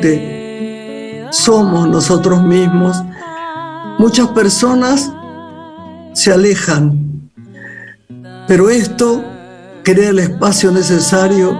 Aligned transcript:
realmente 0.00 1.26
somos 1.30 1.88
nosotros 1.88 2.42
mismos, 2.42 3.02
muchas 3.98 4.28
personas 4.28 5.12
se 6.12 6.32
alejan, 6.32 7.30
pero 8.46 8.70
esto 8.70 9.22
crea 9.82 10.10
el 10.10 10.18
espacio 10.20 10.70
necesario 10.70 11.56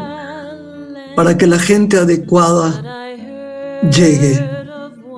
para 1.16 1.36
que 1.36 1.46
la 1.46 1.58
gente 1.58 1.98
adecuada 1.98 2.82
llegue. 3.90 4.48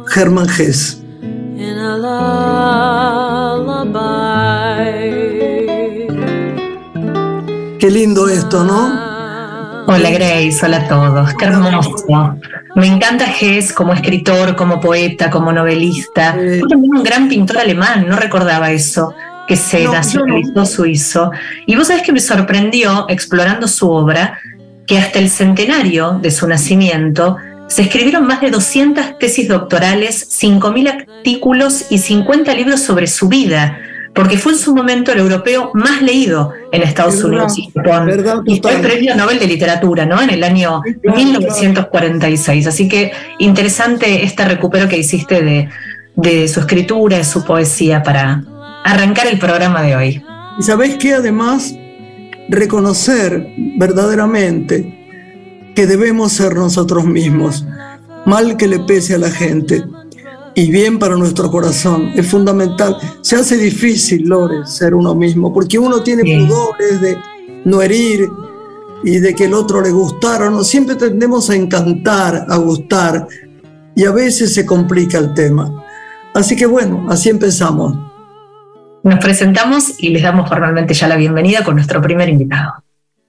Germán 0.09 0.49
Gess. 0.49 1.01
Qué 7.79 7.91
lindo 7.91 8.29
esto, 8.29 8.65
¿no? 8.65 9.11
Hola 9.87 10.11
Grace, 10.11 10.59
hola 10.65 10.79
a 10.79 10.89
todos, 10.89 11.35
qué 11.35 11.45
hermoso. 11.47 11.95
Me 12.75 12.87
encanta 12.87 13.27
Gess 13.27 13.73
como 13.73 13.93
escritor, 13.93 14.57
como 14.57 14.81
poeta, 14.81 15.31
como 15.31 15.53
novelista. 15.53 16.37
también 16.69 16.95
un 16.95 17.03
gran 17.03 17.29
pintor 17.29 17.59
alemán, 17.59 18.07
no 18.09 18.17
recordaba 18.17 18.71
eso, 18.71 19.15
que 19.49 19.57
se 19.57 19.85
nacionalizó 19.85 20.65
suizo. 20.65 21.31
Y 21.67 21.77
vos 21.77 21.89
sabés 21.89 22.03
que 22.03 22.13
me 22.13 22.21
sorprendió, 22.21 23.07
explorando 23.09 23.67
su 23.67 23.91
obra, 23.91 24.39
que 24.87 24.99
hasta 24.99 25.19
el 25.19 25.31
centenario 25.31 26.19
de 26.21 26.31
su 26.31 26.47
nacimiento 26.47 27.37
se 27.69 27.83
escribieron 27.83 28.27
más 28.27 28.41
de 28.41 28.51
200 28.51 29.19
tesis 29.19 29.49
doctorales, 29.49 30.29
5.000 30.43 30.89
artículos 30.89 31.87
y 31.91 31.99
50 31.99 32.53
libros 32.55 32.81
sobre 32.81 33.07
su 33.07 33.29
vida 33.29 33.79
porque 34.15 34.39
fue 34.39 34.53
en 34.53 34.59
su 34.59 34.75
momento 34.75 35.13
el 35.13 35.21
europeo 35.21 35.71
más 35.75 36.03
leído 36.03 36.53
en 36.73 36.83
Estados 36.83 37.23
Unidos 37.23 37.57
y 37.59 37.73
y 38.47 38.61
fue 38.61 38.73
premio 38.79 39.15
Nobel 39.15 39.39
de 39.39 39.47
Literatura, 39.47 40.05
¿no? 40.05 40.21
En 40.21 40.31
el 40.31 40.43
año 40.43 40.83
1946. 41.03 42.67
Así 42.67 42.89
que 42.89 43.13
interesante 43.39 44.25
este 44.25 44.45
recupero 44.45 44.89
que 44.89 44.99
hiciste 44.99 45.43
de, 45.43 45.69
de 46.17 46.49
su 46.49 46.61
escritura, 46.61 47.19
de 47.19 47.25
su 47.25 47.45
poesía 47.45 48.03
para 48.03 48.43
arrancar 48.85 49.27
el 49.29 49.39
programa 49.39 49.83
de 49.83 49.97
hoy. 49.97 50.25
Y 50.59 50.63
sabéis 50.63 50.97
que 50.97 51.15
además 51.15 51.75
reconocer 52.49 53.47
verdaderamente 53.79 55.73
que 55.75 55.87
debemos 55.87 56.33
ser 56.33 56.57
nosotros 56.57 57.05
mismos, 57.05 57.65
mal 58.27 58.57
que 58.57 58.67
le 58.67 58.81
pese 58.81 59.15
a 59.15 59.19
la 59.19 59.31
gente 59.31 59.85
y 60.55 60.71
bien 60.71 60.99
para 60.99 61.17
nuestro 61.17 61.51
corazón. 61.51 62.11
Es 62.15 62.27
fundamental. 62.27 62.97
Se 63.21 63.37
hace 63.37 63.57
difícil, 63.57 64.27
Lore, 64.27 64.67
ser 64.67 64.95
uno 64.95 65.15
mismo, 65.15 65.53
porque 65.53 65.79
uno 65.79 66.03
tiene 66.03 66.23
pudores 66.23 67.01
de 67.01 67.19
no 67.65 67.83
herir 67.83 68.29
y 69.05 69.19
de 69.19 69.35
que 69.35 69.45
el 69.45 69.55
otro 69.55 69.81
le 69.81 69.91
gustara. 69.91 70.51
No 70.51 70.65
siempre 70.65 70.97
tendemos 70.97 71.51
a 71.51 71.55
encantar, 71.55 72.47
a 72.49 72.57
gustar, 72.57 73.27
y 73.95 74.05
a 74.05 74.13
veces 74.13 74.55
se 74.55 74.67
complica 74.67 75.19
el 75.19 75.35
tema. 75.35 75.85
Así 76.35 76.57
que 76.57 76.67
bueno, 76.67 77.07
así 77.09 77.29
empezamos. 77.29 77.97
Nos 79.03 79.19
presentamos 79.19 79.95
y 79.99 80.11
les 80.11 80.23
damos 80.23 80.49
formalmente 80.49 80.95
ya 80.95 81.09
la 81.09 81.17
bienvenida 81.17 81.65
con 81.65 81.75
nuestro 81.75 82.03
primer 82.03 82.29
invitado. 82.29 82.73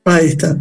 Ahí 0.06 0.28
está. 0.28 0.58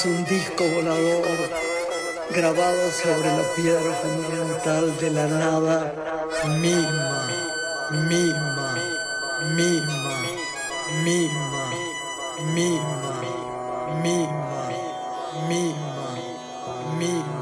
es 0.00 0.06
un 0.06 0.24
disco 0.24 0.64
volador 0.64 1.26
grabado 2.30 2.90
sobre 2.90 3.36
la 3.36 3.42
piedra 3.54 3.92
fundamental 3.96 4.96
de 4.96 5.10
la 5.10 5.26
nada 5.26 5.92
misma, 6.58 7.28
misma, 8.08 8.76
misma, 9.56 10.22
misma, 11.04 11.66
misma, 12.54 13.20
misma, 14.02 14.68
misma, 15.48 16.16
misma. 16.98 17.39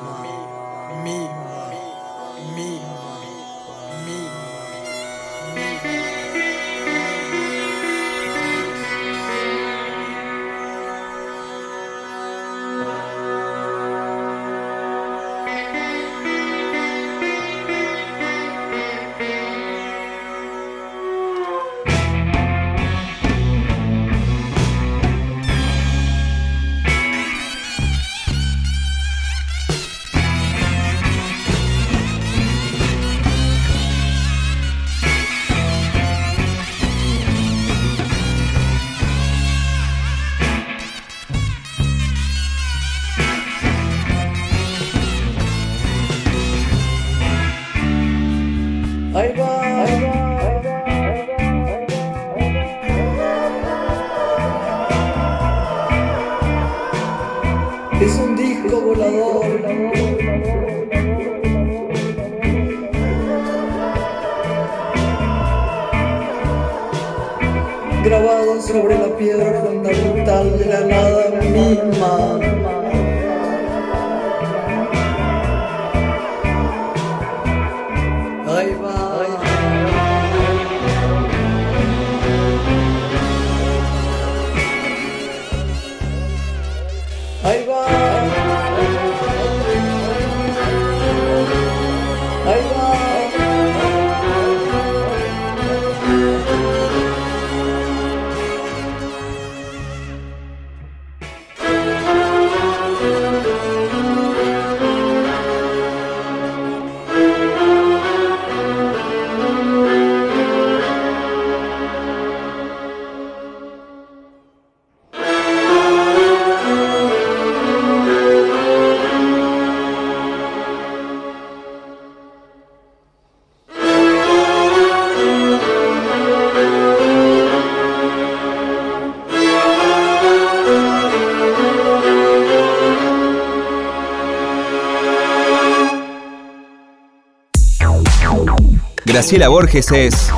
Graciela 139.19 139.49
Borges 139.49 139.91
es 139.91 140.31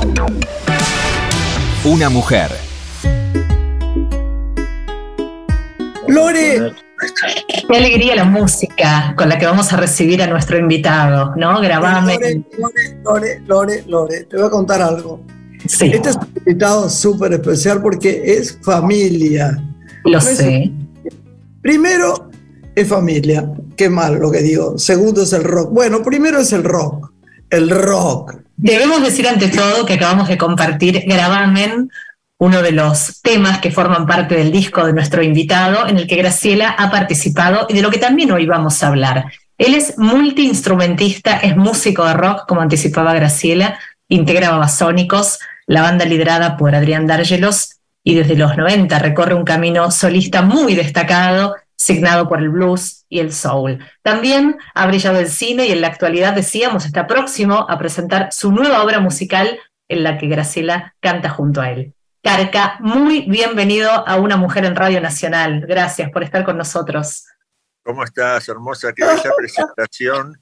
una 1.85 2.09
mujer. 2.09 2.49
Lore. 6.07 6.73
Qué 7.69 7.77
alegría 7.77 8.15
la 8.15 8.23
música 8.23 9.13
con 9.15 9.29
la 9.29 9.37
que 9.37 9.45
vamos 9.45 9.71
a 9.71 9.77
recibir 9.77 10.23
a 10.23 10.25
nuestro 10.25 10.57
invitado, 10.57 11.35
¿no? 11.35 11.61
Grabame. 11.61 12.43
Lore, 12.57 12.97
Lore, 13.03 13.41
Lore, 13.45 13.83
Lore, 13.85 14.23
te 14.23 14.37
voy 14.37 14.47
a 14.47 14.49
contar 14.49 14.81
algo. 14.81 15.21
Sí. 15.67 15.91
Este 15.93 16.09
es 16.09 16.15
un 16.15 16.33
invitado 16.37 16.89
súper 16.89 17.33
especial 17.33 17.83
porque 17.83 18.23
es 18.25 18.57
familia. 18.63 19.63
Lo 20.05 20.19
sé. 20.19 20.71
Primero, 21.61 22.31
es 22.73 22.87
familia. 22.87 23.47
Qué 23.77 23.91
mal 23.91 24.15
lo 24.15 24.31
que 24.31 24.41
digo. 24.41 24.79
Segundo 24.79 25.21
es 25.21 25.33
el 25.33 25.43
rock. 25.43 25.71
Bueno, 25.71 26.01
primero 26.01 26.39
es 26.39 26.51
el 26.51 26.63
rock. 26.63 27.10
El 27.51 27.69
rock. 27.69 28.35
Debemos 28.55 29.03
decir 29.03 29.27
ante 29.27 29.49
todo 29.49 29.85
que 29.85 29.95
acabamos 29.95 30.29
de 30.29 30.37
compartir 30.37 31.03
Gravamen, 31.05 31.91
uno 32.37 32.61
de 32.61 32.71
los 32.71 33.21
temas 33.21 33.59
que 33.59 33.71
forman 33.71 34.07
parte 34.07 34.35
del 34.35 34.53
disco 34.53 34.85
de 34.85 34.93
nuestro 34.93 35.21
invitado, 35.21 35.85
en 35.85 35.97
el 35.97 36.07
que 36.07 36.15
Graciela 36.15 36.69
ha 36.69 36.89
participado 36.89 37.67
y 37.67 37.73
de 37.73 37.81
lo 37.81 37.91
que 37.91 37.99
también 37.99 38.31
hoy 38.31 38.45
vamos 38.45 38.81
a 38.81 38.87
hablar. 38.87 39.25
Él 39.57 39.75
es 39.75 39.97
multiinstrumentista, 39.97 41.37
es 41.39 41.57
músico 41.57 42.05
de 42.05 42.13
rock, 42.13 42.47
como 42.47 42.61
anticipaba 42.61 43.13
Graciela, 43.13 43.77
integra 44.07 44.51
Babasónicos, 44.51 45.39
la 45.67 45.81
banda 45.81 46.05
liderada 46.05 46.55
por 46.55 46.73
Adrián 46.73 47.05
Dárgelos, 47.05 47.81
y 48.01 48.15
desde 48.15 48.37
los 48.37 48.55
90 48.55 48.97
recorre 48.97 49.35
un 49.35 49.43
camino 49.43 49.91
solista 49.91 50.41
muy 50.41 50.73
destacado, 50.73 51.55
signado 51.81 52.29
por 52.29 52.39
el 52.39 52.49
blues 52.49 53.05
y 53.09 53.19
el 53.19 53.33
soul. 53.33 53.79
También 54.03 54.57
ha 54.75 54.85
brillado 54.85 55.19
el 55.19 55.27
cine 55.27 55.65
y 55.67 55.71
en 55.71 55.81
la 55.81 55.87
actualidad, 55.87 56.33
decíamos, 56.33 56.85
está 56.85 57.07
próximo 57.07 57.65
a 57.67 57.77
presentar 57.79 58.31
su 58.31 58.51
nueva 58.51 58.83
obra 58.83 58.99
musical 58.99 59.59
en 59.87 60.03
la 60.03 60.17
que 60.17 60.27
Graciela 60.27 60.95
canta 60.99 61.29
junto 61.29 61.59
a 61.59 61.71
él. 61.71 61.93
Carca, 62.23 62.77
muy 62.81 63.21
bienvenido 63.21 63.89
a 63.89 64.15
Una 64.17 64.37
Mujer 64.37 64.65
en 64.65 64.75
Radio 64.75 65.01
Nacional. 65.01 65.65
Gracias 65.67 66.11
por 66.11 66.23
estar 66.23 66.45
con 66.45 66.55
nosotros. 66.55 67.25
¿Cómo 67.83 68.03
estás, 68.03 68.47
hermosa? 68.47 68.93
Qué 68.93 69.03
bella 69.03 69.31
presentación. 69.37 70.39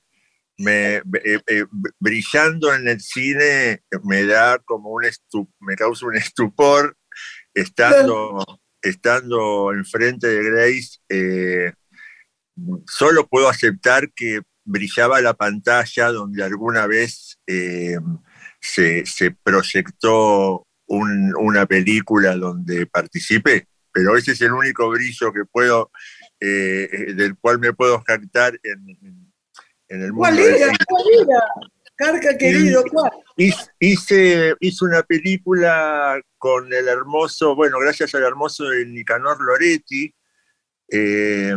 Me, 0.57 0.95
eh, 0.95 1.39
eh, 1.47 1.63
brillando 1.99 2.73
en 2.73 2.85
el 2.89 2.99
cine 2.99 3.81
me 4.03 4.25
da 4.25 4.59
como 4.59 4.89
un 4.89 5.03
me 5.61 5.77
causa 5.77 6.05
un 6.05 6.17
estupor 6.17 6.97
estando, 7.53 8.43
estando 8.81 9.73
enfrente 9.73 10.27
de 10.27 10.43
Grace. 10.43 10.99
Eh, 11.09 11.73
solo 12.87 13.27
puedo 13.27 13.49
aceptar 13.49 14.11
que 14.13 14.41
brillaba 14.63 15.21
la 15.21 15.33
pantalla 15.33 16.11
donde 16.11 16.43
alguna 16.43 16.85
vez 16.87 17.39
se, 18.59 19.05
se, 19.05 19.31
proyectó 19.31 20.67
una 20.87 21.65
película 21.65 22.35
donde 22.35 22.85
participé, 22.85 23.67
pero 23.91 24.17
ese 24.17 24.31
es 24.31 24.41
el 24.41 24.53
único 24.53 24.89
brillo 24.89 25.31
que 25.33 25.45
puedo, 25.45 25.91
eh, 26.39 26.89
eh, 26.91 27.13
del 27.13 27.35
cual 27.37 27.59
me 27.59 27.73
puedo 27.73 28.01
jactar 28.05 28.59
en, 28.63 29.33
en 29.87 30.01
el 30.01 30.13
mundo. 30.13 30.29
¿Cuál 30.29 30.39
era? 30.39 30.67
¿Cuál 30.87 31.03
era? 31.21 31.39
Carca 31.99 32.37
querido, 32.37 32.81
¿cuál? 32.89 33.11
Hice, 33.35 34.55
hice 34.61 34.85
una 34.85 35.03
película 35.03 36.17
con 36.37 36.71
el 36.71 36.87
hermoso, 36.87 37.57
bueno, 37.57 37.77
gracias 37.77 38.15
al 38.15 38.23
hermoso 38.23 38.63
de 38.69 38.85
Nicanor 38.85 39.37
Loretti, 39.41 40.15
eh, 40.89 41.53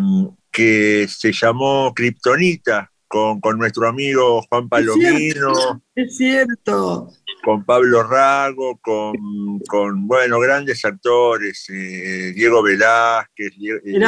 que 0.50 1.06
se 1.08 1.32
llamó 1.32 1.94
Kryptonita, 1.94 2.90
con, 3.06 3.40
con, 3.40 3.56
nuestro 3.56 3.86
amigo 3.86 4.42
Juan 4.48 4.68
Palomino. 4.68 5.80
Es 5.94 6.18
creepto 6.18 7.08
con 7.44 7.64
Pablo 7.64 8.02
Rago, 8.02 8.78
con, 8.78 9.60
con 9.68 10.08
bueno, 10.08 10.40
grandes 10.40 10.84
actores, 10.84 11.66
eh, 11.68 12.32
Diego 12.34 12.64
Velázquez, 12.64 13.52
eh, 13.84 14.00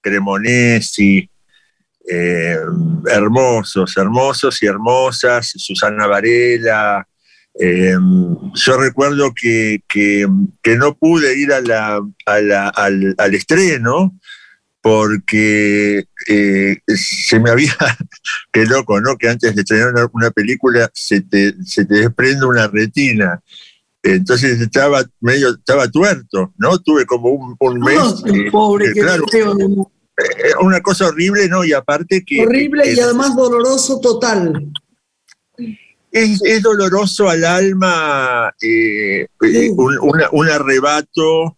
Cremonesi, 0.00 1.28
eh, 2.10 2.58
hermosos, 3.06 3.96
hermosos 3.96 4.62
y 4.62 4.66
hermosas, 4.66 5.52
Susana 5.56 6.06
Varela. 6.06 7.06
yo 7.56 8.76
recuerdo 8.78 9.32
que, 9.34 9.80
que, 9.88 10.26
no 10.76 10.96
pude 10.96 11.38
ir 11.38 11.52
a 11.52 11.60
la, 11.60 12.00
al, 12.26 13.14
al 13.16 13.34
estreno 13.34 14.14
porque 14.84 16.04
eh, 16.28 16.76
se 16.94 17.40
me 17.40 17.48
había, 17.48 17.72
qué 18.52 18.66
loco, 18.66 19.00
¿no? 19.00 19.16
Que 19.16 19.30
antes 19.30 19.54
de 19.54 19.62
estrenar 19.62 20.10
una, 20.12 20.30
película 20.30 20.90
se 20.92 21.22
te, 21.22 21.54
se 21.64 21.86
te 21.86 22.00
desprende 22.00 22.44
una 22.44 22.68
retina. 22.68 23.40
Entonces 24.02 24.60
estaba 24.60 25.02
medio, 25.20 25.54
estaba 25.54 25.88
tuerto, 25.88 26.52
¿no? 26.58 26.78
Tuve 26.80 27.06
como 27.06 27.30
un, 27.30 27.56
un 27.58 27.80
mes. 27.80 27.96
Eh, 28.26 28.50
pobre, 28.50 28.92
que 28.92 29.00
claro, 29.00 29.24
eh, 29.32 29.66
una 30.60 30.80
cosa 30.80 31.08
horrible, 31.08 31.48
¿no? 31.48 31.64
Y 31.64 31.72
aparte 31.72 32.24
que. 32.24 32.42
Horrible 32.42 32.92
y 32.92 33.00
además 33.00 33.34
doloroso 33.36 34.00
total. 34.00 34.72
Es, 36.10 36.40
es 36.44 36.62
doloroso 36.62 37.28
al 37.28 37.44
alma 37.44 38.54
un, 39.76 39.98
un 40.30 40.48
arrebato 40.48 41.56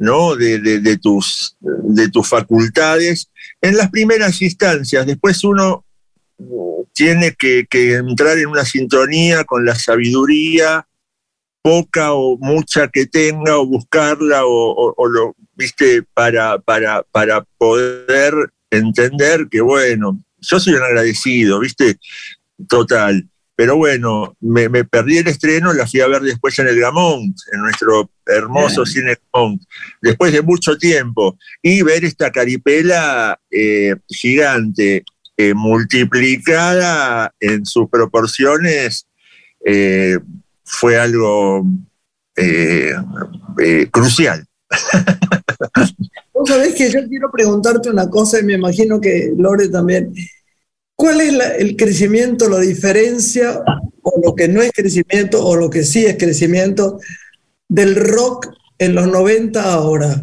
¿no? 0.00 0.34
De, 0.34 0.96
tus, 0.96 1.56
de 1.60 2.08
tus 2.08 2.26
facultades 2.26 3.30
en 3.60 3.76
las 3.76 3.90
primeras 3.90 4.40
instancias. 4.40 5.06
Después 5.06 5.44
uno 5.44 5.84
tiene 6.94 7.36
que, 7.38 7.66
entrar 7.70 8.38
en 8.38 8.46
una 8.46 8.64
sintonía 8.64 9.44
con 9.44 9.66
la 9.66 9.74
sabiduría, 9.74 10.88
poca 11.62 12.14
o 12.14 12.38
mucha 12.38 12.88
que 12.88 13.06
tenga, 13.06 13.58
o 13.58 13.66
buscarla, 13.66 14.46
o, 14.46 15.06
lo, 15.06 15.36
viste, 15.60 16.02
para, 16.14 16.58
para, 16.58 17.02
para 17.12 17.44
poder 17.58 18.34
entender 18.70 19.46
que, 19.50 19.60
bueno, 19.60 20.18
yo 20.38 20.58
soy 20.58 20.74
un 20.74 20.82
agradecido, 20.82 21.60
viste, 21.60 21.98
total. 22.66 23.28
Pero 23.54 23.76
bueno, 23.76 24.34
me, 24.40 24.70
perdí 24.84 25.18
el 25.18 25.28
estreno, 25.28 25.74
la 25.74 25.86
fui 25.86 26.00
a 26.00 26.06
ver 26.06 26.22
después 26.22 26.58
en 26.58 26.68
el 26.68 26.80
Gamont, 26.80 27.36
en 27.52 27.60
nuestro 27.60 28.10
hermoso 28.24 28.86
cine 28.86 29.18
Gamont, 29.30 29.62
después 30.00 30.32
de 30.32 30.40
mucho 30.40 30.78
tiempo. 30.78 31.38
Y 31.60 31.82
ver 31.82 32.06
esta 32.06 32.32
caripela 32.32 33.38
eh, 33.50 33.96
gigante, 34.08 35.04
eh, 35.36 35.52
multiplicada 35.52 37.34
en 37.38 37.66
sus 37.66 37.90
proporciones, 37.90 39.06
eh, 39.62 40.18
fue 40.64 40.98
algo 40.98 41.66
crucial. 43.90 44.46
Vos 46.32 46.48
sabés 46.48 46.74
que 46.74 46.90
yo 46.90 47.06
quiero 47.08 47.30
preguntarte 47.30 47.90
una 47.90 48.08
cosa 48.08 48.40
y 48.40 48.44
me 48.44 48.54
imagino 48.54 49.00
que 49.00 49.32
Lore 49.36 49.68
también. 49.68 50.14
¿Cuál 50.94 51.20
es 51.20 51.32
el 51.58 51.76
crecimiento, 51.76 52.48
la 52.48 52.60
diferencia, 52.60 53.62
o 54.02 54.20
lo 54.22 54.34
que 54.34 54.48
no 54.48 54.60
es 54.60 54.70
crecimiento, 54.72 55.44
o 55.44 55.56
lo 55.56 55.70
que 55.70 55.82
sí 55.82 56.04
es 56.04 56.16
crecimiento 56.16 56.98
del 57.68 57.96
rock 57.96 58.48
en 58.78 58.94
los 58.94 59.06
90 59.06 59.72
ahora? 59.72 60.22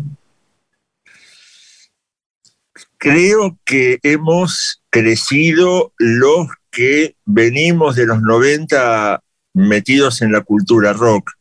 Creo 2.98 3.58
que 3.64 4.00
hemos 4.04 4.82
crecido 4.90 5.94
los 5.98 6.48
que 6.72 7.16
venimos 7.26 7.96
de 7.96 8.06
los 8.06 8.22
90 8.22 9.22
metidos 9.54 10.22
en 10.22 10.32
la 10.32 10.42
cultura 10.42 10.94
rock. 10.94 11.32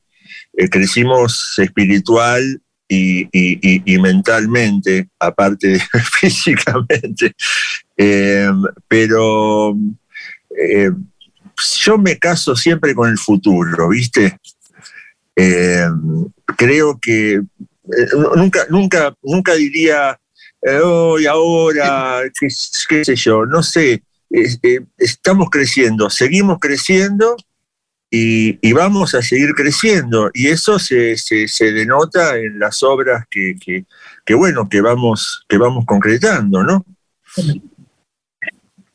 Eh, 0.54 0.70
crecimos 0.70 1.58
espiritual 1.58 2.62
y, 2.88 3.98
mentalmente, 3.98 5.08
aparte 5.18 5.68
de 5.68 5.80
físicamente. 6.20 7.34
Eh, 7.96 8.50
pero 8.88 9.76
eh, 10.56 10.90
yo 11.80 11.98
me 11.98 12.18
caso 12.18 12.54
siempre 12.54 12.94
con 12.94 13.10
el 13.10 13.18
futuro, 13.18 13.88
¿viste? 13.88 14.38
Eh, 15.34 15.86
creo 16.56 16.98
que 16.98 17.42
nunca, 18.36 18.66
nunca, 18.70 19.14
nunca 19.22 19.54
diría 19.54 20.18
hoy, 20.82 21.26
ahora, 21.26 22.22
qué, 22.38 22.50
sé 22.50 23.16
yo, 23.16 23.46
no 23.46 23.62
sé. 23.62 24.02
estamos 24.98 25.48
creciendo, 25.50 26.10
seguimos 26.10 26.58
creciendo 26.60 27.36
y, 28.10 28.72
vamos 28.72 29.14
a 29.14 29.22
seguir 29.22 29.54
creciendo. 29.54 30.30
Y 30.32 30.48
eso 30.48 30.78
se, 30.78 31.16
se, 31.16 31.72
denota 31.72 32.36
en 32.36 32.58
las 32.58 32.82
obras 32.82 33.24
que, 33.30 33.56
que, 34.24 34.34
bueno, 34.34 34.68
que 34.68 34.80
vamos, 34.80 35.44
que 35.48 35.58
vamos 35.58 35.84
concretando, 35.86 36.62
¿no? 36.62 36.84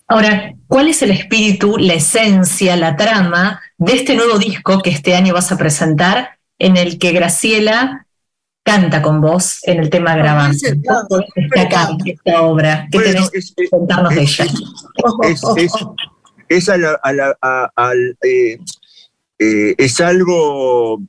Ahora, 0.07 0.53
¿cuál 0.67 0.89
es 0.89 1.01
el 1.01 1.11
espíritu, 1.11 1.77
la 1.77 1.93
esencia, 1.93 2.75
la 2.75 2.95
trama 2.95 3.61
de 3.77 3.93
este 3.93 4.15
nuevo 4.15 4.37
disco 4.37 4.81
que 4.81 4.89
este 4.89 5.15
año 5.15 5.33
vas 5.33 5.51
a 5.51 5.57
presentar, 5.57 6.37
en 6.59 6.77
el 6.77 6.99
que 6.99 7.11
Graciela 7.11 8.05
canta 8.63 9.01
con 9.01 9.21
vos 9.21 9.59
en 9.63 9.79
el 9.79 9.89
tema 9.89 10.15
grabado? 10.15 10.53
esta, 10.53 11.89
esta 12.05 12.41
obra, 12.41 12.87
¿qué 12.91 12.99
tenés 12.99 13.29
que 13.31 13.69
contarnos 13.69 14.13
de 14.13 14.21
ella? 14.21 14.45
Es, 15.23 15.41
es, 16.49 16.69
a 16.69 16.77
la, 16.77 16.99
a 17.01 17.13
la, 17.13 17.37
a, 17.41 17.93
eh, 18.23 18.59
eh, 19.43 19.73
es 19.79 19.99
algo 19.99 21.01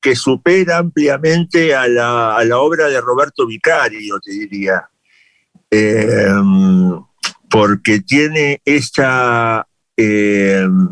que 0.00 0.14
supera 0.14 0.78
ampliamente 0.78 1.74
a 1.74 1.88
la, 1.88 2.36
a 2.36 2.44
la 2.44 2.58
obra 2.58 2.86
de 2.86 3.00
Roberto 3.00 3.44
Vicario, 3.44 4.20
te 4.20 4.30
diría. 4.30 4.88
Em, 5.68 7.02
porque 7.50 7.98
tiene 8.00 8.62
esta, 8.64 9.66
em, 9.96 10.90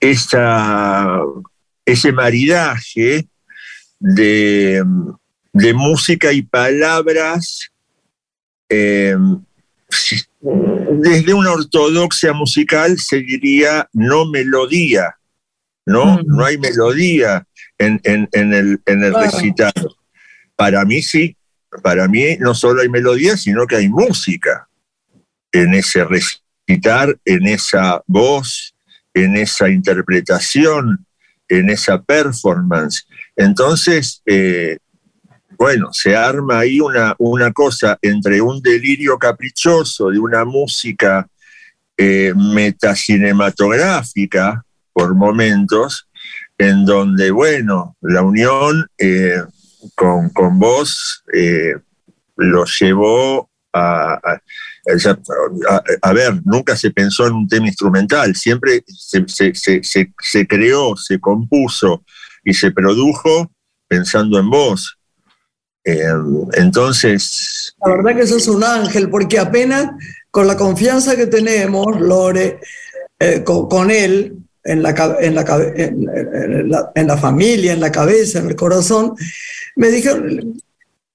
esta, 0.00 1.20
ese 1.84 2.10
maridaje 2.10 3.28
de, 4.00 4.82
de 5.52 5.74
música 5.74 6.32
y 6.32 6.42
palabras 6.42 7.70
em, 8.68 9.44
desde 10.40 11.34
una 11.34 11.52
ortodoxia 11.52 12.32
musical 12.32 12.98
se 12.98 13.20
diría 13.20 13.88
no 13.92 14.26
melodía, 14.26 15.16
¿no? 15.86 16.16
Mm. 16.16 16.26
No 16.26 16.44
hay 16.44 16.58
melodía 16.58 17.46
en, 17.78 18.00
el, 18.04 18.80
en 18.84 19.04
el 19.04 19.14
recital. 19.14 19.72
Para 20.56 20.84
mí 20.84 21.02
sí, 21.02 21.36
para 21.82 22.08
mí 22.08 22.36
no 22.38 22.54
solo 22.54 22.80
hay 22.82 22.88
melodía, 22.88 23.36
sino 23.36 23.66
que 23.66 23.76
hay 23.76 23.88
música 23.88 24.68
en 25.52 25.74
ese 25.74 26.04
recitar, 26.04 27.16
en 27.24 27.46
esa 27.46 28.02
voz, 28.06 28.74
en 29.14 29.36
esa 29.36 29.68
interpretación, 29.68 31.06
en 31.48 31.70
esa 31.70 32.02
performance. 32.02 33.06
Entonces, 33.34 34.22
eh, 34.26 34.78
bueno, 35.58 35.92
se 35.92 36.14
arma 36.16 36.60
ahí 36.60 36.80
una, 36.80 37.14
una 37.18 37.52
cosa 37.52 37.98
entre 38.02 38.40
un 38.40 38.60
delirio 38.60 39.18
caprichoso 39.18 40.10
de 40.10 40.18
una 40.18 40.44
música 40.44 41.28
eh, 41.96 42.32
metacinematográfica 42.34 44.65
por 44.96 45.14
momentos, 45.14 46.08
en 46.56 46.86
donde, 46.86 47.30
bueno, 47.30 47.98
la 48.00 48.22
unión 48.22 48.86
eh, 48.96 49.42
con, 49.94 50.30
con, 50.30 50.58
vos 50.58 51.22
eh, 51.34 51.74
lo 52.36 52.64
llevó 52.64 53.50
a, 53.74 54.18
a, 56.00 56.12
ver, 56.14 56.40
nunca 56.46 56.74
se 56.76 56.90
pensó 56.92 57.26
en 57.26 57.34
un 57.34 57.46
tema 57.46 57.66
instrumental, 57.66 58.34
siempre 58.34 58.82
se, 58.86 59.28
se, 59.28 59.82
se, 59.84 60.14
se 60.18 60.46
creó, 60.46 60.96
se 60.96 61.20
compuso 61.20 62.02
y 62.42 62.54
se 62.54 62.70
produjo 62.70 63.52
pensando 63.86 64.38
en 64.38 64.48
vos. 64.48 64.98
Em, 65.84 66.46
entonces... 66.54 67.76
La 67.84 67.96
verdad 67.96 68.16
que 68.16 68.26
sos 68.26 68.48
un 68.48 68.64
ángel, 68.64 69.10
porque 69.10 69.38
apenas 69.38 69.90
con 70.30 70.46
la 70.46 70.56
confianza 70.56 71.16
que 71.16 71.26
tenemos, 71.26 72.00
Lore, 72.00 72.60
eh, 73.18 73.42
con, 73.44 73.90
él, 73.90 74.45
en 74.66 74.82
la, 74.82 75.16
en, 75.20 75.34
la, 75.34 76.92
en, 76.94 77.06
la, 77.06 77.16
familia, 77.16 77.72
en 77.72 77.80
la 77.80 77.92
cabeza, 77.92 78.40
en 78.40 78.48
el 78.48 78.56
corazón, 78.56 79.14
me 79.76 79.88
dijeron, 79.88 80.60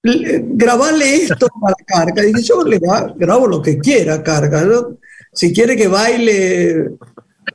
grabale 0.04 1.16
esto 1.16 1.48
para 1.62 1.76
Carga. 1.86 2.24
Y 2.24 2.34
dije, 2.34 2.44
yo 2.44 2.64
le 2.64 2.80
grabo 3.18 3.48
lo 3.48 3.62
que 3.62 3.78
quiera, 3.78 4.24
Carga. 4.24 4.66
Si 5.34 5.54
quiere 5.54 5.76
que 5.76 5.88
baile 5.88 6.92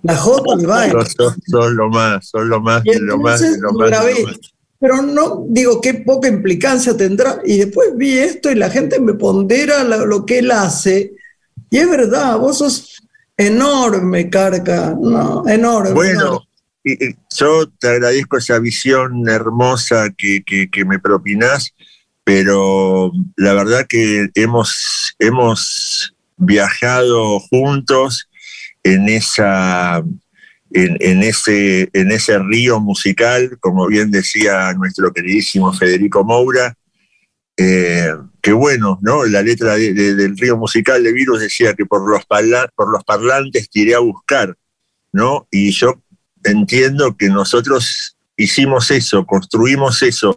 la 0.03 0.17
Jota, 0.17 0.55
le 0.57 0.67
baile. 0.67 1.05
Son, 1.47 1.77
lo 1.77 1.89
más, 1.89 2.29
son 2.29 2.49
lo 2.49 2.61
más, 2.61 2.83
lo 2.85 3.19
más, 3.19 3.41
lo 3.41 3.73
más 3.73 3.91
pero 4.79 5.03
no, 5.03 5.47
digo, 5.49 5.81
qué 5.81 5.95
poca 5.95 6.29
implicancia 6.29 6.97
tendrá. 6.97 7.41
Y 7.45 7.59
después 7.59 7.97
vi 7.97 8.19
esto 8.19 8.51
y 8.51 8.55
la 8.55 8.71
gente 8.71 9.01
me 9.01 9.15
pondera 9.15 9.85
lo, 9.85 10.27
que 10.27 10.41
él 10.41 10.51
hace. 10.51 11.15
Y 11.71 11.79
es 11.79 11.89
verdad, 11.89 12.39
vos 12.39 12.59
sos 12.59 13.03
enorme, 13.37 14.31
Carca, 14.31 14.97
no, 15.01 15.47
enorme. 15.47 15.93
Bueno, 15.93 16.47
yo 17.37 17.69
te 17.79 17.89
agradezco 17.89 18.39
esa 18.39 18.59
visión 18.59 19.29
hermosa 19.29 20.11
que, 20.17 20.43
que, 20.45 20.85
me 20.85 20.99
propinás, 20.99 21.75
pero 22.25 23.13
la 23.37 23.55
verdad 23.55 23.87
que 23.89 24.29
hemos, 24.35 25.15
hemos 25.19 26.15
viajado 26.37 27.41
juntos 27.41 28.29
en 28.83 29.09
esa 29.09 30.03
en, 30.73 31.23
ese, 31.23 31.89
en 31.93 32.11
ese 32.11 32.39
río 32.39 32.81
musical, 32.81 33.57
como 33.61 33.87
bien 33.87 34.11
decía 34.11 34.73
nuestro 34.75 35.13
queridísimo 35.13 35.73
Federico 35.73 36.25
Moura, 36.25 36.77
eh, 37.57 38.13
que 38.47 38.53
bueno, 38.53 38.97
¿no? 39.03 39.25
La 39.25 39.43
letra 39.43 39.75
del 39.75 40.39
río 40.39 40.57
musical 40.57 41.03
de 41.03 41.13
Virus 41.13 41.41
decía 41.41 41.75
que 41.75 41.85
por 41.85 42.09
los, 42.09 42.23
por 42.77 42.93
los 42.93 43.03
parlantes 43.03 43.69
tiré 43.69 43.97
a 43.97 43.99
buscar, 43.99 44.57
¿no? 45.11 45.49
Y 45.51 45.73
yo 45.73 46.01
entiendo 46.45 47.17
que 47.17 47.29
nosotros 47.29 48.17
hicimos 48.37 48.93
eso, 48.93 49.27
construimos 49.27 50.01
eso, 50.03 50.37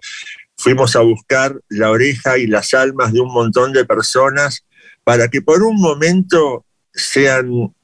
fuimos 0.57 0.95
a 0.95 1.01
buscar 1.01 1.61
la 1.69 1.91
oreja 1.91 2.39
y 2.39 2.47
las 2.47 2.73
almas 2.73 3.13
de 3.13 3.19
un 3.19 3.31
montón 3.31 3.73
de 3.73 3.85
personas 3.85 4.65
para 5.03 5.27
que 5.27 5.43
por 5.43 5.61
un 5.61 5.79
momento 5.79 6.65
sean, 6.91 7.47
no 7.51 7.75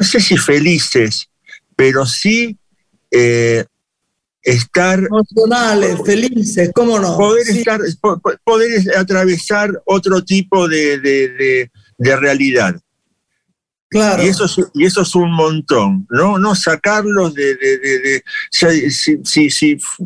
sé 0.00 0.20
si 0.20 0.38
felices, 0.38 1.28
pero 1.76 2.06
sí 2.06 2.56
eh, 3.10 3.66
estar... 4.42 4.98
Emocionales, 4.98 5.98
felices, 6.04 6.70
¿cómo 6.74 6.98
no? 6.98 7.16
Poder, 7.16 7.48
estar, 7.48 7.80
poder 8.44 8.96
atravesar 8.96 9.70
otro 9.84 10.24
tipo 10.24 10.68
de, 10.68 11.70
realidad. 11.98 12.80
Claro. 13.88 14.22
Y 14.22 14.28
eso, 14.28 14.44
es, 14.44 14.56
y 14.74 14.84
eso 14.84 15.02
es 15.02 15.14
un 15.16 15.32
montón, 15.32 16.06
¿no? 16.10 16.38
No 16.38 16.54
sacarlos 16.54 17.34
de, 17.34 17.56
de, 17.56 18.22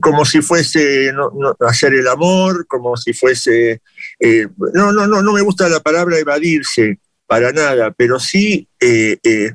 como 0.01 0.25
si 0.25 0.41
fuese 0.41 1.13
hacer 1.61 1.93
el 1.93 2.09
amor, 2.09 2.67
como 2.67 2.97
si 2.97 3.13
fuese. 3.13 3.83
Eh, 4.19 4.49
no, 4.73 4.91
no, 4.91 5.07
no, 5.07 5.23
no 5.23 5.33
me 5.35 5.43
gusta 5.43 5.69
la 5.69 5.81
palabra 5.81 6.19
evadirse, 6.19 6.99
para 7.27 7.53
nada, 7.53 7.91
pero 7.91 8.21
sí 8.21 8.69
eh, 8.81 9.19
eh, 9.23 9.53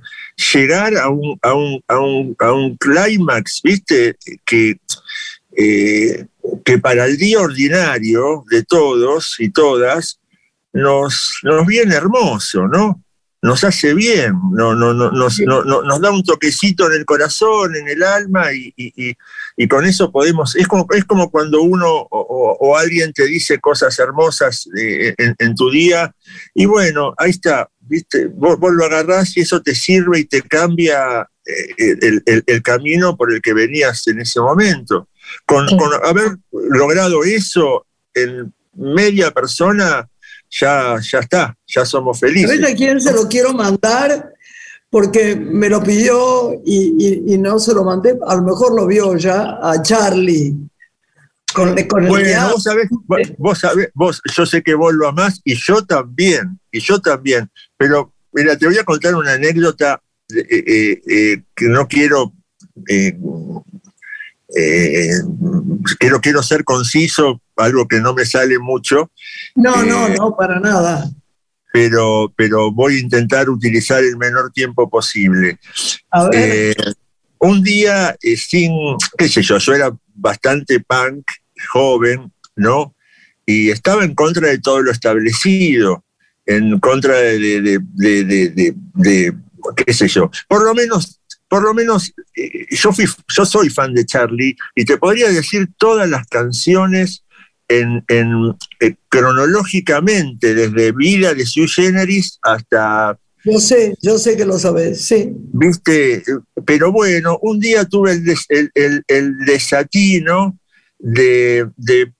llegar 0.54 0.96
a 0.98 1.10
un, 1.10 1.38
a 1.42 1.54
un, 1.54 1.84
a 1.88 2.00
un, 2.00 2.36
a 2.40 2.52
un 2.52 2.78
clímax, 2.78 3.62
¿viste? 3.62 4.18
Que, 4.46 4.80
eh, 5.58 6.26
que 6.64 6.78
para 6.80 7.06
el 7.06 7.18
día 7.18 7.40
ordinario 7.40 8.46
de 8.50 8.64
todos 8.64 9.36
y 9.40 9.50
todas 9.50 10.20
nos, 10.72 11.40
nos 11.44 11.66
viene 11.66 11.96
hermoso, 11.96 12.68
¿no? 12.68 13.04
Nos 13.42 13.64
hace 13.64 13.94
bien, 13.94 14.34
no, 14.52 14.76
no, 14.76 14.94
no, 14.94 15.12
nos, 15.12 15.40
nos 15.40 16.02
da 16.02 16.12
un 16.12 16.24
toquecito 16.24 16.88
en 16.88 17.00
el 17.00 17.06
corazón, 17.06 17.74
en 17.74 17.88
el 17.88 18.04
alma 18.04 18.52
y, 18.52 18.74
y, 18.76 19.68
con 19.70 19.86
eso 19.86 20.12
podemos, 20.12 20.58
es 20.58 20.68
como, 20.68 20.86
es 20.92 21.06
como 21.06 21.32
cuando 21.32 21.62
uno 21.62 21.88
o, 22.10 22.78
alguien 22.78 23.14
te 23.14 23.26
dice 23.26 23.60
cosas 23.60 23.98
hermosas 23.98 24.68
en, 24.76 25.36
en 25.38 25.56
tu 25.56 25.70
día 25.72 26.14
y 26.54 26.66
bueno, 26.66 27.14
ahí 27.18 27.30
está, 27.30 27.70
¿viste? 27.90 28.28
Vos, 28.28 28.58
lo 28.62 28.86
agarrás 28.86 29.36
y 29.36 29.42
eso 29.42 29.62
te 29.62 29.76
sirve 29.76 30.20
y 30.20 30.26
te 30.26 30.42
cambia 30.44 31.28
eh, 31.46 32.22
el, 32.46 32.62
camino 32.62 33.18
por 33.18 33.34
el 33.34 33.42
que 33.42 33.54
venías 33.54 34.08
en 34.08 34.22
ese 34.22 34.40
momento. 34.40 35.10
Con, 35.46 35.68
haber 36.04 36.38
logrado 36.52 37.24
eso 37.24 37.86
en 38.14 38.54
media 38.76 39.32
persona, 39.32 40.08
ya, 40.50 40.98
ya 41.02 41.20
está, 41.20 41.58
ya 41.68 41.86
somos 41.86 42.20
felices. 42.20 42.50
¿Sabes 42.50 42.74
a 42.74 42.76
quién 42.76 43.02
se 43.02 43.12
lo 43.12 43.28
quiero 43.28 43.54
mandar? 43.54 44.34
Porque 44.90 45.36
me 45.36 45.70
lo 45.70 45.84
pidió 45.84 46.54
y, 46.66 47.38
no 47.38 47.60
se 47.60 47.74
lo 47.74 47.84
mandé, 47.84 48.18
a 48.26 48.36
lo 48.36 48.44
mejor 48.44 48.76
lo 48.76 48.88
vio 48.88 49.16
ya, 49.18 49.60
a 49.62 49.82
Charlie. 49.82 50.56
Con, 51.54 51.76
bueno, 52.08 52.50
vos 52.52 52.64
sabés, 52.64 52.90
vos 53.38 53.60
sabés, 53.60 53.90
vos, 53.94 54.22
yo 54.36 54.46
sé 54.46 54.62
que 54.62 54.76
vos 54.76 54.94
lo 54.94 55.08
amás 55.08 55.42
y 55.44 55.56
yo 55.56 55.84
también, 55.84 56.60
y 56.72 56.80
yo 56.80 57.02
también, 57.02 57.50
pero 57.76 58.14
mira, 58.32 58.58
te 58.58 58.68
voy 58.68 58.78
a 58.78 58.84
contar 58.84 59.16
una 59.16 59.34
anécdota 59.34 60.02
eh, 60.36 60.46
eh, 60.50 61.02
eh, 61.10 61.42
que 61.56 61.66
no 61.66 61.88
quiero, 61.88 62.34
quiero, 65.98 66.22
quiero 66.22 66.44
ser 66.44 66.64
conciso, 66.64 67.42
algo 67.58 67.88
que 67.88 68.00
no 68.00 68.14
me 68.14 68.26
sale 68.26 68.60
mucho. 68.60 69.12
No, 69.56 69.84
no, 69.84 70.08
no, 70.10 70.36
para 70.36 70.60
nada. 70.60 71.10
Pero, 71.74 72.32
pero 72.36 72.72
voy 72.72 72.98
a 72.98 73.00
intentar 73.00 73.50
utilizar 73.50 74.04
el 74.04 74.18
menor 74.18 74.52
tiempo 74.52 74.90
posible. 74.90 75.60
un 77.40 77.64
día, 77.64 78.16
sin, 78.38 78.72
qué 79.18 79.28
sé 79.28 79.42
yo, 79.42 79.58
yo 79.58 79.74
era 79.74 79.92
bastante 80.20 80.80
punk, 80.80 81.26
joven, 81.72 82.32
¿no? 82.56 82.96
Y 83.46 83.70
estaba 83.70 84.04
en 84.04 84.14
contra 84.14 84.48
de 84.48 84.60
todo 84.60 84.82
lo 84.82 84.92
establecido 84.92 86.04
en 86.50 86.80
contra 86.80 87.16
de, 87.16 87.80
qué 89.76 89.94
sé 89.94 90.08
yo. 90.08 90.32
Por 90.48 90.64
lo 90.64 90.74
menos, 90.74 91.22
por 91.48 91.62
lo 91.64 91.76
menos 91.76 92.12
eh, 92.36 92.66
yo, 92.72 92.92
fui, 92.92 93.06
yo 93.28 93.46
soy 93.46 93.70
fan 93.70 93.94
de 93.94 94.06
Charlie 94.06 94.58
y 94.74 94.84
te 94.84 94.98
podría 94.98 95.30
decir 95.30 95.70
todas 95.78 96.10
las 96.10 96.26
canciones 96.28 97.24
en, 97.68 98.04
en 98.08 98.56
eh, 98.80 98.96
cronológicamente, 99.10 100.56
desde 100.56 100.92
Vida 100.92 101.36
de 101.36 101.46
Sui 101.46 101.68
Generis 101.68 102.40
hasta 102.42 103.20
Yo 103.44 103.60
sé, 103.60 103.96
yo 104.02 104.18
sé 104.18 104.36
que 104.36 104.46
lo 104.46 104.60
sabes, 104.60 105.06
sí. 105.06 105.32
Viste, 105.54 106.24
pero 106.66 106.92
bueno, 106.92 107.40
un 107.42 107.60
día 107.60 107.86
tuve 107.86 108.12
el, 108.12 109.36
desatino 109.46 110.58
de, 110.98 111.70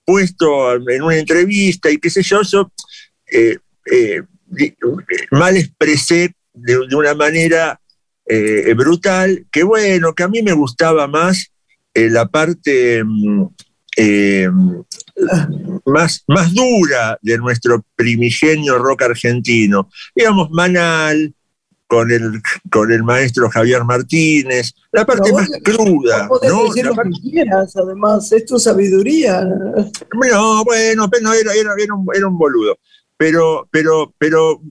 puesto 0.04 0.74
en 0.74 1.02
una 1.02 1.18
entrevista 1.18 1.90
y 1.90 1.98
qué 1.98 2.08
sé 2.08 2.22
yo, 2.22 2.40
yo 2.42 2.72
eh, 3.30 3.58
eh, 3.90 4.22
mal 5.30 5.56
expresé 5.56 6.34
de, 6.54 6.78
una 6.96 7.14
manera 7.14 7.78
eh, 8.26 8.72
brutal, 8.74 9.46
que 9.52 9.62
bueno, 9.62 10.14
que 10.14 10.22
a 10.22 10.28
mí 10.28 10.42
me 10.42 10.52
gustaba 10.52 11.06
más 11.06 11.52
la 11.92 12.26
parte 12.28 13.02
mm, 13.04 13.46
más, 15.84 16.24
más 16.26 16.54
dura 16.54 17.18
de 17.22 17.38
nuestro 17.38 17.84
primigenio 17.96 18.78
rock 18.78 19.02
argentino. 19.02 19.88
Digamos, 20.14 20.50
Manal, 20.50 21.34
con 21.86 22.10
el, 22.10 22.40
con 22.70 22.92
el 22.92 23.02
maestro 23.02 23.50
Javier 23.50 23.84
Martínez, 23.84 24.72
la 24.92 25.04
parte 25.04 25.32
más 25.32 25.48
cruda. 25.64 26.28
¿no? 26.48 26.64
Decir 26.64 26.86
lo 26.86 26.94
que 26.94 27.10
quieras, 27.20 27.76
además, 27.76 28.30
es 28.30 28.44
tu 28.44 28.58
sabiduría. 28.58 29.44
No, 29.44 30.64
bueno, 30.64 31.10
pero 31.10 31.32
era, 31.32 31.52
era, 31.52 31.72
era, 31.76 31.94
un, 31.94 32.06
era 32.14 32.28
un 32.28 32.38
boludo. 32.38 32.78
Pero, 33.16 33.68
pero, 33.70 34.14
pero 34.16 34.62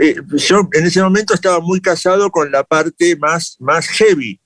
eh, 0.00 0.14
yo 0.36 0.68
en 0.72 0.86
ese 0.86 1.02
momento 1.02 1.34
estaba 1.34 1.60
muy 1.60 1.80
casado 1.80 2.30
con 2.30 2.50
la 2.50 2.64
parte 2.64 3.16
más, 3.16 3.56
más 3.58 3.86
heavy 3.88 4.40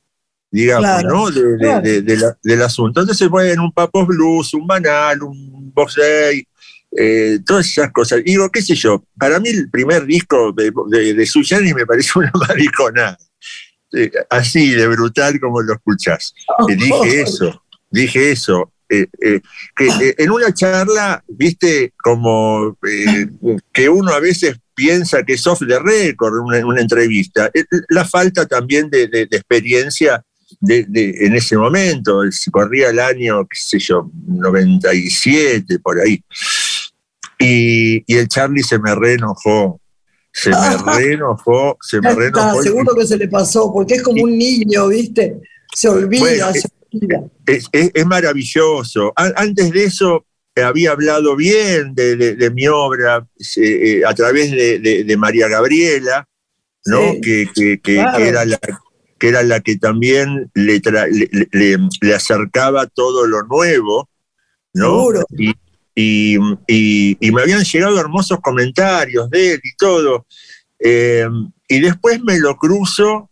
digamos, 0.57 1.05
¿no? 1.05 1.31
del 1.31 2.63
asunto. 2.63 3.01
Entonces, 3.01 3.29
en 3.45 3.61
un 3.61 3.73
Papos 3.73 4.07
Blues, 4.07 4.55
un 4.55 4.67
Banal, 4.67 5.23
un 5.23 5.71
Boxey, 5.75 6.49
eh, 6.97 7.41
todas 7.45 7.67
esas 7.69 7.93
cosas. 7.93 8.23
Digo, 8.25 8.49
qué 8.51 8.63
sé 8.63 8.75
yo, 8.75 9.05
para 9.19 9.39
mí 9.39 9.51
el 9.51 9.69
primer 9.69 10.07
disco 10.07 10.53
de, 10.53 10.73
de, 10.89 11.13
de 11.13 11.75
me 11.75 11.85
parece 11.85 12.19
una 12.19 12.33
maricona. 12.49 13.19
Eh, 13.93 14.11
así 14.31 14.71
de 14.71 14.89
brutal 14.89 15.39
como 15.41 15.61
lo 15.61 15.75
escuchás. 15.75 16.35
Oh. 16.59 16.67
dije 16.67 17.21
eso, 17.21 17.63
dije 17.91 18.33
eso. 18.33 18.73
Eh, 18.89 19.09
que 19.77 20.15
en 20.17 20.31
una 20.31 20.55
charla, 20.55 21.23
viste, 21.27 21.93
como 22.03 22.79
que 23.73 23.89
uno 23.89 24.13
a 24.13 24.21
veces 24.21 24.57
piensa 24.75 25.25
que 25.25 25.33
es 25.33 25.47
off 25.47 25.59
the 25.59 25.79
record 25.81 26.55
en 26.55 26.65
una, 26.65 26.81
entrevista, 26.81 27.51
la 27.89 28.05
falta 28.05 28.47
también 28.47 28.89
de, 28.89 29.09
de 29.09 29.23
experiencia 29.23 30.23
en 30.69 31.35
ese 31.35 31.57
momento, 31.57 32.31
se 32.31 32.51
corría 32.51 32.91
el 32.91 33.01
año, 33.01 33.47
qué 33.47 33.59
sé 33.59 33.79
yo, 33.79 34.11
97, 34.27 35.79
por 35.81 36.01
ahí. 36.01 36.23
Y, 37.39 38.15
el 38.15 38.29
Charlie 38.29 38.63
se 38.63 38.79
me 38.79 38.95
reenojó. 38.95 39.81
Se 40.33 40.51
me 40.51 40.57
reenojó, 40.97 41.77
se 41.81 42.01
me 42.01 42.15
reenojó. 42.15 42.63
seguro 42.63 42.95
que 42.95 43.07
se 43.07 43.17
le 43.17 43.29
pasó, 43.29 43.73
porque 43.73 43.95
es 43.95 44.03
como 44.03 44.23
un 44.23 44.37
niño, 44.37 44.89
¿viste? 44.89 45.41
Se 45.75 45.89
olvida, 45.89 46.53
se 46.53 46.69
olvida. 46.93 47.25
Es, 47.47 48.07
maravilloso. 48.07 49.13
antes 49.17 49.71
de 49.71 49.85
eso 49.85 50.25
había 50.55 50.93
hablado 50.93 51.37
bien 51.37 51.95
de, 51.95 52.51
mi 52.55 52.67
obra 52.69 53.27
eh, 53.57 54.03
a 54.07 54.15
través 54.15 54.51
de, 54.51 55.17
María 55.19 55.49
Gabriela, 55.49 56.27
¿no? 56.87 56.99
que, 57.21 57.49
era 58.19 58.45
la, 58.45 58.59
que 59.19 59.29
era 59.29 59.43
la 59.43 59.61
que 59.61 59.77
también 59.77 60.51
le, 60.55 60.81
le, 61.53 62.15
acercaba 62.15 62.87
todo 62.87 63.27
lo 63.27 63.43
nuevo, 63.45 64.09
¿no? 64.75 65.09
Y, 65.97 66.37
y, 67.19 67.33
me 67.33 67.43
habían 67.43 67.65
llegado 67.65 67.99
hermosos 67.99 68.41
comentarios 68.41 69.31
de 69.31 69.55
él 69.55 69.61
y 69.63 69.75
todo. 69.77 70.27
Eh, 70.79 71.27
y 71.69 71.81
después 71.81 72.23
me 72.23 72.39
lo 72.39 72.57
cruzo 72.57 73.31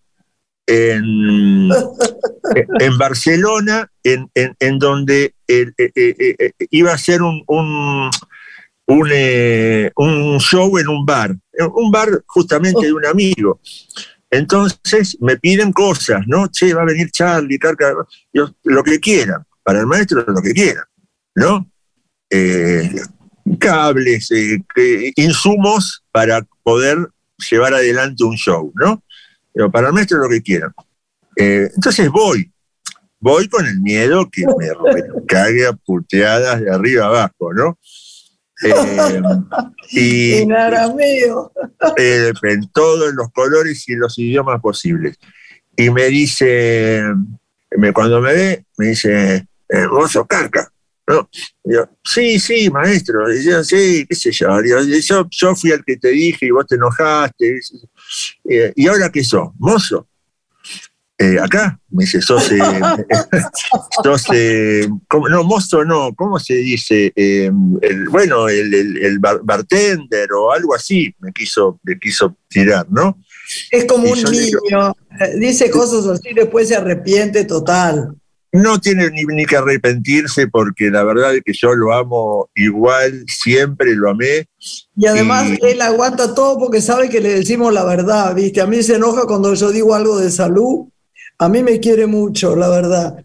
en, 0.67 1.69
en 2.81 2.99
Barcelona, 2.99 3.91
en, 4.03 4.31
en, 4.35 4.79
donde 4.79 5.35
eh, 5.47 5.71
eh, 5.77 6.53
iba 6.71 6.93
a 6.93 6.99
ser 6.99 7.21
un, 7.21 7.45
un, 7.47 8.11
un, 8.87 10.41
show 10.41 10.79
en 10.79 10.89
un 10.89 11.05
bar, 11.05 11.37
un 11.75 11.91
bar 11.91 12.25
justamente 12.27 12.87
de 12.87 12.93
un 12.95 13.05
amigo. 13.05 13.61
Entonces 14.35 15.17
me 15.21 15.37
piden 15.37 15.73
cosas, 15.73 16.23
¿no? 16.27 16.49
Che, 16.49 16.75
va 16.75 16.83
a 16.83 16.87
venir 16.87 17.09
Charlie, 17.13 17.57
Carca, 17.57 17.95
lo 18.33 18.83
que 18.83 18.99
quieran, 18.99 19.47
para 19.63 19.79
el 19.79 19.87
maestro 19.87 20.25
lo 20.27 20.43
que 20.43 20.53
quieran, 20.53 20.85
¿no? 21.37 21.71
Eh, 22.29 23.01
cables, 23.61 24.33
eh, 24.33 24.61
insumos 25.15 26.03
para 26.11 26.45
poder 26.65 26.99
llevar 27.49 27.75
adelante 27.75 28.25
un 28.25 28.35
show, 28.35 28.73
¿no? 28.75 29.05
Pero 29.53 29.71
para 29.71 29.87
el 29.87 29.93
maestro 29.93 30.19
lo 30.19 30.29
que 30.29 30.43
quieran. 30.43 30.73
Eh, 31.37 31.71
entonces 31.73 32.11
voy, 32.11 32.51
voy 33.21 33.49
con 33.49 33.65
el 33.67 33.81
miedo 33.83 34.29
que 34.33 34.45
me, 34.47 34.67
me 34.95 35.27
cague 35.29 35.65
a 35.65 35.75
puteadas 35.75 36.61
de 36.61 36.73
arriba 36.73 37.07
abajo, 37.07 37.55
¿no? 37.55 37.79
Eh, 38.63 39.23
y, 39.91 40.33
en 40.35 40.53
arameo. 40.53 41.53
Eh, 41.97 42.33
en 42.43 43.17
los 43.17 43.33
colores 43.33 43.89
y 43.89 43.95
los 43.95 44.19
idiomas 44.19 44.61
posibles. 44.61 45.19
Y 45.77 45.91
me 45.91 46.05
dice, 46.07 47.03
me, 47.77 47.93
cuando 47.93 48.21
me 48.21 48.33
ve, 48.33 48.65
me 48.79 48.89
dice, 48.89 49.47
eh, 49.69 49.87
vos 49.91 50.13
sos 50.13 50.27
carca. 50.27 50.71
¿no? 51.07 51.29
yo, 51.65 51.87
sí, 52.03 52.39
sí, 52.39 52.71
maestro. 52.71 53.31
Y 53.33 53.45
yo, 53.45 53.63
sí, 53.65 54.07
qué 54.09 54.15
sé 54.15 54.31
yo. 54.31 54.63
Yo, 54.63 55.27
yo. 55.31 55.55
fui 55.55 55.73
el 55.73 55.85
que 55.85 55.97
te 55.97 56.09
dije 56.09 56.47
y 56.47 56.51
vos 56.51 56.67
te 56.67 56.77
enojaste. 56.77 57.61
¿Y 58.77 58.87
ahora 58.87 59.11
qué 59.11 59.25
sos? 59.25 59.51
¿Mozo? 59.59 60.09
Eh, 61.17 61.39
acá, 61.41 61.79
me 61.91 62.03
dice, 62.03 62.21
sos, 62.21 62.51
eh, 62.51 62.59
eh 64.33 64.89
no, 65.31 65.45
mozo 65.45 65.85
no, 65.85 66.13
¿cómo 66.13 66.41
se 66.41 66.55
dice? 66.55 67.13
Eh, 67.15 67.53
bueno, 68.11 68.49
el, 68.49 69.21
bartender 69.21 70.33
o 70.33 70.51
algo 70.51 70.75
así 70.75 71.15
me 71.21 71.33
quiso, 71.33 71.79
me 71.85 72.01
quiso 72.01 72.37
tirar, 72.49 72.87
¿no? 72.91 73.17
Es 73.71 73.85
como 73.85 74.11
un 74.11 74.23
niño, 74.25 74.97
dice 75.39 75.71
cosas 75.71 76.05
así, 76.07 76.35
después 76.35 76.67
se 76.67 76.75
arrepiente 76.75 77.45
total. 77.45 78.17
No 78.51 78.81
tiene 78.81 79.11
ni, 79.11 79.47
que 79.47 79.57
arrepentirse 79.57 80.49
porque 80.49 80.91
la 80.91 81.05
verdad 81.05 81.35
es 81.35 81.43
que 81.45 81.53
yo 81.53 81.75
lo 81.75 81.93
amo 81.93 82.51
igual, 82.57 83.25
siempre 83.29 83.95
lo 83.95 84.11
amé. 84.11 84.49
Y 84.97 85.07
además 85.07 85.51
él 85.61 85.81
aguanta 85.81 86.35
todo 86.35 86.59
porque 86.59 86.81
sabe 86.81 87.09
que 87.09 87.21
le 87.21 87.35
decimos 87.35 87.73
la 87.73 87.85
verdad, 87.85 88.35
¿viste? 88.35 88.61
A 88.61 88.67
mí 88.67 88.83
se 88.83 88.97
enoja 88.97 89.27
cuando 89.27 89.55
yo 89.55 89.71
digo 89.71 89.95
algo 89.95 90.19
de 90.19 90.31
salud 90.31 90.89
a 91.39 91.49
mí 91.49 91.63
me 91.63 91.81
quiere 91.81 92.07
mucho, 92.07 92.57
la 92.57 92.69
verdad. 92.69 93.25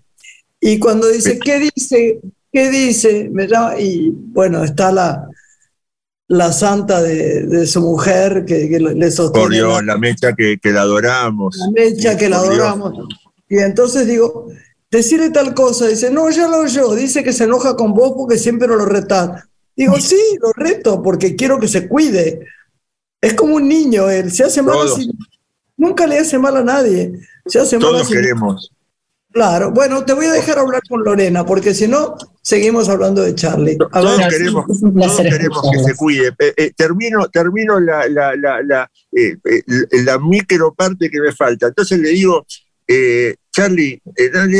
Y 0.60 0.80
cuando 0.80 1.08
dice, 1.08 1.40
¿qué 1.40 1.72
dice? 1.76 2.20
¿Qué 2.52 2.70
dice? 2.70 3.30
Me 3.32 3.48
llama, 3.48 3.80
y 3.80 4.12
bueno, 4.12 4.64
está 4.64 4.92
la, 4.92 5.30
la 6.28 6.52
santa 6.52 7.02
de, 7.02 7.66
su 7.66 7.82
mujer 7.82 8.46
que, 8.46 8.68
le 8.80 9.12
sostiene. 9.12 9.46
Por 9.46 9.54
Dios, 9.54 9.84
la, 9.84 9.98
mecha 9.98 10.34
que, 10.34 10.60
la 10.64 10.82
adoramos. 10.82 11.58
La 11.58 11.72
mecha 11.72 12.18
que 12.18 12.30
la 12.30 12.38
adoramos. 12.38 12.94
Y 13.48 13.58
entonces 13.58 14.08
digo, 14.08 14.48
decirle 14.92 15.32
tal 15.32 15.54
cosa, 15.54 15.88
dice, 15.88 16.12
no, 16.12 16.30
ya 16.30 16.48
lo 16.48 16.60
oyó, 16.60 16.94
dice 16.94 17.24
que 17.24 17.34
se 17.34 17.46
enoja 17.46 17.76
con 17.76 17.94
vos 17.94 18.14
porque 18.16 18.38
siempre 18.38 18.68
lo 18.68 18.86
retás. 18.86 19.44
Digo, 19.76 20.00
sí, 20.00 20.20
lo 20.42 20.52
reto 20.54 21.02
porque 21.02 21.36
quiero 21.36 21.60
que 21.60 21.68
se 21.68 21.88
cuide. 21.88 22.42
Es 23.22 23.34
como 23.34 23.56
un 23.56 23.68
niño, 23.68 24.10
él 24.10 24.32
se 24.32 24.44
hace 24.44 24.62
mal 24.62 24.86
así. 24.86 25.10
Nunca 25.80 26.06
le 26.06 26.20
hace 26.20 26.38
mal 26.38 26.58
a 26.58 26.64
nadie. 26.64 27.14
Todos 27.80 28.10
queremos. 28.10 28.70
Claro, 29.32 29.72
bueno, 29.72 30.04
te 30.04 30.14
voy 30.14 30.26
a 30.26 30.34
dejar 30.34 30.60
hablar 30.60 30.82
con 30.90 31.04
Lorena, 31.04 31.46
porque 31.46 31.74
si 31.74 31.88
no, 31.88 32.18
seguimos 32.42 32.90
hablando 32.90 33.22
de 33.22 33.34
Charlie. 33.34 33.78
Todos, 33.78 34.20
queremos, 34.28 34.66
que 34.66 35.84
se 35.84 35.96
cuide. 35.96 36.34
Eh, 36.40 36.54
eh, 36.58 36.72
termino 36.76 37.30
termino 37.30 37.80
la, 37.80 38.10
la, 38.10 38.36
la, 38.36 38.92
eh, 39.16 39.38
la, 40.04 40.20
micro 40.20 40.74
parte 40.74 41.10
que 41.10 41.22
me 41.22 41.32
falta. 41.32 41.68
Entonces 41.68 41.98
le 42.00 42.10
digo, 42.10 42.46
Charlie, 43.52 44.02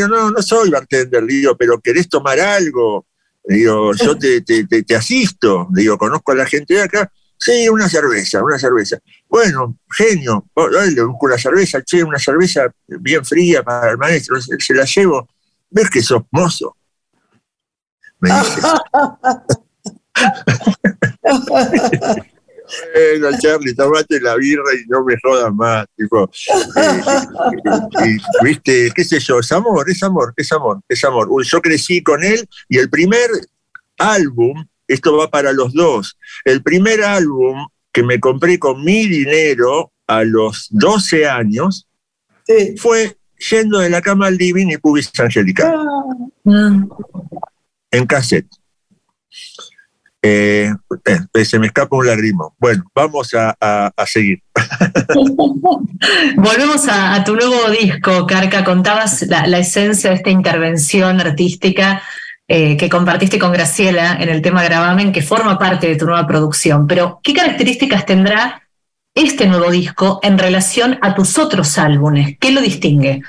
no, 0.08 0.32
no, 0.32 0.42
soy 0.42 0.70
bartender, 0.70 1.24
le 1.24 1.34
digo, 1.34 1.58
pero 1.58 1.82
¿querés 1.82 2.08
tomar 2.08 2.40
algo? 2.40 3.08
Le 3.46 3.58
digo, 3.58 3.92
yo 3.94 4.18
te, 4.18 4.42
te, 4.42 4.64
te, 4.64 4.96
asisto, 4.96 5.68
le 5.74 5.82
digo, 5.82 5.98
conozco 5.98 6.32
a 6.32 6.36
la 6.36 6.46
gente 6.46 6.76
de 6.76 6.84
acá. 6.84 7.12
Sí, 7.40 7.70
una 7.70 7.88
cerveza, 7.88 8.44
una 8.44 8.60
cerveza. 8.60 9.00
Bueno, 9.30 9.78
genio, 9.90 10.46
le 10.94 11.04
busco 11.04 11.28
una 11.28 11.38
cerveza, 11.38 11.82
che, 11.82 12.04
una 12.04 12.20
cerveza 12.20 12.70
bien 12.86 13.24
fría 13.24 13.64
para 13.64 13.92
el 13.92 13.98
maestro, 13.98 14.42
se, 14.42 14.74
la 14.74 14.84
llevo. 14.84 15.30
¿Ves 15.70 15.90
que 15.90 16.02
sos 16.02 16.24
mozo? 16.32 16.76
Me 18.20 18.30
dice. 18.42 18.62
bueno, 22.94 23.38
Charlie, 23.40 23.74
tomate 23.74 24.20
la 24.20 24.36
birra 24.36 24.74
y 24.74 24.86
no 24.90 25.06
me 25.06 25.16
jodas 25.24 25.54
más. 25.54 25.86
Tipo, 25.96 26.30
eh, 28.04 28.18
viste, 28.44 28.92
qué 28.94 29.06
sé 29.06 29.20
yo, 29.20 29.40
es 29.40 29.52
amor, 29.54 29.90
es 29.90 30.04
amor, 30.04 30.34
es 30.36 30.52
amor, 30.52 30.82
es 30.90 31.02
amor. 31.06 31.30
Yo 31.46 31.62
crecí 31.62 32.04
con 32.04 32.22
él 32.22 32.46
y 32.68 32.80
el 32.80 32.90
primer 32.90 33.30
álbum 33.98 34.66
esto 34.90 35.16
va 35.16 35.30
para 35.30 35.54
los 35.54 35.74
dos. 35.74 36.18
El 36.44 36.62
primer 36.62 37.04
álbum 37.04 37.68
que 37.92 38.04
me 38.04 38.20
compré 38.20 38.60
con 38.60 38.84
mi 38.84 39.08
dinero, 39.08 39.92
a 40.08 40.24
los 40.24 40.68
12 40.72 41.28
años 41.28 41.88
fue 42.78 43.16
yendo 43.50 43.80
de 43.80 43.90
la 43.90 44.02
cama 44.02 44.28
al 44.28 44.38
living 44.38 44.68
y 44.68 44.78
pubis 44.78 45.12
angelical. 45.20 45.76
Ah. 46.48 46.84
En 47.92 48.06
cassette. 48.06 48.48
Eh, 50.22 50.74
eh, 51.34 51.46
se 51.46 51.60
me 51.60 51.68
escapa 51.68 51.96
un 51.96 52.06
lagrimo. 52.06 52.54
Bueno, 52.60 52.84
vamos 52.94 53.34
a, 53.34 53.94
seguir. 54.06 54.44
Volvemos 56.36 56.88
a, 56.90 57.24
tu 57.24 57.36
nuevo 57.36 57.70
disco, 57.70 58.28
Carca. 58.28 58.66
Contabas 58.66 59.22
la, 59.28 59.60
esencia 59.60 60.10
de 60.10 60.18
esta 60.18 60.30
intervención 60.30 61.22
artística 61.22 62.02
eh, 62.52 62.78
que 62.78 62.90
compartiste 62.90 63.38
con 63.38 63.54
Graciela 63.54 64.18
en 64.20 64.28
el 64.28 64.42
tema 64.42 64.64
Gravamen, 64.64 65.12
que 65.12 65.22
forma 65.22 65.60
parte 65.60 65.86
de 65.86 65.96
tu 65.96 66.08
nueva 66.08 66.26
producción. 66.26 66.88
Pero, 66.88 67.20
¿qué 67.24 67.36
características 67.36 68.08
tendrá 68.08 68.68
este 69.14 69.46
nuevo 69.46 69.70
disco 69.70 70.20
en 70.24 70.40
relación 70.40 70.98
a 71.04 71.14
tus 71.14 71.38
otros 71.38 71.78
álbumes? 71.78 72.38
¿Qué 72.40 72.52
lo 72.52 72.60
distingue? 72.62 73.22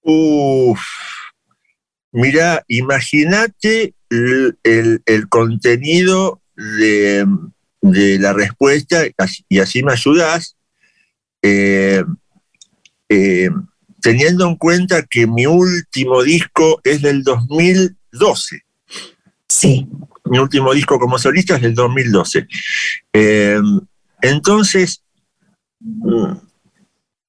Uf, 0.00 0.80
mira, 2.12 2.64
imagínate 2.66 3.92
el, 4.08 5.28
contenido 5.28 6.40
de, 6.56 7.26
la 7.82 8.32
respuesta 8.32 9.02
y 9.50 9.58
así 9.58 9.82
me 9.82 9.92
ayudas, 9.92 10.56
eh, 11.42 12.02
eh, 13.10 13.50
teniendo 14.00 14.46
en 14.46 14.56
cuenta 14.56 15.02
que 15.02 15.26
mi 15.26 15.46
último 15.46 16.22
disco 16.22 16.80
es 16.84 17.02
del 17.02 17.22
2012. 17.22 18.62
Sí. 19.48 19.86
Mi 20.24 20.38
último 20.38 20.72
disco 20.72 20.98
como 20.98 21.18
solista 21.18 21.56
es 21.56 21.62
del 21.62 21.74
2012. 21.74 22.46
Eh, 23.12 23.60
entonces, 24.22 25.02
mm, 25.80 26.32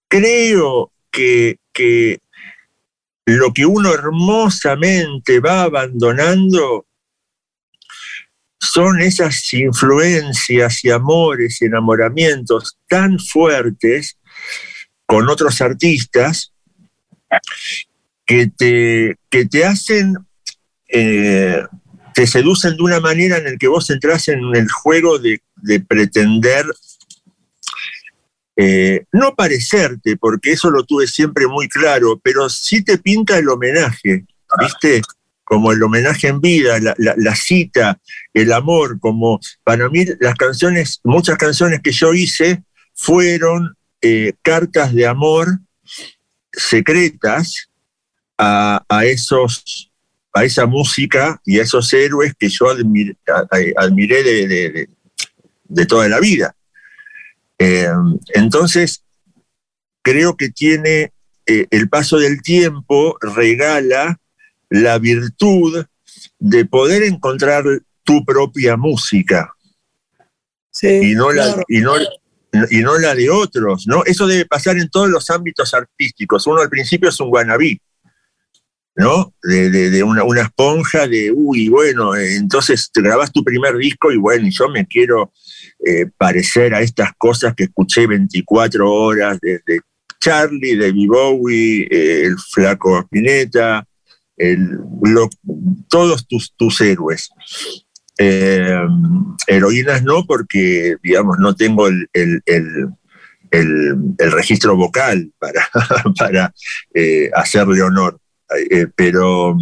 creo 0.08 0.92
que, 1.10 1.58
que 1.74 2.20
lo 3.26 3.54
que 3.54 3.66
uno 3.66 3.94
hermosamente 3.94 5.40
va 5.40 5.64
abandonando 5.64 6.86
son 8.60 9.02
esas 9.02 9.54
influencias 9.54 10.86
y 10.86 10.92
amores 10.92 11.62
y 11.62 11.66
enamoramientos 11.66 12.78
tan 12.88 13.18
fuertes 13.20 14.18
con 15.06 15.28
otros 15.30 15.60
artistas 15.62 16.54
que 18.26 18.48
te, 18.48 19.18
que 19.30 19.46
te 19.46 19.66
hacen, 19.66 20.16
eh, 20.88 21.64
te 22.14 22.28
seducen 22.28 22.78
de 22.78 22.84
una 22.84 23.00
manera 23.00 23.38
en 23.38 23.46
la 23.46 23.58
que 23.58 23.68
vos 23.68 23.90
entras 23.90 24.28
en 24.28 24.56
el 24.56 24.70
juego 24.70 25.20
de, 25.20 25.42
de 25.58 25.80
pretender 25.80 26.66
eh, 28.58 29.06
no 29.12 29.34
parecerte, 29.34 30.18
porque 30.18 30.52
eso 30.52 30.70
lo 30.70 30.84
tuve 30.84 31.08
siempre 31.08 31.48
muy 31.48 31.68
claro, 31.68 32.20
pero 32.22 32.50
sí 32.50 32.84
te 32.84 32.98
pinta 32.98 33.38
el 33.38 33.50
homenaje, 33.50 34.26
¿viste? 34.60 35.02
Como 35.44 35.72
el 35.72 35.82
homenaje 35.82 36.28
en 36.28 36.42
vida, 36.42 36.78
la, 36.98 37.36
cita, 37.36 38.00
el 38.34 38.54
amor, 38.54 39.00
como 39.00 39.40
para 39.64 39.90
mí 39.90 40.06
las 40.20 40.36
canciones, 40.36 41.00
muchas 41.04 41.38
canciones 41.38 41.82
que 41.82 41.92
yo 41.92 42.14
hice 42.14 42.64
fueron 42.94 43.76
eh, 44.02 44.34
cartas 44.42 44.94
de 44.94 45.08
amor 45.08 45.60
secretas 46.52 47.70
a, 48.38 48.84
esos 49.04 49.92
a 50.34 50.46
esa 50.46 50.66
música 50.66 51.42
y 51.46 51.60
a 51.60 51.64
esos 51.64 51.92
héroes 51.94 52.34
que 52.40 52.50
yo 52.50 52.70
admiré, 52.70 53.18
de 55.64 55.86
toda 55.86 56.08
la 56.08 56.20
vida. 56.20 56.56
Eh, 57.60 57.88
entonces, 58.34 59.04
creo 60.02 60.36
que 60.36 60.50
tiene 60.50 61.12
eh, 61.46 61.68
el 61.70 61.90
paso 61.90 62.18
del 62.18 62.42
tiempo, 62.42 63.18
regala 63.22 64.20
la 64.70 64.98
virtud 65.00 65.86
de 66.40 66.66
poder 66.66 67.04
encontrar 67.04 67.64
tu 68.04 68.26
propia 68.26 68.78
música. 68.78 69.54
y, 70.82 71.14
no 71.14 71.32
la, 71.32 71.62
y, 71.68 71.82
no, 71.82 71.94
la 72.52 73.16
de 73.16 73.30
otros, 73.30 73.88
¿no? 73.88 74.04
Eso 74.06 74.28
debe 74.28 74.46
pasar 74.46 74.78
en 74.78 74.90
todos 74.90 75.10
los 75.10 75.30
ámbitos 75.30 75.74
artísticos. 75.74 76.48
Uno 76.48 76.62
al 76.62 76.70
principio 76.70 77.10
es 77.10 77.20
un 77.20 77.30
guanabí, 77.30 77.80
¿no? 78.96 79.34
De, 79.42 80.04
una, 80.04 80.24
una, 80.24 80.42
esponja 80.42 81.08
de, 81.08 81.32
uy, 81.32 81.70
bueno, 81.70 82.16
eh, 82.16 82.36
entonces 82.36 82.90
te 82.92 83.02
grabas 83.02 83.32
tu 83.32 83.44
primer 83.44 83.78
disco 83.78 84.12
y 84.12 84.18
bueno, 84.18 84.48
yo 84.52 84.70
me 84.70 84.86
quiero 84.86 85.32
eh, 85.86 86.08
parecer 86.18 86.74
a 86.74 86.82
estas 86.82 87.12
cosas 87.18 87.56
que 87.56 87.64
escuché 87.64 88.06
24 88.06 88.92
horas 88.92 89.40
desde 89.42 89.82
Charlie, 90.20 90.78
David 90.78 91.08
Bowie, 91.08 91.88
eh, 91.90 92.26
el 92.26 92.38
flaco 92.38 93.00
Spinetta, 93.00 93.86
el, 94.38 94.78
todos 95.90 96.28
tus, 96.28 96.54
tus 96.56 96.82
héroes. 96.82 97.30
Heroínas 99.48 100.04
no, 100.04 100.26
porque, 100.26 100.96
digamos, 101.04 101.38
no 101.40 101.56
tengo 101.56 101.88
el, 101.88 102.08
el, 102.14 102.42
el 103.52 104.32
registro 104.32 104.76
vocal 104.76 105.32
para, 105.40 105.70
para 106.18 106.54
hacerle 107.34 107.82
honor. 107.82 108.22
Eh, 108.70 108.88
pero, 108.96 109.56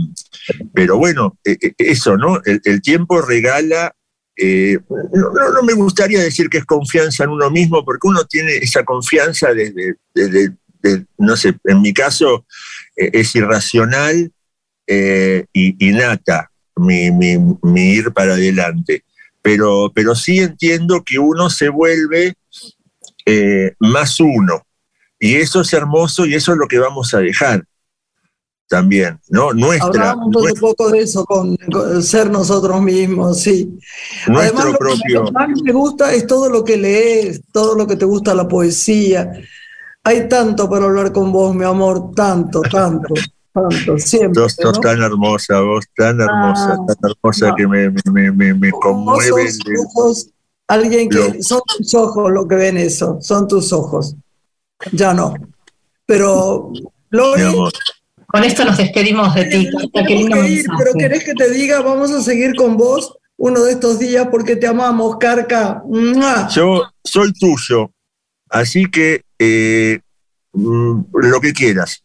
pero 0.74 0.98
bueno, 0.98 1.38
eh, 1.43 1.58
eh, 1.62 1.74
eso, 1.78 2.17
¿no? 2.17 2.41
El, 2.43 2.82
tiempo 2.82 3.22
regala, 3.22 3.93
no, 4.38 5.63
me 5.63 5.74
gustaría 5.74 6.22
decir 6.22 6.50
que 6.50 6.60
es 6.60 6.65
confianza 6.65 7.26
en 7.26 7.32
uno 7.32 7.50
mismo, 7.50 7.84
porque 7.84 8.08
uno 8.08 8.24
tiene 8.26 8.56
esa 8.56 8.84
confianza 8.84 9.50
desde, 9.54 10.56
no 11.17 11.36
sé, 11.36 11.56
en 11.65 11.82
mi 11.82 11.93
caso 11.93 12.45
es 12.95 13.36
irracional 13.36 14.32
y 14.88 15.88
innata 15.88 16.50
mi, 16.80 17.12
mi, 17.12 17.82
ir 17.92 18.12
para 18.12 18.34
adelante. 18.34 19.04
Pero, 19.42 19.92
pero 19.94 20.15
sí 20.15 20.39
entiendo 20.39 21.04
que 21.04 21.20
uno 21.20 21.50
se 21.50 21.70
vuelve 21.70 22.36
más 23.80 24.20
uno. 24.20 24.63
Y 25.20 25.36
eso 25.36 25.62
es 25.62 25.74
hermoso 25.74 26.26
y 26.26 26.34
eso 26.34 26.54
es 26.54 26.58
lo 26.58 26.68
que 26.68 26.80
vamos 26.80 27.13
a 27.13 27.20
dejar 27.20 27.63
también, 28.70 29.20
¿no? 29.30 29.52
Nuestra. 29.52 30.12
Hablamos 30.12 30.36
un 30.36 30.60
poco 30.60 30.92
de 30.92 31.00
eso, 31.00 31.26
con, 31.26 31.58
ser 32.02 32.30
nosotros 32.30 32.82
mismos, 32.82 33.42
sí. 33.42 33.78
Nuestro 34.28 34.60
Además, 34.60 34.78
propio. 34.78 35.22
Lo 35.22 35.26
que 35.26 35.32
más 35.32 35.62
me 35.63 35.74
gusta 35.74 36.13
es 36.13 36.28
todo 36.28 36.50
lo 36.50 36.63
que 36.63 36.78
lees, 36.78 37.42
todo 37.52 37.76
lo 37.76 37.88
que 37.88 37.96
te 37.96 38.06
gusta 38.06 38.36
la 38.36 38.48
poesía. 38.48 39.32
Hay 40.04 40.30
tanto 40.30 40.70
para 40.70 40.86
hablar 40.86 41.12
con 41.12 41.32
vos, 41.32 41.54
mi 41.54 41.65
amor, 41.65 42.12
tanto, 42.15 42.62
tanto. 42.62 43.15
Tanto, 43.54 43.98
siempre. 43.98 44.48
Sos, 44.50 44.80
tan 44.80 45.02
hermosa, 45.02 45.60
vos 45.62 45.86
tan 45.96 46.22
hermosa, 46.22 46.78
ah, 46.80 46.86
tan 46.88 47.12
hermosa 47.12 47.54
que 47.58 47.68
me, 47.68 47.90
me, 48.12 48.32
me, 48.32 48.54
me 48.54 48.72
conmueve. 48.72 49.50
alguien 50.68 51.10
que 51.10 51.42
son 51.42 51.62
tus 51.78 51.94
ojos 51.96 52.32
lo 52.32 52.48
que 52.48 52.56
ven 52.56 52.78
eso, 52.78 53.18
son 53.22 53.48
tus 53.48 53.74
ojos. 53.74 54.16
Ya 54.92 55.14
no. 55.14 55.34
Pero, 56.06 56.72
Lori, 57.10 57.44
con 58.28 58.44
esto 58.44 58.64
nos 58.64 58.78
despedimos 58.78 59.34
de 59.34 59.46
ti. 59.46 59.70
pero 59.94 60.94
querés 60.98 61.24
que 61.24 61.34
te 61.34 61.50
diga, 61.50 61.82
vamos 61.82 62.12
a 62.12 62.22
seguir 62.22 62.56
con 62.56 62.78
vos 62.78 63.16
uno 63.38 63.64
de 63.64 63.72
estos 63.72 64.00
días 64.00 64.28
porque 64.30 64.56
te 64.56 64.68
amamos, 64.68 65.18
Carca. 65.18 65.82
Yo 66.50 66.84
soy 67.04 67.32
tuyo, 67.34 67.92
así 68.50 68.86
que 68.92 69.24
eh, 69.40 70.00
mm, 70.54 71.02
lo 71.14 71.42
que 71.42 71.54
quieras. 71.54 72.04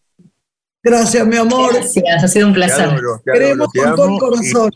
Gracias, 0.85 1.27
mi 1.27 1.37
amor. 1.37 1.73
Gracias, 1.73 2.25
ha 2.25 2.29
sido 2.29 2.49
un 2.49 2.53
placer. 2.53 2.91
Queremos 3.25 3.69
con 3.73 3.97
todo 3.97 4.15
el 4.15 4.19
corazón. 4.21 4.71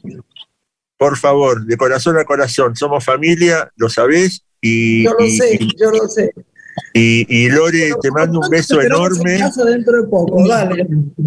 por 0.97 1.19
favor, 1.19 1.67
de 1.67 1.77
corazón 1.77 2.17
a 2.17 2.25
corazón, 2.25 2.75
somos 2.75 3.05
familia, 3.05 3.71
lo 3.77 3.91
sabés. 3.91 4.43
Y, 4.61 5.05
yo 5.05 5.13
lo 5.13 5.27
sé, 5.27 5.59
yo 5.79 5.91
lo 5.91 6.09
sé. 6.09 6.33
Y, 6.95 7.49
Lore, 7.51 7.93
te 8.01 8.11
mando 8.11 8.41
un 8.41 8.49
beso 8.49 8.81
enorme. 8.81 9.39
dentro 9.67 10.03
de 10.03 10.09
poco, 10.09 10.49
dale. 10.49 10.87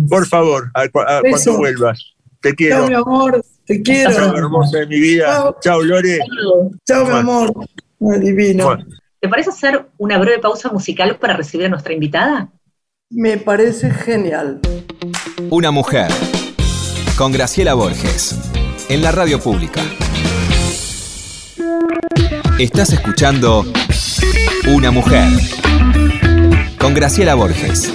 Por 0.10 0.26
favor, 0.26 0.72
cuando 0.92 1.58
vuelvas. 1.58 2.16
Te 2.42 2.56
quiero. 2.56 2.78
Chao, 2.78 2.88
mi 2.88 2.96
amor. 2.96 3.46
Te 3.68 3.82
quiero. 3.84 4.12
Chao, 4.12 4.36
hermosa 4.36 4.80
de 4.80 4.88
mi 4.88 5.00
vida. 5.00 5.56
Chao, 5.62 5.84
Lore. 5.84 6.20
Chao, 6.88 7.06
mi 7.06 7.12
amor. 7.12 7.54
divino. 8.20 8.78
¿Te 9.20 9.30
parece 9.30 9.52
hacer 9.52 9.88
una 10.00 10.18
breve 10.18 10.40
pausa 10.40 10.70
musical 10.72 11.20
para 11.20 11.38
recibir 11.38 11.68
a 11.68 11.70
nuestra 11.70 11.94
invitada? 11.94 12.50
Me 13.14 13.36
parece 13.36 13.92
genial. 13.92 14.62
Una 15.50 15.70
mujer. 15.72 16.10
Con 17.18 17.34
Graciela 17.34 17.74
Borges. 17.74 18.40
En 18.88 19.02
la 19.02 19.12
radio 19.12 19.38
pública. 19.38 19.82
Estás 22.58 22.94
escuchando 22.94 23.66
una 24.74 24.92
mujer. 24.92 25.28
Con 26.80 26.94
Graciela 26.94 27.36
Borges. 27.36 27.92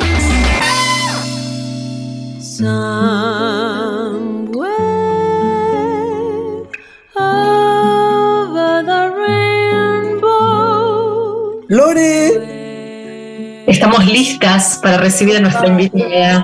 Estamos 13.76 14.06
listas 14.06 14.78
para 14.82 14.96
recibir 14.96 15.38
nuestra 15.38 15.68
invitada. 15.68 16.42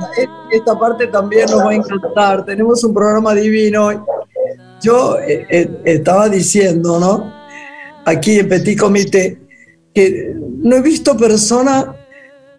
Esta 0.51 0.79
parte 0.79 1.07
también 1.07 1.47
nos 1.51 1.65
va 1.65 1.71
a 1.71 1.75
encantar. 1.75 2.45
Tenemos 2.45 2.85
un 2.85 2.93
programa 2.93 3.35
divino. 3.35 4.07
Yo 4.83 5.19
eh, 5.19 5.47
eh, 5.49 5.71
estaba 5.87 6.29
diciendo, 6.29 7.01
¿no? 7.01 7.33
Aquí 8.05 8.39
en 8.39 8.51
Petit 8.51 8.79
Comité, 8.79 9.39
que 9.95 10.35
no 10.59 10.77
he 10.77 10.83
visto 10.83 11.17
persona 11.17 11.97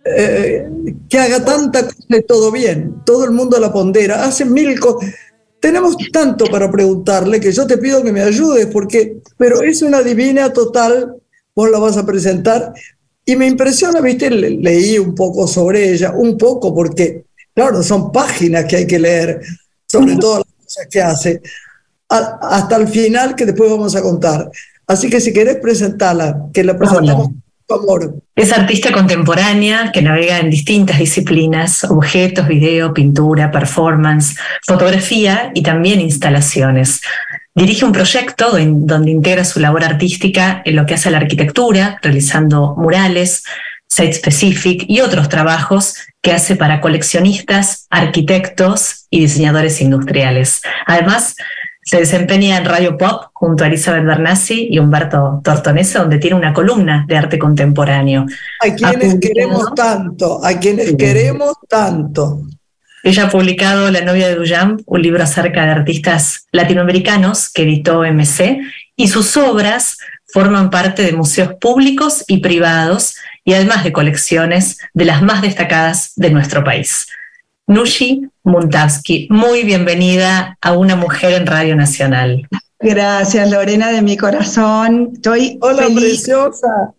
eh, 0.03 0.67
que 1.07 1.19
haga 1.19 1.45
tanta 1.45 1.83
cosa 1.83 2.17
y 2.17 2.23
todo 2.23 2.51
bien. 2.51 3.03
Todo 3.05 3.25
el 3.25 3.31
mundo 3.31 3.59
la 3.59 3.71
pondera, 3.71 4.25
hace 4.25 4.43
mil 4.43 4.79
cosas. 4.79 5.13
Tenemos 5.59 5.95
tanto 6.11 6.45
para 6.45 6.71
preguntarle 6.71 7.39
que 7.39 7.51
yo 7.51 7.67
te 7.67 7.77
pido 7.77 8.01
que 8.01 8.11
me 8.11 8.23
ayudes, 8.23 8.65
porque, 8.65 9.17
pero 9.37 9.61
es 9.61 9.83
una 9.83 10.01
divina 10.01 10.51
total, 10.51 11.17
vos 11.53 11.69
la 11.69 11.77
vas 11.77 11.95
a 11.95 12.07
presentar. 12.07 12.73
Y 13.25 13.35
me 13.35 13.47
impresiona, 13.47 14.01
viste, 14.01 14.29
leí 14.29 14.97
un 14.97 15.15
poco 15.15 15.47
sobre 15.47 15.91
ella, 15.91 16.11
un 16.11 16.37
poco, 16.37 16.73
porque, 16.75 17.23
claro, 17.55 17.81
son 17.81 18.11
páginas 18.11 18.65
que 18.65 18.77
hay 18.77 18.87
que 18.87 18.99
leer 18.99 19.41
sobre 19.87 20.17
todas 20.17 20.39
las 20.39 20.65
cosas 20.65 20.87
que 20.91 21.01
hace, 21.01 21.41
hasta 22.09 22.75
el 22.75 22.87
final 22.87 23.35
que 23.35 23.45
después 23.45 23.69
vamos 23.69 23.95
a 23.95 24.01
contar. 24.01 24.51
Así 24.87 25.09
que 25.09 25.21
si 25.21 25.31
querés 25.31 25.57
presentarla, 25.57 26.47
que 26.53 26.63
la 26.63 26.77
presentamos. 26.77 27.29
Es 28.35 28.51
artista 28.51 28.91
contemporánea 28.91 29.91
que 29.91 30.01
navega 30.01 30.39
en 30.39 30.49
distintas 30.49 30.99
disciplinas, 30.99 31.83
objetos, 31.85 32.47
video, 32.47 32.93
pintura, 32.93 33.51
performance, 33.51 34.35
fotografía 34.65 35.51
y 35.55 35.63
también 35.63 36.01
instalaciones. 36.01 37.01
Dirige 37.55 37.85
un 37.85 37.91
proyecto 37.91 38.51
donde 38.51 39.11
integra 39.11 39.45
su 39.45 39.59
labor 39.59 39.83
artística 39.83 40.61
en 40.65 40.75
lo 40.75 40.85
que 40.85 40.95
hace 40.95 41.09
a 41.09 41.11
la 41.11 41.19
arquitectura, 41.19 41.99
realizando 42.01 42.73
murales, 42.75 43.43
site 43.87 44.13
specific 44.13 44.85
y 44.87 45.01
otros 45.01 45.29
trabajos 45.29 45.95
que 46.21 46.31
hace 46.31 46.55
para 46.55 46.81
coleccionistas, 46.81 47.85
arquitectos 47.91 49.05
y 49.11 49.19
diseñadores 49.19 49.81
industriales. 49.81 50.61
Además, 50.87 51.35
se 51.85 51.97
desempeña 51.97 52.57
en 52.57 52.65
Radio 52.65 52.97
Pop 52.97 53.25
junto 53.33 53.63
a 53.63 53.67
Elizabeth 53.67 54.05
Bernassi 54.05 54.69
y 54.71 54.79
Humberto 54.79 55.41
Tortonese, 55.43 55.99
donde 55.99 56.17
tiene 56.17 56.37
una 56.37 56.53
columna 56.53 57.05
de 57.07 57.17
arte 57.17 57.37
contemporáneo. 57.37 58.25
A 58.61 58.73
quienes 58.73 59.19
queremos 59.19 59.75
tanto, 59.75 60.43
a 60.43 60.59
quienes 60.59 60.95
queremos 60.95 61.55
tanto. 61.67 62.41
Ella 63.05 63.25
ha 63.25 63.29
publicado 63.29 63.91
La 63.91 63.99
novia 63.99 64.29
de 64.29 64.35
Dujam, 64.35 64.77
un 64.85 65.01
libro 65.01 65.21
acerca 65.21 65.65
de 65.65 65.71
artistas 65.71 66.47
latinoamericanos 66.53 67.51
que 67.51 67.63
editó 67.63 68.01
MC, 68.05 68.61
y 68.95 69.09
sus 69.09 69.35
obras 69.35 69.97
forman 70.27 70.69
parte 70.69 71.03
de 71.03 71.11
museos 71.11 71.53
públicos 71.59 72.23
y 72.27 72.37
privados 72.37 73.15
y 73.43 73.55
además 73.55 73.83
de 73.83 73.91
colecciones 73.91 74.77
de 74.93 75.03
las 75.03 75.21
más 75.21 75.41
destacadas 75.41 76.13
de 76.15 76.29
nuestro 76.29 76.63
país. 76.63 77.07
Nushi 77.67 78.29
Muntavsky, 78.43 79.27
muy 79.29 79.63
bienvenida 79.63 80.57
a 80.61 80.71
Una 80.71 80.95
Mujer 80.95 81.33
en 81.33 81.45
Radio 81.45 81.75
Nacional. 81.75 82.47
Gracias, 82.79 83.51
Lorena, 83.51 83.91
de 83.91 84.01
mi 84.01 84.15
corazón. 84.15 85.09
Estoy 85.13 85.57
Hola, 85.61 85.87
preciosa. 85.93 86.93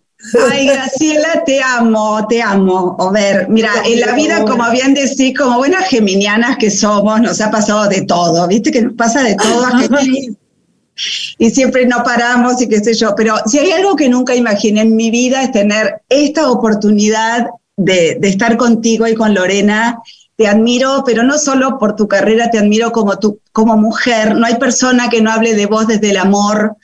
Ay, 0.50 0.66
Graciela, 0.66 1.42
te 1.44 1.60
amo, 1.62 2.26
te 2.26 2.40
amo. 2.40 2.96
A 2.98 3.10
ver, 3.10 3.48
mira, 3.48 3.70
en 3.84 4.00
la 4.00 4.14
vida, 4.14 4.44
como 4.44 4.70
bien 4.70 4.94
decís, 4.94 5.36
como 5.36 5.58
buenas 5.58 5.86
geminianas 5.88 6.56
que 6.56 6.70
somos, 6.70 7.20
nos 7.20 7.40
ha 7.40 7.50
pasado 7.50 7.88
de 7.88 8.02
todo, 8.02 8.46
¿viste? 8.48 8.72
Que 8.72 8.82
nos 8.82 8.94
pasa 8.94 9.22
de 9.22 9.34
todo 9.34 9.66
y 11.38 11.50
siempre 11.50 11.86
no 11.86 12.02
paramos 12.02 12.60
y 12.62 12.68
qué 12.68 12.80
sé 12.80 12.94
yo. 12.94 13.14
Pero 13.14 13.36
si 13.46 13.58
hay 13.58 13.72
algo 13.72 13.96
que 13.96 14.08
nunca 14.08 14.34
imaginé 14.34 14.82
en 14.82 14.96
mi 14.96 15.10
vida 15.10 15.42
es 15.42 15.52
tener 15.52 16.02
esta 16.08 16.50
oportunidad 16.50 17.48
de, 17.76 18.16
de 18.20 18.28
estar 18.28 18.56
contigo 18.56 19.06
y 19.06 19.14
con 19.14 19.34
Lorena 19.34 19.98
te 20.36 20.48
admiro, 20.48 21.04
pero 21.06 21.22
no 21.22 21.38
solo 21.38 21.78
por 21.78 21.94
tu 21.94 22.08
carrera, 22.08 22.50
te 22.50 22.58
admiro 22.58 22.90
como, 22.92 23.18
tu, 23.18 23.40
como 23.52 23.76
mujer. 23.76 24.34
No 24.34 24.46
hay 24.46 24.56
persona 24.56 25.08
que 25.08 25.20
no 25.20 25.30
hable 25.30 25.54
de 25.54 25.66
vos 25.66 25.86
desde 25.86 26.10
el 26.10 26.16
amor, 26.16 26.76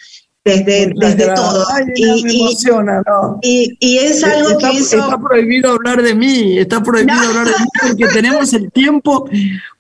desde, 0.45 0.93
desde 0.97 1.35
todo. 1.35 1.67
y, 1.95 2.25
me 2.25 2.33
emociona, 2.33 3.03
¿no? 3.07 3.39
y, 3.43 3.77
y, 3.79 3.99
es 3.99 4.25
algo 4.25 4.51
está, 4.51 4.71
que 4.71 4.79
eso... 4.79 4.99
Está 4.99 5.19
prohibido 5.19 5.73
hablar 5.73 6.03
de 6.03 6.15
mí, 6.15 6.59
está 6.59 6.83
prohibido 6.83 7.15
no. 7.15 7.29
hablar 7.29 7.47
de 7.47 7.53
mí 7.53 7.69
porque 7.81 8.07
tenemos 8.15 8.53
el 8.55 8.73
tiempo 8.73 9.29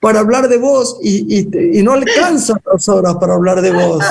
para 0.00 0.20
hablar 0.20 0.48
de 0.48 0.58
vos 0.58 0.98
y, 1.02 1.78
y 1.78 1.82
no 1.82 1.92
alcanzan 1.92 2.60
las 2.70 2.88
horas 2.88 3.16
para 3.18 3.34
hablar 3.34 3.62
de 3.62 3.70
vos. 3.70 4.04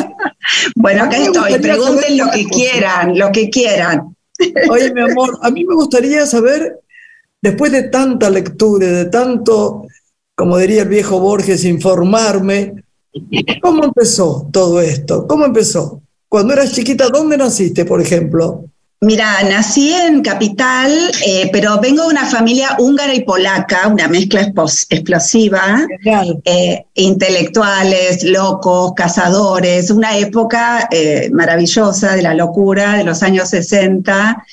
bueno, 0.76 1.04
acá 1.04 1.18
estoy, 1.18 1.60
pregunten 1.60 2.18
lo 2.18 2.32
que 2.32 2.46
quieran, 2.46 3.18
lo 3.18 3.32
que 3.32 3.50
quieran. 3.50 4.16
Oye, 4.70 4.94
mi 4.94 5.02
amor, 5.02 5.38
a 5.44 5.52
mí 5.52 5.64
me 5.66 5.76
gustaría 5.76 6.26
saber 6.26 6.80
después 7.42 7.72
de 7.72 7.84
tanta 7.84 8.30
lectura, 8.30 8.88
de 8.88 9.06
tanto, 9.06 9.86
como 10.36 10.58
diría 10.58 10.82
el 10.82 10.90
viejo 10.90 11.20
Borges, 11.20 11.64
informarme, 11.66 12.84
¿cómo 13.62 13.84
empezó 13.84 14.50
todo 14.52 14.82
esto? 14.82 15.28
¿Cómo 15.28 15.46
empezó? 15.46 16.02
Cuando 16.30 16.54
eras 16.54 16.72
chiquita, 16.74 17.10
¿dónde 17.10 17.38
naciste, 17.38 17.86
por 17.86 18.00
ejemplo? 18.00 18.66
Mira, 19.02 19.42
nací 19.44 19.94
en 19.94 20.22
Capital, 20.22 20.92
eh, 21.26 21.50
pero 21.54 21.80
vengo 21.80 22.04
de 22.04 22.10
una 22.10 22.26
familia 22.26 22.76
húngara 22.78 23.16
y 23.16 23.22
polaca, 23.22 23.88
una 23.88 24.08
mezcla 24.10 24.42
explosiva, 24.42 25.88
eh, 26.44 26.86
intelectuales, 26.96 28.24
locos, 28.26 28.92
cazadores, 28.96 29.90
una 29.90 30.18
época 30.18 30.88
eh, 30.92 31.30
maravillosa 31.32 32.16
de 32.16 32.22
la 32.22 32.34
locura 32.34 32.98
de 32.98 33.06
los 33.06 33.24
años 33.24 33.50
60 33.50 34.46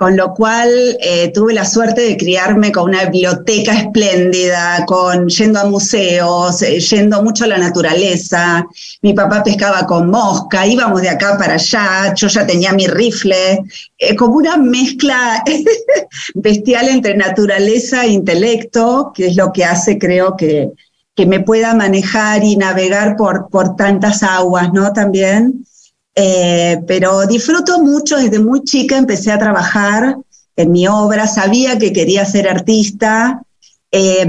con 0.00 0.16
lo 0.16 0.32
cual 0.32 0.70
eh, 1.02 1.30
tuve 1.30 1.52
la 1.52 1.66
suerte 1.66 2.00
de 2.00 2.16
criarme 2.16 2.72
con 2.72 2.84
una 2.84 3.04
biblioteca 3.04 3.74
espléndida, 3.74 4.86
con 4.86 5.28
yendo 5.28 5.60
a 5.60 5.66
museos, 5.66 6.62
eh, 6.62 6.80
yendo 6.80 7.22
mucho 7.22 7.44
a 7.44 7.48
la 7.48 7.58
naturaleza. 7.58 8.66
Mi 9.02 9.12
papá 9.12 9.42
pescaba 9.42 9.86
con 9.86 10.08
mosca, 10.08 10.66
íbamos 10.66 11.02
de 11.02 11.10
acá 11.10 11.36
para 11.36 11.56
allá, 11.56 12.14
yo 12.14 12.28
ya 12.28 12.46
tenía 12.46 12.72
mi 12.72 12.86
rifle, 12.86 13.62
eh, 13.98 14.16
como 14.16 14.36
una 14.36 14.56
mezcla 14.56 15.44
bestial 16.34 16.88
entre 16.88 17.14
naturaleza 17.14 18.06
e 18.06 18.12
intelecto, 18.12 19.12
que 19.14 19.26
es 19.26 19.36
lo 19.36 19.52
que 19.52 19.66
hace, 19.66 19.98
creo 19.98 20.34
que, 20.34 20.70
que 21.14 21.26
me 21.26 21.40
pueda 21.40 21.74
manejar 21.74 22.42
y 22.42 22.56
navegar 22.56 23.16
por, 23.16 23.50
por 23.50 23.76
tantas 23.76 24.22
aguas, 24.22 24.72
¿no? 24.72 24.94
También. 24.94 25.66
Eh, 26.14 26.78
pero 26.86 27.26
disfruto 27.26 27.82
mucho, 27.82 28.16
desde 28.16 28.38
muy 28.38 28.64
chica 28.64 28.98
empecé 28.98 29.30
a 29.30 29.38
trabajar 29.38 30.16
en 30.56 30.72
mi 30.72 30.86
obra, 30.86 31.26
sabía 31.26 31.78
que 31.78 31.92
quería 31.92 32.24
ser 32.24 32.48
artista 32.48 33.42
eh, 33.90 34.26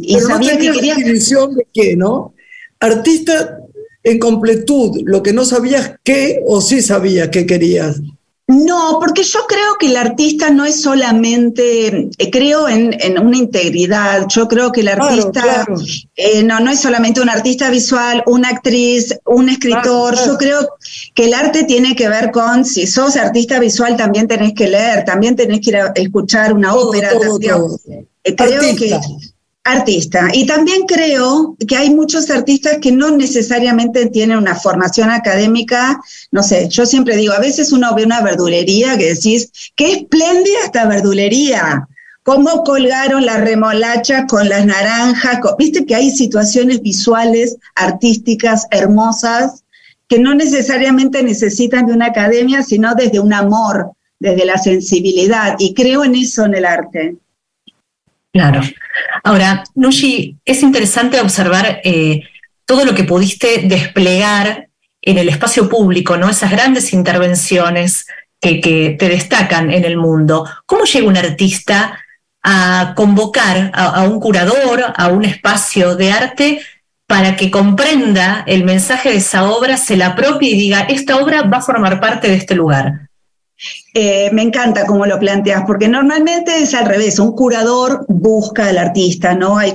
y 0.00 0.14
pero 0.14 0.26
sabía 0.26 0.54
no 0.54 0.60
que 0.60 0.70
quería... 0.70 0.94
definición 0.94 1.54
de 1.54 1.66
qué, 1.72 1.96
¿no? 1.96 2.34
Artista 2.78 3.58
en 4.02 4.18
completud, 4.18 5.02
lo 5.04 5.22
que 5.22 5.32
no 5.32 5.44
sabías 5.44 5.94
qué 6.02 6.42
o 6.46 6.60
sí 6.60 6.80
sabías 6.80 7.28
qué 7.28 7.46
querías. 7.46 8.00
No, 8.50 8.98
porque 8.98 9.22
yo 9.22 9.46
creo 9.46 9.76
que 9.78 9.86
el 9.86 9.96
artista 9.96 10.50
no 10.50 10.64
es 10.64 10.82
solamente, 10.82 12.10
eh, 12.18 12.30
creo 12.32 12.68
en, 12.68 12.96
en, 13.00 13.24
una 13.24 13.36
integridad, 13.36 14.26
yo 14.26 14.48
creo 14.48 14.72
que 14.72 14.80
el 14.80 14.88
artista 14.88 15.30
claro, 15.30 15.74
claro. 15.76 15.82
Eh, 16.16 16.42
no, 16.42 16.58
no 16.58 16.72
es 16.72 16.80
solamente 16.80 17.20
un 17.20 17.28
artista 17.28 17.70
visual, 17.70 18.24
una 18.26 18.48
actriz, 18.48 19.16
un 19.24 19.50
escritor, 19.50 20.14
claro, 20.14 20.32
yo 20.32 20.36
creo 20.36 20.68
que 21.14 21.26
el 21.26 21.34
arte 21.34 21.62
tiene 21.62 21.94
que 21.94 22.08
ver 22.08 22.32
con, 22.32 22.64
si 22.64 22.88
sos 22.88 23.16
artista 23.16 23.60
visual 23.60 23.96
también 23.96 24.26
tenés 24.26 24.52
que 24.52 24.66
leer, 24.66 25.04
también 25.04 25.36
tenés 25.36 25.60
que 25.60 25.70
ir 25.70 25.76
a 25.76 25.92
escuchar 25.94 26.52
una 26.52 26.72
todo, 26.72 26.88
ópera. 26.88 27.10
Todo, 27.12 27.38
todo. 27.38 27.78
Eh, 28.24 28.34
creo 28.34 28.62
artista. 28.62 29.00
que 29.00 29.30
artista. 29.64 30.28
Y 30.32 30.46
también 30.46 30.82
creo 30.86 31.56
que 31.66 31.76
hay 31.76 31.90
muchos 31.90 32.30
artistas 32.30 32.78
que 32.80 32.92
no 32.92 33.10
necesariamente 33.16 34.06
tienen 34.06 34.38
una 34.38 34.54
formación 34.54 35.10
académica. 35.10 36.00
No 36.30 36.42
sé, 36.42 36.68
yo 36.68 36.86
siempre 36.86 37.16
digo, 37.16 37.32
a 37.32 37.40
veces 37.40 37.72
uno 37.72 37.94
ve 37.94 38.04
una 38.04 38.22
verdulería 38.22 38.96
que 38.96 39.14
decís, 39.14 39.50
qué 39.76 39.92
espléndida 39.92 40.58
esta 40.64 40.86
verdulería. 40.86 41.86
Cómo 42.22 42.62
colgaron 42.64 43.24
las 43.24 43.40
remolachas 43.40 44.26
con 44.28 44.48
las 44.48 44.64
naranjas. 44.66 45.40
Viste 45.58 45.86
que 45.86 45.94
hay 45.94 46.10
situaciones 46.10 46.82
visuales, 46.82 47.56
artísticas, 47.74 48.66
hermosas, 48.70 49.64
que 50.06 50.18
no 50.18 50.34
necesariamente 50.34 51.22
necesitan 51.22 51.86
de 51.86 51.94
una 51.94 52.06
academia, 52.06 52.62
sino 52.62 52.94
desde 52.94 53.20
un 53.20 53.32
amor, 53.32 53.92
desde 54.18 54.44
la 54.44 54.58
sensibilidad. 54.58 55.56
Y 55.58 55.72
creo 55.72 56.04
en 56.04 56.14
eso 56.14 56.44
en 56.44 56.54
el 56.54 56.66
arte. 56.66 57.16
Claro. 58.32 58.60
Ahora, 59.22 59.64
Nushi, 59.74 60.38
es 60.44 60.62
interesante 60.62 61.20
observar 61.20 61.80
eh, 61.84 62.22
todo 62.64 62.84
lo 62.84 62.94
que 62.94 63.04
pudiste 63.04 63.62
desplegar 63.64 64.68
en 65.02 65.18
el 65.18 65.28
espacio 65.28 65.68
público, 65.68 66.16
¿no? 66.16 66.28
Esas 66.28 66.50
grandes 66.50 66.92
intervenciones 66.92 68.06
que, 68.40 68.96
te 68.98 69.08
destacan 69.08 69.70
en 69.70 69.84
el 69.84 69.96
mundo. 69.96 70.48
¿Cómo 70.66 70.84
llega 70.84 71.06
un 71.06 71.16
artista 71.16 71.98
a 72.42 72.94
convocar 72.96 73.70
a, 73.74 74.00
a, 74.00 74.02
un 74.04 74.18
curador, 74.18 74.92
a 74.96 75.08
un 75.08 75.24
espacio 75.24 75.94
de 75.96 76.12
arte, 76.12 76.60
para 77.06 77.36
que 77.36 77.50
comprenda 77.50 78.44
el 78.46 78.64
mensaje 78.64 79.10
de 79.10 79.16
esa 79.16 79.50
obra, 79.50 79.76
se 79.76 79.96
la 79.96 80.08
apropie 80.08 80.50
y 80.50 80.56
diga, 80.56 80.82
esta 80.82 81.16
obra 81.16 81.42
va 81.42 81.58
a 81.58 81.62
formar 81.62 82.00
parte 82.00 82.28
de 82.28 82.36
este 82.36 82.54
lugar? 82.54 83.09
Eh, 83.92 84.30
me 84.32 84.42
encanta 84.42 84.86
cómo 84.86 85.04
lo 85.04 85.18
planteas, 85.18 85.64
porque 85.66 85.88
normalmente 85.88 86.62
es 86.62 86.74
al 86.74 86.86
revés, 86.86 87.18
un 87.18 87.32
curador 87.32 88.04
busca 88.06 88.68
al 88.68 88.78
artista, 88.78 89.34
¿no? 89.34 89.58
Hay 89.58 89.74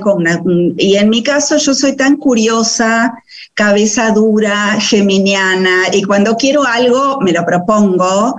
y 0.78 0.96
en 0.96 1.10
mi 1.10 1.22
caso 1.22 1.58
yo 1.58 1.74
soy 1.74 1.96
tan 1.96 2.16
curiosa, 2.16 3.12
cabeza 3.52 4.12
dura, 4.12 4.80
geminiana, 4.80 5.88
y 5.92 6.02
cuando 6.02 6.34
quiero 6.36 6.64
algo 6.64 7.20
me 7.20 7.32
lo 7.32 7.44
propongo, 7.44 8.36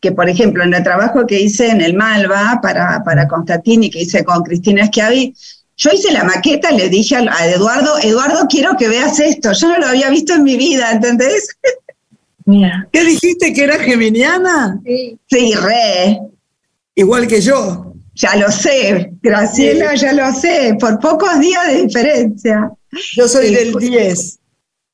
que 0.00 0.12
por 0.12 0.30
ejemplo 0.30 0.64
en 0.64 0.72
el 0.72 0.82
trabajo 0.82 1.26
que 1.26 1.40
hice 1.40 1.68
en 1.68 1.82
el 1.82 1.92
Malva 1.92 2.60
para, 2.62 3.02
para 3.04 3.28
Constantini, 3.28 3.90
que 3.90 4.02
hice 4.02 4.24
con 4.24 4.42
Cristina 4.42 4.86
Schiavi, 4.86 5.34
yo 5.76 5.90
hice 5.92 6.10
la 6.10 6.24
maqueta, 6.24 6.70
le 6.70 6.88
dije 6.88 7.16
a 7.16 7.48
Eduardo, 7.48 7.98
Eduardo, 8.02 8.46
quiero 8.48 8.78
que 8.78 8.88
veas 8.88 9.20
esto, 9.20 9.52
yo 9.52 9.68
no 9.68 9.78
lo 9.78 9.88
había 9.88 10.08
visto 10.08 10.32
en 10.32 10.44
mi 10.44 10.56
vida, 10.56 10.90
¿entendés? 10.90 11.48
¿Qué 12.92 13.04
dijiste 13.04 13.52
que 13.52 13.64
era 13.64 13.78
geminiana? 13.78 14.80
Sí. 14.84 15.18
Sí, 15.26 15.54
re. 15.54 16.20
Igual 16.94 17.26
que 17.26 17.40
yo. 17.40 17.92
Ya 18.14 18.34
lo 18.36 18.50
sé, 18.50 19.12
Graciela, 19.22 19.94
ya 19.94 20.12
lo 20.12 20.34
sé, 20.34 20.76
por 20.80 20.98
pocos 20.98 21.38
días 21.38 21.68
de 21.68 21.82
diferencia. 21.82 22.72
Yo 23.14 23.28
soy 23.28 23.54
del 23.54 23.74
10. 23.74 24.38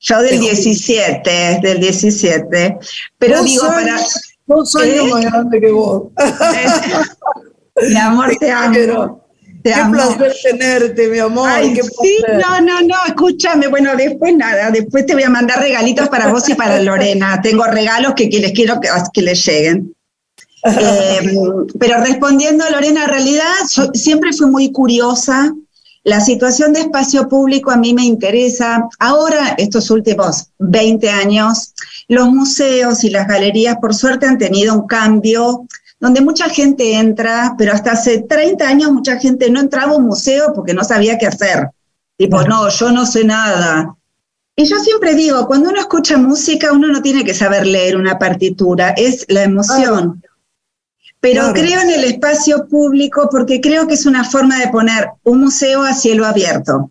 Yo 0.00 0.20
del 0.20 0.40
17, 0.40 1.60
del 1.62 1.80
17. 1.80 2.76
Pero 3.18 3.42
digo, 3.42 3.66
para. 3.68 3.98
Dos 4.46 4.76
años 4.76 5.08
más 5.08 5.24
grande 5.24 5.60
que 5.60 5.70
vos. 5.70 6.12
Mi 7.88 7.96
amor, 7.96 8.36
te 8.38 8.50
amo 8.52 9.23
qué 9.64 9.82
placer 9.90 10.34
tenerte, 10.42 11.08
mi 11.08 11.18
amor. 11.18 11.50
sí, 11.62 12.18
no, 12.28 12.60
no, 12.60 12.80
no, 12.82 12.96
escúchame. 13.06 13.68
Bueno, 13.68 13.96
después 13.96 14.36
nada, 14.36 14.70
después 14.70 15.06
te 15.06 15.14
voy 15.14 15.22
a 15.22 15.30
mandar 15.30 15.60
regalitos 15.60 16.08
para 16.08 16.28
vos 16.28 16.48
y 16.48 16.54
para 16.54 16.80
Lorena. 16.80 17.40
Tengo 17.42 17.64
regalos 17.64 18.12
que, 18.14 18.26
les 18.26 18.52
quiero 18.52 18.78
que, 18.80 18.88
que 19.12 19.22
les 19.22 19.44
lleguen. 19.44 19.94
Em, 20.66 21.66
pero 21.78 22.00
respondiendo 22.00 22.64
a 22.64 22.70
Lorena, 22.70 23.04
en 23.04 23.10
realidad 23.10 23.52
siempre 23.92 24.32
fui 24.32 24.46
muy 24.46 24.72
curiosa. 24.72 25.54
La 26.04 26.20
situación 26.20 26.72
de 26.72 26.80
espacio 26.80 27.28
público 27.28 27.70
a 27.70 27.76
mí 27.76 27.92
me 27.92 28.04
interesa. 28.04 28.88
Ahora, 28.98 29.54
estos 29.58 29.90
últimos 29.90 30.48
20 30.58 31.08
años, 31.10 31.74
los 32.08 32.28
museos 32.28 33.04
y 33.04 33.10
las 33.10 33.26
galerías, 33.28 33.76
por 33.76 33.94
suerte, 33.94 34.26
han 34.26 34.38
tenido 34.38 34.74
un 34.74 34.86
cambio 34.86 35.66
donde 36.00 36.20
mucha 36.20 36.48
gente 36.48 36.94
entra, 36.94 37.54
pero 37.56 37.72
hasta 37.72 37.92
hace 37.92 38.22
30 38.22 38.66
años 38.66 38.92
mucha 38.92 39.18
gente 39.18 39.50
no 39.50 39.60
entraba 39.60 39.92
a 39.92 39.96
un 39.96 40.06
museo 40.06 40.52
porque 40.54 40.74
no 40.74 40.84
sabía 40.84 41.18
qué 41.18 41.26
hacer. 41.26 41.70
Tipo, 42.16 42.42
no, 42.42 42.68
yo 42.68 42.92
no 42.92 43.06
sé 43.06 43.24
nada. 43.24 43.94
Y 44.56 44.64
yo 44.66 44.78
siempre 44.78 45.14
digo, 45.14 45.46
cuando 45.46 45.70
uno 45.70 45.80
escucha 45.80 46.16
música, 46.16 46.72
uno 46.72 46.88
no 46.88 47.02
tiene 47.02 47.24
que 47.24 47.34
saber 47.34 47.66
leer 47.66 47.96
una 47.96 48.18
partitura, 48.18 48.90
es 48.90 49.24
la 49.28 49.42
emoción. 49.42 50.22
Pero 51.20 51.52
creo 51.54 51.80
en 51.80 51.90
el 51.90 52.04
espacio 52.04 52.68
público 52.68 53.28
porque 53.30 53.60
creo 53.60 53.88
que 53.88 53.94
es 53.94 54.04
una 54.04 54.24
forma 54.24 54.58
de 54.58 54.68
poner 54.68 55.08
un 55.22 55.40
museo 55.40 55.82
a 55.82 55.94
cielo 55.94 56.26
abierto. 56.26 56.90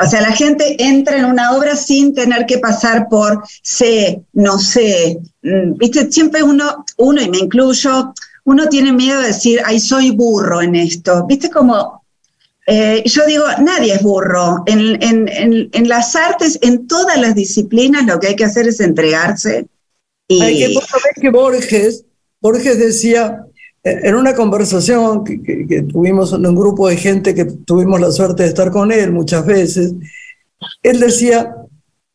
O 0.00 0.06
sea, 0.06 0.22
la 0.22 0.32
gente 0.32 0.76
entra 0.82 1.18
en 1.18 1.24
una 1.24 1.52
obra 1.52 1.76
sin 1.76 2.14
tener 2.14 2.46
que 2.46 2.58
pasar 2.58 3.08
por 3.08 3.42
sé, 3.62 4.22
no 4.32 4.58
sé. 4.58 5.18
Mm, 5.42 5.76
viste, 5.76 6.10
siempre 6.10 6.42
uno, 6.42 6.84
uno 6.96 7.20
y 7.20 7.28
me 7.28 7.38
incluyo, 7.38 8.14
uno 8.44 8.68
tiene 8.68 8.92
miedo 8.92 9.20
de 9.20 9.28
decir, 9.28 9.60
ay, 9.64 9.80
soy 9.80 10.10
burro 10.10 10.62
en 10.62 10.74
esto. 10.74 11.26
¿Viste 11.26 11.50
como 11.50 12.02
eh, 12.66 13.02
yo 13.06 13.26
digo, 13.26 13.44
nadie 13.60 13.94
es 13.94 14.02
burro. 14.02 14.62
En, 14.66 15.88
las 15.88 16.14
artes, 16.14 16.58
en 16.62 16.86
todas 16.86 17.20
las 17.20 17.34
disciplinas, 17.34 18.06
lo 18.06 18.20
que 18.20 18.28
hay 18.28 18.36
que 18.36 18.44
hacer 18.44 18.68
es 18.68 18.80
entregarse. 18.80 19.66
Y... 20.28 20.40
Hay 20.40 20.58
que, 20.58 20.80
que 21.20 21.30
Borges, 21.30 22.04
Borges 22.40 22.78
decía, 22.78 23.44
eh, 23.82 24.00
en 24.04 24.14
una 24.14 24.34
conversación 24.34 25.24
que, 25.24 25.82
tuvimos 25.90 26.32
en 26.32 26.46
un 26.46 26.54
grupo 26.54 26.88
de 26.88 26.96
gente 26.96 27.34
que 27.34 27.44
tuvimos 27.44 28.00
la 28.00 28.12
suerte 28.12 28.44
de 28.44 28.50
estar 28.50 28.70
con 28.70 28.92
él 28.92 29.10
muchas 29.10 29.44
veces, 29.44 29.94
él 30.82 31.00
decía, 31.00 31.56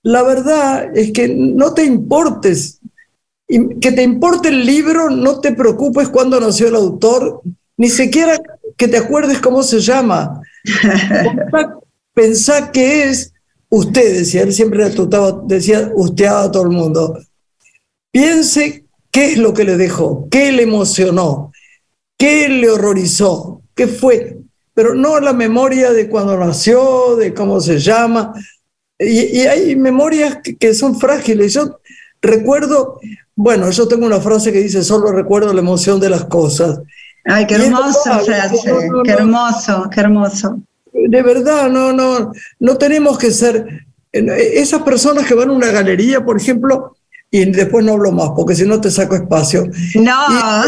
la 0.03 0.23
verdad 0.23 0.89
es 0.95 1.11
que 1.11 1.27
no 1.27 1.73
te 1.73 1.83
importes 1.83 2.76
que 3.47 3.91
te 3.91 4.03
importe 4.03 4.49
el 4.49 4.65
libro, 4.65 5.09
no 5.09 5.39
te 5.39 5.53
preocupes 5.53 6.09
cuándo 6.09 6.39
nació 6.39 6.67
el 6.67 6.75
autor, 6.75 7.41
ni 7.77 7.89
siquiera 7.89 8.39
que 8.75 8.87
te 8.87 8.97
acuerdes 8.97 9.39
cómo 9.39 9.63
se 9.63 9.79
llama. 9.79 10.41
Pensá 12.13 12.71
que 12.71 13.03
es 13.03 13.33
ustedes, 13.69 14.33
y 14.33 14.39
él 14.39 14.53
siempre 14.53 14.89
decía 15.45 15.91
usted 15.95 16.25
a 16.25 16.51
todo 16.51 16.63
el 16.63 16.69
mundo. 16.69 17.19
Piense 18.11 18.85
qué 19.11 19.31
es 19.31 19.37
lo 19.37 19.53
que 19.53 19.63
le 19.63 19.77
dejó, 19.77 20.27
qué 20.29 20.51
le 20.51 20.63
emocionó, 20.63 21.51
qué 22.17 22.49
le 22.49 22.69
horrorizó, 22.69 23.61
qué 23.75 23.87
fue, 23.87 24.39
pero 24.73 24.93
no 24.93 25.19
la 25.19 25.33
memoria 25.33 25.91
de 25.91 26.09
cuando 26.09 26.37
nació, 26.37 27.15
de 27.15 27.33
cómo 27.33 27.61
se 27.61 27.79
llama. 27.79 28.33
Y, 28.99 29.41
hay 29.41 29.75
memorias 29.75 30.39
que, 30.43 30.55
que, 30.55 30.73
son 30.73 30.99
frágiles. 30.99 31.53
Yo 31.53 31.79
recuerdo 32.21 32.99
bueno, 33.37 33.69
yo 33.69 33.87
tengo 33.87 34.07
una 34.07 34.19
frase 34.19 34.51
que 34.51 34.63
dice, 34.63 34.83
solo 34.83 35.11
recuerdo 35.11 35.53
la 35.53 35.61
emoción 35.61 35.99
de 35.99 36.09
las 36.09 36.25
cosas. 36.25 36.81
Ay, 37.23 37.45
qué 37.45 37.53
hermosa 37.53 38.19
frase, 38.19 38.57
qué 39.03 39.11
hermoso, 39.11 39.89
qué 39.93 39.99
hermoso. 39.99 40.59
De 40.91 41.21
verdad, 41.21 41.69
no, 41.69 41.93
no, 41.93 42.31
no 42.59 42.77
tenemos 42.77 43.19
que 43.19 43.29
ser 43.29 43.85
esas 44.11 44.81
personas 44.81 45.27
que 45.27 45.35
van 45.35 45.49
a 45.49 45.53
una 45.53 45.69
galería, 45.69 46.25
por 46.25 46.41
ejemplo, 46.41 46.97
y 47.29 47.45
después 47.45 47.85
no 47.85 47.93
hablo 47.93 48.11
más, 48.11 48.31
porque 48.35 48.55
si 48.55 48.65
no 48.65 48.81
te 48.81 48.89
saco 48.89 49.13
espacio. 49.13 49.69
No. 49.93 50.65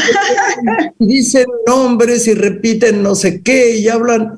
Y, 1.00 1.06
dicen 1.06 1.48
nombres 1.66 2.28
y 2.28 2.36
repiten 2.36 3.02
no 3.02 3.16
sé 3.16 3.42
qué 3.42 3.78
y 3.78 3.88
hablan. 3.88 4.38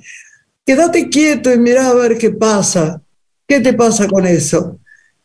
Quédate 0.66 1.10
quieto 1.10 1.54
y 1.54 1.58
mira 1.58 1.90
a 1.90 1.94
ver 1.96 2.18
qué 2.18 2.30
pasa. 2.32 3.02
¿Qué 3.46 3.60
te 3.60 3.74
pasa 3.74 4.08
con 4.08 4.26
eso? 4.26 4.78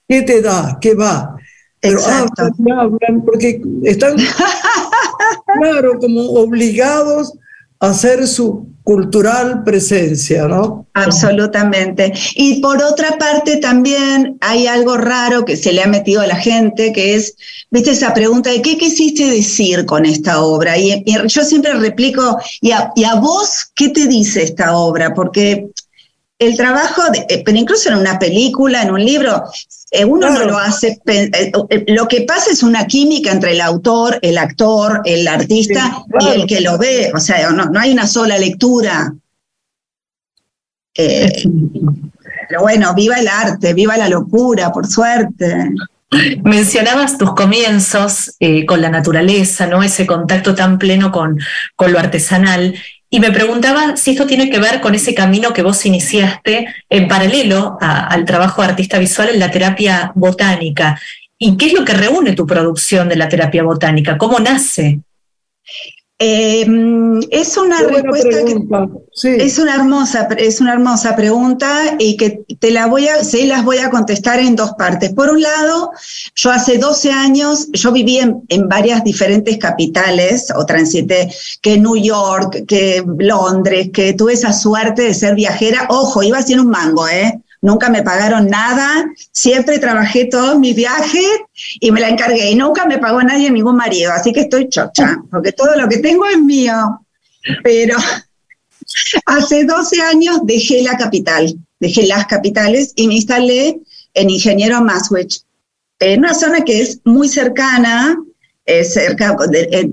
¿Qué 0.09 0.23
te 0.23 0.43
da? 0.43 0.77
¿Qué 0.81 0.97
va? 0.97 1.36
Pero 1.89 2.01
hablan, 2.07 3.25
porque 3.25 3.61
están, 3.85 4.17
claro, 5.61 5.99
como 5.99 6.23
obligados 6.33 7.35
a 7.81 7.91
hacer 7.91 8.27
su 8.27 8.67
cultural 8.87 9.65
presencia, 9.65 10.47
¿no? 10.47 10.87
Absolutamente. 10.95 12.13
Y 12.37 12.61
por 12.61 12.81
otra 12.81 13.19
parte 13.19 13.57
también 13.57 14.39
hay 14.41 14.69
algo 14.69 14.97
raro 14.97 15.45
que 15.45 15.57
se 15.57 15.73
le 15.73 15.83
ha 15.83 15.89
metido 15.89 16.21
a 16.21 16.27
la 16.29 16.37
gente, 16.37 16.93
que 16.93 17.17
es, 17.17 17.35
viste, 17.73 17.91
esa 17.91 18.15
pregunta 18.15 18.51
de 18.51 18.63
qué 18.63 18.79
quisiste 18.79 19.29
decir 19.29 19.87
con 19.87 20.07
esta 20.07 20.41
obra. 20.41 20.79
Y, 20.79 21.05
yo 21.27 21.43
siempre 21.43 21.75
replico, 21.75 22.39
¿y 22.61 22.71
a, 22.71 22.93
¿y 22.95 23.03
a, 23.03 23.17
vos 23.17 23.73
qué 23.75 23.89
te 23.89 24.07
dice 24.07 24.45
esta 24.45 24.77
obra? 24.77 25.13
Porque 25.13 25.69
el 26.39 26.57
trabajo, 26.57 27.03
eh, 27.29 27.43
pero 27.45 27.57
incluso 27.57 27.89
en 27.89 27.97
una 27.97 28.19
película, 28.19 28.83
en 28.83 28.91
un 28.91 29.03
libro, 29.03 29.45
eh, 29.91 30.05
uno 30.05 30.29
no 30.31 30.45
lo 30.45 30.59
hace. 30.59 30.99
Eh, 31.07 31.53
lo 31.89 32.07
que 32.09 32.23
pasa 32.23 32.51
es 32.51 32.63
una 32.63 32.87
química 32.87 33.33
entre 33.33 33.53
el 33.53 33.61
autor, 33.61 34.19
el 34.21 34.37
actor, 34.37 35.01
el 35.05 35.27
artista 35.27 36.05
y 36.21 36.29
el 36.29 36.47
que 36.47 36.61
lo 36.61 36.77
ve. 36.77 37.11
O 37.15 37.21
sea, 37.21 37.51
no, 37.51 37.67
no 37.67 37.81
hay 37.81 37.93
una 37.93 38.07
sola 38.07 38.37
lectura. 38.39 39.15
pero 40.95 42.61
bueno, 42.61 42.95
viva 42.95 43.17
el 43.17 43.29
arte, 43.29 43.73
viva 43.73 43.97
la 43.97 44.09
locura, 44.09 44.71
por 44.73 44.87
suerte. 44.87 45.71
Mencionabas 46.45 47.19
tus 47.19 47.35
comienzos 47.35 48.37
con 48.69 48.83
la 48.83 48.91
naturaleza, 48.91 49.67
¿no? 49.67 49.83
Ese 49.83 50.07
contacto 50.07 50.55
tan 50.55 50.79
pleno 50.79 51.11
con, 51.11 51.39
con 51.77 51.93
lo 51.93 51.99
artesanal. 51.99 52.75
Y 53.17 53.21
me 53.21 53.33
preguntaba 53.33 53.97
si 53.97 54.11
esto 54.11 54.27
tiene 54.27 54.51
que 54.51 54.59
ver 54.59 54.83
con 54.83 54.95
ese 54.95 55.15
camino 55.15 55.55
que 55.55 55.63
vos 55.63 55.87
iniciaste 55.87 56.67
en 56.91 57.09
paralelo 57.09 57.79
al 57.81 58.27
trabajo 58.27 58.61
de 58.61 58.69
artista 58.69 58.99
visual 58.99 59.31
en 59.31 59.41
la 59.41 59.51
terapia 59.51 60.13
botánica. 60.15 61.01
¿Y 61.39 61.57
qué 61.57 61.69
es 61.69 61.73
lo 61.73 61.83
que 61.83 61.95
reúne 61.95 62.35
tu 62.35 62.47
producción 62.47 63.09
de 63.09 63.17
la 63.17 63.31
terapia 63.31 63.63
botánica? 63.63 64.19
¿Cómo 64.19 64.39
nace? 64.39 65.01
Em, 66.19 67.21
es 67.31 67.59
una 67.59 67.79
respuesta 67.83 68.43
que, 68.47 69.45
es 69.45 69.59
una 69.59 69.75
hermosa, 69.75 70.27
es 70.39 70.63
una 70.63 70.73
hermosa 70.73 71.15
pregunta 71.15 71.95
y 71.99 72.17
que 72.17 72.43
te 72.59 72.71
la 72.71 72.87
voy 72.87 73.07
a, 73.07 73.23
sí, 73.23 73.45
las 73.45 73.67
voy 73.67 73.79
a 73.79 73.91
contestar 73.91 74.41
en 74.41 74.57
dos 74.57 74.73
partes. 74.79 75.13
Por 75.13 75.29
un 75.29 75.43
lado, 75.43 75.91
yo 76.35 76.51
hace 76.51 76.79
12 76.79 77.11
años, 77.11 77.69
yo 77.73 77.93
viví 77.93 78.17
en, 78.19 78.43
en 78.49 78.67
varias 78.67 79.05
diferentes 79.05 79.59
capitales 79.59 80.51
o 80.57 80.65
transité 80.65 81.31
que 81.61 81.77
New 81.77 81.97
York, 81.97 82.65
que 82.67 83.05
Londres, 83.19 83.91
que 83.93 84.15
tuve 84.15 84.33
esa 84.33 84.55
suerte 84.55 85.03
de 85.03 85.13
ser 85.13 85.35
viajera. 85.35 85.87
Ojo, 85.91 86.23
iba 86.23 86.39
haciendo 86.39 86.65
un 86.65 86.71
mango, 86.71 87.07
¿eh? 87.07 87.43
Nunca 87.63 87.89
me 87.89 88.03
pagaron 88.03 88.49
nada, 88.49 89.07
siempre 89.33 89.79
trabajé 89.79 90.27
todos 90.27 90.59
mis 90.59 90.75
viajes 90.75 91.27
y 91.81 91.91
me 91.91 92.01
la 92.01 92.09
encargué. 92.09 92.51
Y 92.51 92.55
nunca 92.55 92.87
me 92.87 92.99
pagó 92.99 93.23
nadie 93.23 93.51
ningún 93.51 93.77
marido, 93.77 94.13
así 94.13 94.33
que 94.33 94.41
estoy 94.41 94.69
chocha, 94.69 95.19
porque 95.31 95.53
todo 95.53 95.77
lo 95.77 95.89
que 95.89 95.99
tengo 95.99 96.27
es 96.27 96.39
mío. 96.39 97.01
Pero 97.63 97.97
hace 99.27 99.65
12 99.65 100.01
años 100.03 100.41
dejé 100.45 100.83
la 100.83 100.97
capital, 100.97 101.55
dejé 101.81 102.07
las 102.07 102.27
capitales 102.27 102.93
y 102.97 103.09
me 103.09 103.15
instalé 103.15 103.81
en 104.15 104.31
Ingeniero 104.31 104.83
Maswich, 104.83 105.43
en 105.99 106.21
una 106.21 106.35
zona 106.35 106.63
que 106.63 106.83
es 106.83 107.01
muy 107.05 107.29
cercana 107.29 108.17
cerca, 108.85 109.37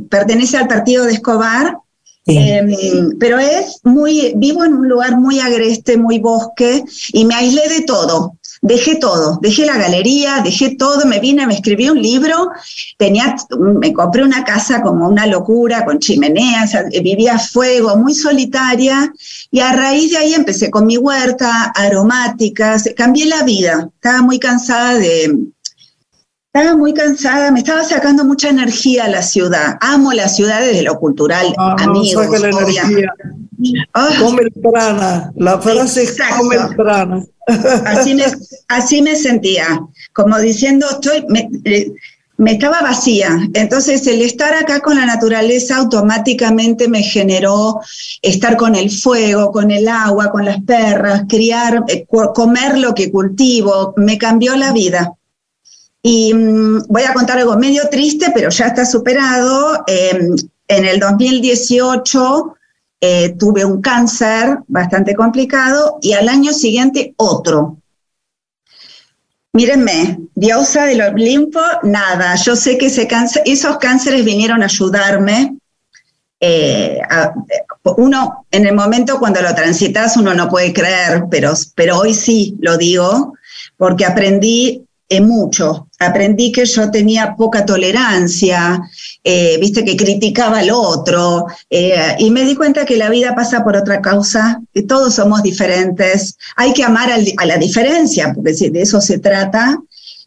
pertenece 0.09 0.57
al 0.57 0.67
partido 0.67 1.05
de 1.05 1.13
Escobar, 1.13 1.77
em, 2.25 3.17
pero 3.19 3.39
es 3.39 3.79
muy, 3.83 4.33
vivo 4.35 4.63
en 4.63 4.73
un 4.73 4.87
lugar 4.87 5.17
muy 5.19 5.39
agreste, 5.39 5.97
muy 5.97 6.19
bosque, 6.19 6.83
y 7.11 7.25
me 7.25 7.35
aislé 7.35 7.67
de 7.69 7.81
todo. 7.81 8.37
Dejé 8.61 8.95
todo, 8.95 9.39
dejé 9.41 9.65
la 9.65 9.77
galería, 9.77 10.39
dejé 10.41 10.75
todo, 10.77 11.05
me 11.05 11.19
vine, 11.19 11.45
me 11.45 11.53
escribí 11.53 11.89
un 11.89 12.01
libro, 12.01 12.49
tenía, 12.97 13.35
me 13.59 13.91
compré 13.91 14.23
una 14.23 14.45
casa 14.45 14.81
como 14.81 15.09
una 15.09 15.27
locura, 15.27 15.83
con 15.83 15.99
chimeneas, 15.99 16.73
vivía 17.01 17.35
a 17.35 17.39
fuego, 17.39 17.97
muy 17.97 18.13
solitaria, 18.13 19.11
y 19.51 19.59
a 19.59 19.73
raíz 19.73 20.11
de 20.11 20.17
ahí 20.17 20.33
empecé 20.33 20.71
con 20.71 20.85
mi 20.85 20.95
huerta, 20.95 21.73
aromáticas, 21.75 22.89
cambié 22.95 23.25
la 23.25 23.43
vida, 23.43 23.89
estaba 23.95 24.21
muy 24.21 24.39
cansada 24.39 24.95
de, 24.97 25.35
estaba 26.55 26.77
muy 26.77 26.93
cansada, 26.93 27.49
me 27.49 27.59
estaba 27.59 27.83
sacando 27.83 28.23
mucha 28.25 28.49
energía 28.49 29.05
a 29.05 29.09
la 29.09 29.23
ciudad. 29.23 29.75
Amo 29.81 30.13
la 30.13 30.29
ciudad 30.29 30.61
desde 30.61 30.83
lo 30.83 30.99
cultural, 30.99 31.51
ah, 31.57 31.75
amigos. 31.79 32.27
la 32.39 32.49
energía. 32.49 32.83
Ah. 33.95 35.31
la 35.35 35.59
frase 35.59 36.03
es 36.03 36.15
Así 37.85 38.13
me, 38.13 38.25
así 38.67 39.01
me 39.01 39.15
sentía, 39.15 39.81
como 40.13 40.37
diciendo, 40.37 40.85
estoy, 40.91 41.25
me, 41.27 41.49
me 42.37 42.51
estaba 42.51 42.81
vacía. 42.81 43.35
Entonces 43.53 44.05
el 44.05 44.21
estar 44.21 44.53
acá 44.53 44.79
con 44.79 44.95
la 44.95 45.07
naturaleza 45.07 45.77
automáticamente 45.77 46.87
me 46.87 47.01
generó 47.01 47.79
estar 48.21 48.57
con 48.57 48.75
el 48.75 48.91
fuego, 48.91 49.51
con 49.51 49.71
el 49.71 49.87
agua, 49.87 50.29
con 50.29 50.45
las 50.45 50.61
perras, 50.61 51.23
criar, 51.27 51.83
eh, 51.87 52.05
comer 52.35 52.77
lo 52.77 52.93
que 52.93 53.11
cultivo, 53.11 53.95
me 53.97 54.19
cambió 54.19 54.55
la 54.55 54.71
vida. 54.71 55.15
Y 56.05 56.33
mm, 56.33 56.87
voy 56.89 57.03
a 57.03 57.13
contar 57.13 57.39
algo 57.39 57.55
medio 57.57 57.87
triste, 57.89 58.27
pero 58.35 58.49
ya 58.49 58.67
está 58.67 58.85
superado. 58.85 59.83
Em, 59.87 60.35
en 60.67 60.85
el 60.85 60.99
2018 60.99 62.55
eh, 62.99 63.35
tuve 63.39 63.63
un 63.63 63.81
cáncer 63.81 64.59
bastante 64.67 65.15
complicado 65.15 65.99
y 66.01 66.13
al 66.13 66.27
año 66.27 66.51
siguiente 66.51 67.13
otro. 67.17 67.77
Mírenme, 69.53 70.19
diosa 70.35 70.85
del 70.85 71.01
Olimpo, 71.01 71.61
nada. 71.83 72.35
Yo 72.35 72.55
sé 72.55 72.77
que 72.77 72.87
esos 72.87 73.77
cánceres 73.77 74.25
vinieron 74.25 74.61
a 74.61 74.65
ayudarme. 74.65 75.57
Eh, 76.39 76.99
uno, 77.97 78.45
en 78.51 78.65
el 78.65 78.75
momento 78.75 79.19
cuando 79.19 79.41
lo 79.41 79.55
transitas, 79.55 80.17
uno 80.17 80.33
no 80.33 80.49
puede 80.49 80.73
creer, 80.73 81.25
pero, 81.31 81.53
pero 81.75 81.99
hoy 81.99 82.13
sí 82.13 82.57
lo 82.59 82.77
digo, 82.77 83.35
porque 83.77 84.05
aprendí 84.05 84.85
mucho. 85.21 85.87
Aprendí 86.03 86.51
que 86.51 86.65
yo 86.65 86.91
tenía 86.91 87.35
poca 87.35 87.65
tolerancia, 87.65 88.81
eh, 89.23 89.57
viste 89.59 89.83
que 89.83 89.95
criticaba 89.95 90.59
al 90.59 90.71
otro, 90.71 91.47
eh, 91.69 92.15
y 92.19 92.29
me 92.29 92.43
di 92.43 92.55
cuenta 92.55 92.85
que 92.85 92.97
la 92.97 93.09
vida 93.09 93.33
pasa 93.35 93.63
por 93.63 93.75
otra 93.75 94.01
causa, 94.01 94.61
que 94.73 94.83
todos 94.83 95.15
somos 95.15 95.41
diferentes. 95.43 96.37
Hay 96.55 96.73
que 96.73 96.83
amar 96.83 97.09
a 97.11 97.45
la 97.45 97.57
diferencia, 97.57 98.33
porque 98.33 98.51
de 98.69 98.81
eso 98.81 99.01
se 99.01 99.19
trata. 99.19 99.79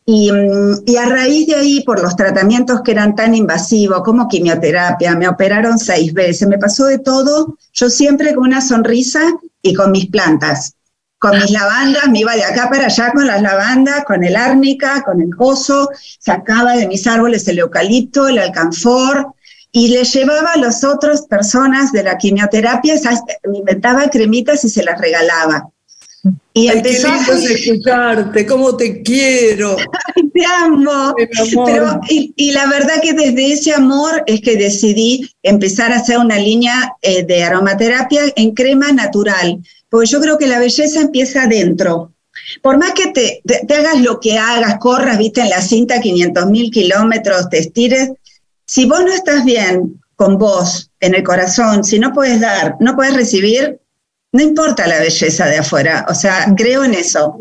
Y, 0.04 0.30
mm, 0.30 0.82
y, 0.86 0.96
a 0.96 1.06
raíz 1.06 1.48
de 1.48 1.56
ahí, 1.56 1.82
por 1.82 2.00
los 2.00 2.14
tratamientos 2.14 2.82
que 2.82 2.92
eran 2.92 3.16
tan 3.16 3.34
invasivos 3.34 4.02
como 4.02 4.28
quimioterapia, 4.28 5.16
me 5.16 5.28
operaron 5.28 5.78
seis 5.78 6.12
veces, 6.12 6.46
me 6.46 6.58
pasó 6.58 6.84
de 6.86 6.98
todo, 6.98 7.58
yo 7.72 7.90
siempre 7.90 8.34
con 8.34 8.44
una 8.44 8.60
sonrisa 8.60 9.20
y 9.62 9.74
con 9.74 9.90
mis 9.90 10.06
plantas 10.06 10.76
con 11.18 11.38
mis 11.38 11.50
lavandas, 11.50 12.08
me 12.08 12.20
iba 12.20 12.34
de 12.34 12.44
acá 12.44 12.68
para 12.68 12.86
allá 12.86 13.12
con 13.12 13.26
las 13.26 13.40
lavandas, 13.40 14.04
con 14.04 14.22
el 14.22 14.36
árnica, 14.36 15.02
con 15.02 15.20
el 15.20 15.34
coso, 15.34 15.88
sacaba 16.18 16.76
de 16.76 16.86
mis 16.86 17.06
árboles 17.06 17.48
el 17.48 17.58
eucalipto, 17.58 18.28
el 18.28 18.38
alcanfor, 18.38 19.34
y 19.72 19.88
le 19.88 20.04
llevaba 20.04 20.52
a 20.52 20.58
las 20.58 20.84
otras 20.84 21.26
personas 21.26 21.92
de 21.92 22.02
la 22.02 22.16
quimioterapia, 22.16 22.94
me 23.50 23.58
inventaba 23.58 24.08
cremitas 24.08 24.64
y 24.64 24.70
se 24.70 24.82
las 24.82 25.00
regalaba. 25.00 25.68
Y 26.52 26.68
Ay, 26.68 26.78
empezó 26.78 27.08
qué 27.26 27.52
escucharte, 27.52 28.46
cómo 28.46 28.76
te 28.76 29.02
quiero. 29.02 29.76
te 30.32 30.44
amo. 30.62 31.14
y, 32.08 32.52
la 32.52 32.66
verdad 32.66 33.00
que 33.02 33.12
desde 33.12 33.52
ese 33.52 33.74
amor 33.74 34.22
es 34.26 34.40
que 34.40 34.56
decidí 34.56 35.28
empezar 35.42 35.92
a 35.92 35.96
hacer 35.96 36.18
una 36.18 36.38
línea 36.38 36.94
eh, 37.02 37.24
de 37.24 37.42
aromaterapia 37.42 38.22
en 38.36 38.52
crema 38.52 38.92
natural, 38.92 39.58
porque 39.88 40.06
yo 40.06 40.20
creo 40.20 40.38
que 40.38 40.46
la 40.46 40.58
belleza 40.58 41.00
empieza 41.00 41.42
adentro. 41.42 42.12
Por 42.62 42.78
más 42.78 42.92
que 42.92 43.08
te, 43.08 43.42
te, 43.44 43.74
hagas 43.74 44.00
lo 44.00 44.20
que 44.20 44.38
hagas, 44.38 44.78
corras, 44.78 45.18
viste, 45.18 45.40
en 45.40 45.50
la 45.50 45.60
cinta 45.60 46.00
500 46.00 46.46
mil 46.46 46.70
kilómetros, 46.70 47.48
te 47.48 47.58
estires, 47.58 48.10
si 48.64 48.84
vos 48.84 49.00
no 49.00 49.12
estás 49.12 49.44
bien 49.44 50.00
con 50.16 50.38
vos, 50.38 50.90
en 51.00 51.14
el 51.14 51.22
corazón, 51.22 51.84
si 51.84 51.98
no 51.98 52.12
puedes 52.12 52.40
dar, 52.40 52.76
no 52.80 52.96
puedes 52.96 53.14
recibir, 53.14 53.78
no 54.32 54.42
importa 54.42 54.86
la 54.86 55.00
belleza 55.00 55.46
de 55.46 55.58
afuera. 55.58 56.06
O 56.08 56.14
sea, 56.14 56.52
creo 56.56 56.84
en 56.84 56.94
eso. 56.94 57.38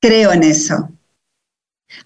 Creo 0.00 0.32
en 0.32 0.42
eso. 0.44 0.88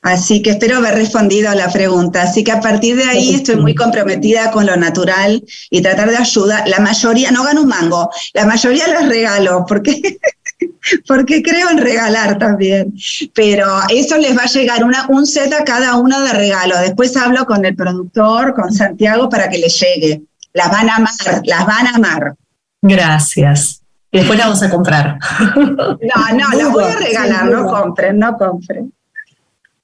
Así 0.03 0.43
que 0.43 0.51
espero 0.51 0.79
haber 0.79 0.95
respondido 0.95 1.51
a 1.51 1.55
la 1.55 1.71
pregunta. 1.71 2.23
Así 2.23 2.45
que 2.45 2.53
a 2.53 2.61
partir 2.61 2.97
de 2.97 3.05
ahí 3.05 3.35
estoy 3.35 3.57
muy 3.57 3.75
comprometida 3.75 4.51
con 4.51 4.67
lo 4.67 4.77
natural 4.77 5.45
y 5.71 5.83
tratar 5.83 6.11
de 6.11 6.17
ayudar. 6.17 6.69
La 6.69 6.79
mayoría, 6.81 7.31
no 7.31 7.45
gano 7.45 7.63
un 7.63 7.69
mango, 7.69 8.11
la 8.33 8.47
mayoría 8.47 8.89
las 8.89 9.09
regalo 9.09 9.65
porque, 9.67 10.19
porque 11.07 11.43
creo 11.43 11.71
en 11.71 11.79
regalar 11.79 12.39
también. 12.39 12.95
Pero 13.35 13.67
eso 13.91 14.17
les 14.19 14.37
va 14.37 14.43
a 14.43 14.49
llegar 14.49 14.85
una, 14.85 15.07
un 15.09 15.27
set 15.27 15.53
a 15.53 15.65
cada 15.65 15.97
uno 15.97 16.23
de 16.23 16.33
regalo. 16.33 16.79
Después 16.81 17.17
hablo 17.17 17.45
con 17.45 17.65
el 17.65 17.77
productor, 17.77 18.55
con 18.55 18.73
Santiago, 18.73 19.29
para 19.29 19.49
que 19.49 19.59
les 19.59 19.79
llegue. 19.81 20.23
Las 20.53 20.71
van 20.71 20.89
a 20.89 20.97
amar, 20.97 21.43
las 21.45 21.67
van 21.67 21.87
a 21.87 21.95
amar. 21.97 22.35
Gracias. 22.87 23.81
Y 24.13 24.19
después 24.19 24.39
las 24.39 24.49
vamos 24.49 24.63
a 24.63 24.71
comprar. 24.71 25.19
No, 25.57 26.37
no, 26.37 26.59
las 26.59 26.71
voy 26.71 26.85
a 26.85 26.97
regalar, 26.97 27.47
no 27.47 27.67
compren, 27.67 28.19
no 28.19 28.37
compren. 28.37 28.93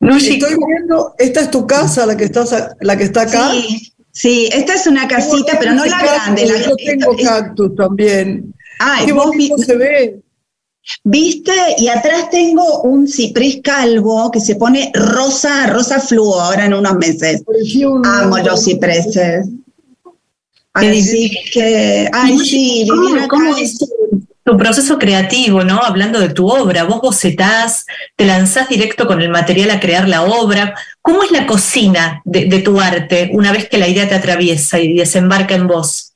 Estoy 0.00 0.56
viendo, 0.66 1.14
esta 1.18 1.40
es 1.40 1.50
tu 1.50 1.66
casa, 1.66 2.06
la 2.06 2.16
que, 2.16 2.24
estás, 2.24 2.54
la 2.80 2.96
que 2.96 3.04
está 3.04 3.22
acá. 3.22 3.50
Sí, 3.52 3.92
sí, 4.12 4.48
esta 4.52 4.74
es 4.74 4.86
una 4.86 5.08
casita, 5.08 5.56
pero 5.58 5.72
no 5.72 5.84
la 5.84 5.98
grande. 5.98 6.46
La 6.46 6.60
yo 6.60 6.76
tengo 6.76 7.16
cactus 7.16 7.74
también. 7.74 8.54
Ay, 8.78 9.06
Qué 9.06 9.12
bonito 9.12 9.58
se 9.58 9.76
ve. 9.76 10.20
¿Viste? 11.04 11.52
Y 11.78 11.88
atrás 11.88 12.30
tengo 12.30 12.82
un 12.82 13.08
ciprés 13.08 13.60
calvo 13.62 14.30
que 14.30 14.40
se 14.40 14.56
pone 14.56 14.90
rosa, 14.94 15.66
rosa 15.66 16.00
fluo 16.00 16.40
ahora 16.40 16.66
en 16.66 16.74
unos 16.74 16.94
meses. 16.96 17.42
Amo 18.04 18.38
los 18.38 18.64
cipreses. 18.64 19.46
Así 20.72 21.30
que, 21.52 22.08
ay, 22.12 22.38
sí, 22.38 22.86
¿Cómo, 23.28 23.56
es 23.56 23.76
tu 24.44 24.56
proceso 24.56 24.98
creativo, 24.98 25.64
¿no? 25.64 25.80
Hablando 25.82 26.20
de 26.20 26.30
tu 26.30 26.48
obra, 26.48 26.84
vos 26.84 27.00
bocetás, 27.00 27.86
te 28.16 28.24
lanzás 28.24 28.68
directo 28.68 29.06
con 29.06 29.20
el 29.20 29.30
material 29.30 29.70
a 29.70 29.80
crear 29.80 30.08
la 30.08 30.22
obra. 30.22 30.74
¿Cómo 31.02 31.22
es 31.22 31.30
la 31.32 31.46
cocina 31.46 32.22
de, 32.24 32.46
tu 32.60 32.80
arte 32.80 33.30
una 33.32 33.52
vez 33.52 33.68
que 33.68 33.78
la 33.78 33.88
idea 33.88 34.08
te 34.08 34.14
atraviesa 34.14 34.78
y 34.78 34.94
desembarca 34.94 35.54
en 35.54 35.66
vos? 35.66 36.14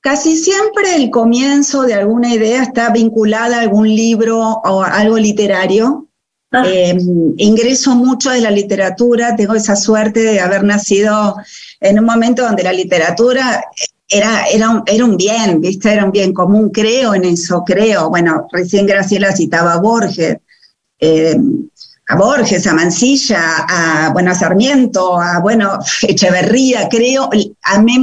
Casi 0.00 0.36
siempre 0.36 0.96
el 0.96 1.10
comienzo 1.10 1.82
de 1.82 1.94
alguna 1.94 2.34
idea 2.34 2.62
está 2.62 2.90
vinculada 2.90 3.58
a 3.58 3.60
algún 3.60 3.88
libro 3.88 4.40
o 4.64 4.82
algo 4.82 5.16
literario. 5.18 6.08
Ah. 6.52 6.64
Em, 6.66 7.34
ingreso 7.38 7.94
mucho 7.94 8.30
de 8.30 8.42
la 8.42 8.50
literatura, 8.50 9.34
tengo 9.34 9.54
esa 9.54 9.74
suerte 9.74 10.20
de 10.20 10.40
haber 10.40 10.64
nacido 10.64 11.36
en 11.80 11.98
un 11.98 12.04
momento 12.04 12.42
donde 12.42 12.62
la 12.62 12.74
literatura 12.74 13.64
era, 14.06 14.44
era, 14.44 14.68
un, 14.68 14.82
era 14.86 15.04
un 15.04 15.16
bien, 15.16 15.62
¿viste? 15.62 15.90
Era 15.90 16.04
un 16.04 16.12
bien 16.12 16.34
común, 16.34 16.68
creo 16.70 17.14
en 17.14 17.24
eso, 17.24 17.64
creo. 17.64 18.10
Bueno, 18.10 18.46
recién 18.52 18.86
Graciela 18.86 19.34
citaba 19.34 19.72
a 19.72 19.80
Borges, 19.80 20.36
eh, 21.00 21.36
a 22.08 22.16
Borges, 22.16 22.66
a 22.66 22.74
Mancilla, 22.74 23.64
a, 23.66 24.10
bueno, 24.12 24.32
a 24.32 24.34
Sarmiento, 24.34 25.18
a, 25.18 25.40
bueno, 25.40 25.78
Echeverría, 26.02 26.86
creo, 26.90 27.30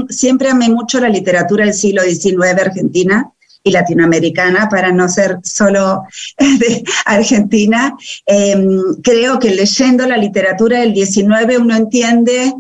siempre 0.10 0.50
amé 0.50 0.70
mucho 0.70 1.00
la 1.00 1.10
literatura 1.10 1.66
del 1.66 1.76
siglo 1.76 2.02
XIX 2.02 2.60
argentina 2.60 3.32
y 3.64 3.72
latinoamericana, 3.72 4.70
para 4.70 4.92
no 4.92 5.10
ser 5.10 5.38
solo 5.44 6.04
de 6.38 6.84
Argentina. 7.06 7.96
Em, 8.26 8.82
creo 9.04 9.40
que 9.40 9.52
leyendo 9.52 10.06
la 10.06 10.18
literatura 10.18 10.80
del 10.80 10.94
XIX 10.94 11.60
uno 11.60 11.76
entiende 11.76 12.54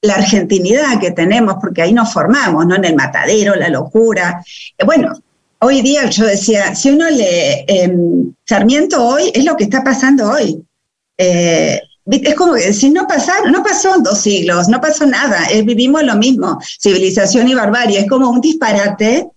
la 0.00 0.14
argentinidad 0.14 1.00
que 1.00 1.10
tenemos, 1.10 1.56
porque 1.60 1.82
ahí 1.82 1.92
nos 1.92 2.12
formamos, 2.12 2.66
¿no? 2.66 2.76
En 2.76 2.84
el 2.84 2.94
matadero, 2.94 3.56
la 3.56 3.68
locura. 3.68 4.42
Bueno, 4.84 5.12
hoy 5.60 5.82
día 5.82 6.08
yo 6.08 6.24
decía, 6.24 6.74
si 6.74 6.90
uno 6.90 7.10
lee 7.10 7.64
em, 7.66 8.32
Sarmiento 8.46 9.04
hoy, 9.04 9.30
es 9.34 9.44
lo 9.44 9.56
que 9.56 9.64
está 9.64 9.82
pasando 9.82 10.30
hoy. 10.30 10.62
Eh, 11.16 11.80
es 12.10 12.34
como 12.34 12.54
que 12.54 12.72
si 12.72 12.90
no 12.90 13.06
pasaron, 13.06 13.52
no 13.52 13.62
pasó 13.62 13.98
dos 13.98 14.20
siglos, 14.20 14.68
no 14.68 14.80
pasó 14.80 15.04
nada, 15.04 15.46
vivimos 15.62 16.02
lo 16.02 16.16
mismo, 16.16 16.58
civilización 16.80 17.48
y 17.48 17.54
barbarie, 17.54 18.00
es 18.00 18.08
como 18.08 18.30
un 18.30 18.40
disparate. 18.40 19.28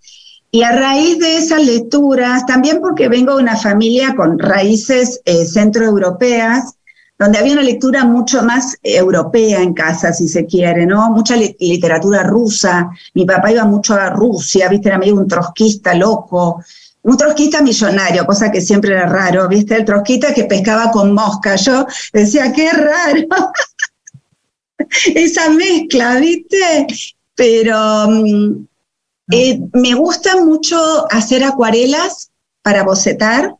Y 0.53 0.63
a 0.63 0.71
raíz 0.73 1.17
de 1.19 1.37
esas 1.37 1.63
lecturas, 1.63 2.45
también 2.45 2.81
porque 2.81 3.07
vengo 3.07 3.37
de 3.37 3.43
una 3.43 3.55
familia 3.55 4.13
con 4.15 4.37
raíces 4.37 5.21
eh, 5.23 5.45
centroeuropeas, 5.45 6.75
donde 7.17 7.37
había 7.37 7.53
una 7.53 7.61
lectura 7.61 8.03
mucho 8.03 8.43
más 8.43 8.77
europea 8.83 9.61
en 9.61 9.73
casa, 9.73 10.11
si 10.11 10.27
se 10.27 10.45
quiere, 10.45 10.85
¿no? 10.85 11.11
Mucha 11.11 11.35
literatura 11.37 12.23
rusa. 12.23 12.89
Mi 13.13 13.25
papá 13.25 13.51
iba 13.51 13.63
mucho 13.63 13.93
a 13.93 14.09
Rusia, 14.09 14.67
¿viste? 14.67 14.89
Era 14.89 14.97
medio 14.97 15.15
un 15.15 15.27
trotskista 15.27 15.93
loco. 15.93 16.61
Un 17.03 17.15
trotskista 17.15 17.61
millonario, 17.61 18.25
cosa 18.25 18.51
que 18.51 18.59
siempre 18.59 18.93
era 18.93 19.05
raro, 19.05 19.47
¿viste? 19.47 19.75
El 19.75 19.85
trotskista 19.85 20.33
que 20.33 20.45
pescaba 20.45 20.91
con 20.91 21.13
mosca. 21.13 21.55
Yo 21.55 21.85
decía, 22.11 22.51
qué 22.51 22.71
raro. 22.71 23.51
Esa 25.15 25.49
mezcla, 25.51 26.15
¿viste? 26.15 26.87
Pero 27.35 28.09
mm, 28.09 28.65
eh, 29.29 29.59
me 29.73 29.93
gusta 29.93 30.43
mucho 30.43 31.05
hacer 31.11 31.43
acuarelas 31.43 32.31
para 32.61 32.83
bocetar, 32.83 33.55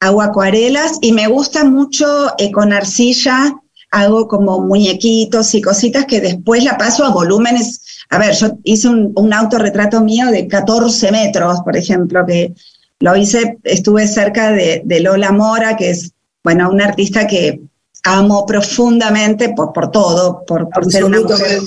hago 0.00 0.22
acuarelas 0.22 0.98
y 1.00 1.12
me 1.12 1.26
gusta 1.26 1.64
mucho 1.64 2.34
eh, 2.38 2.50
con 2.50 2.72
arcilla, 2.72 3.54
hago 3.90 4.28
como 4.28 4.60
muñequitos 4.60 5.54
y 5.54 5.60
cositas 5.60 6.06
que 6.06 6.20
después 6.20 6.64
la 6.64 6.78
paso 6.78 7.04
a 7.04 7.10
volúmenes. 7.10 7.80
A 8.08 8.18
ver, 8.18 8.34
yo 8.34 8.52
hice 8.64 8.88
un, 8.88 9.32
autorretrato 9.32 10.00
mío 10.00 10.30
de 10.30 10.48
14 10.48 11.12
metros, 11.12 11.60
por 11.62 11.76
ejemplo, 11.76 12.24
que 12.26 12.54
lo 12.98 13.16
hice, 13.16 13.58
estuve 13.64 14.06
cerca 14.06 14.52
de, 14.52 14.82
de 14.84 15.00
Lola 15.00 15.32
Mora, 15.32 15.76
que 15.76 15.90
es, 15.90 16.12
bueno, 16.42 16.70
una 16.70 16.86
artista 16.86 17.26
que 17.26 17.60
amo 18.04 18.46
profundamente 18.46 19.50
por, 19.50 19.72
por 19.72 19.90
todo, 19.90 20.44
por, 20.46 20.68
ser 20.90 21.04
una 21.04 21.20
mujer 21.20 21.60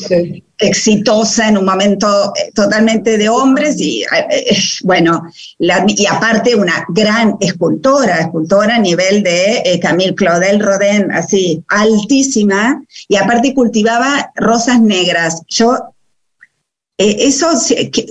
exitosa 0.58 1.50
en 1.50 1.58
un 1.58 1.66
momento 1.66 2.34
eh, 2.36 2.52
totalmente 2.54 3.18
de 3.18 3.30
hombres 3.30 3.80
y 3.80 4.02
eh, 4.04 4.06
eh, 4.30 4.58
bueno, 4.84 5.24
y 5.60 6.06
aparte 6.06 6.56
una 6.56 6.86
gran 6.90 7.36
escultora, 7.40 8.20
escultora 8.20 8.76
a 8.76 8.80
nivel 8.80 9.24
de 9.24 9.80
Camille 9.82 10.16
Claudel 10.16 10.60
Rodin, 10.60 11.12
así 11.12 11.64
altísima, 11.68 12.84
y 13.08 13.16
aparte 13.16 13.54
cultivaba 13.54 14.32
rosas 14.36 14.82
negras. 14.82 15.42
Yo 15.48 15.94
eh, 17.00 17.28
eso, 17.28 17.48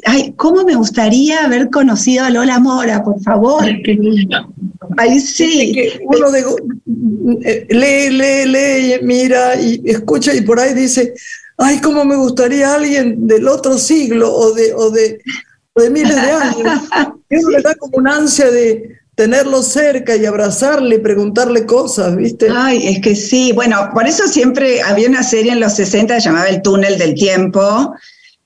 ay, 0.07 0.35
¿cómo 0.37 0.65
me 0.65 0.75
gustaría 0.75 1.45
haber 1.45 1.71
conocido 1.71 2.25
a 2.25 2.31
Lola 2.31 2.59
Mora, 2.59 3.05
por 3.05 3.21
favor? 3.23 3.63
Ay, 3.63 3.81
sí. 5.21 5.91
uno 6.03 6.29
eh, 7.45 7.67
lee, 7.69 8.11
lee, 8.11 8.47
lee, 8.47 9.01
mira 9.03 9.61
y 9.61 9.83
escucha 9.85 10.35
y 10.35 10.41
por 10.43 10.59
ahí 10.61 10.75
dice, 10.75 11.15
ay, 11.59 11.81
¿cómo 11.81 12.05
me 12.05 12.17
gustaría 12.17 12.75
alguien 12.75 13.27
del 13.27 13.49
otro 13.49 13.79
siglo 13.79 14.33
o 14.33 14.53
de, 14.53 14.75
o 14.75 14.91
de, 14.91 15.21
de 15.77 15.91
miles 15.91 16.17
de 16.17 16.31
años? 16.31 16.81
Y 17.31 17.37
uno 17.37 17.49
le 17.49 17.63
da 17.63 17.75
como 17.77 17.97
una 17.97 18.17
ansia 18.17 18.51
de, 18.51 19.03
tenerlo 19.15 19.63
cerca 19.63 20.17
y 20.17 20.25
abrazarle 20.25 20.97
y 20.97 20.99
preguntarle 20.99 21.67
cosas, 21.67 22.17
¿viste? 22.17 22.49
Ay, 22.55 22.89
es 22.89 23.01
que 23.01 23.15
sí. 23.15 23.53
Bueno, 23.53 23.91
por 23.93 24.07
eso 24.07 24.27
siempre 24.27 24.81
había 24.83 25.09
una 25.09 25.23
serie 25.23 25.53
en 25.53 25.61
los 25.61 25.75
60 25.75 26.19
llamada 26.19 26.49
El 26.49 26.63
túnel 26.63 26.99
del 26.99 27.15
tiempo, 27.15 27.95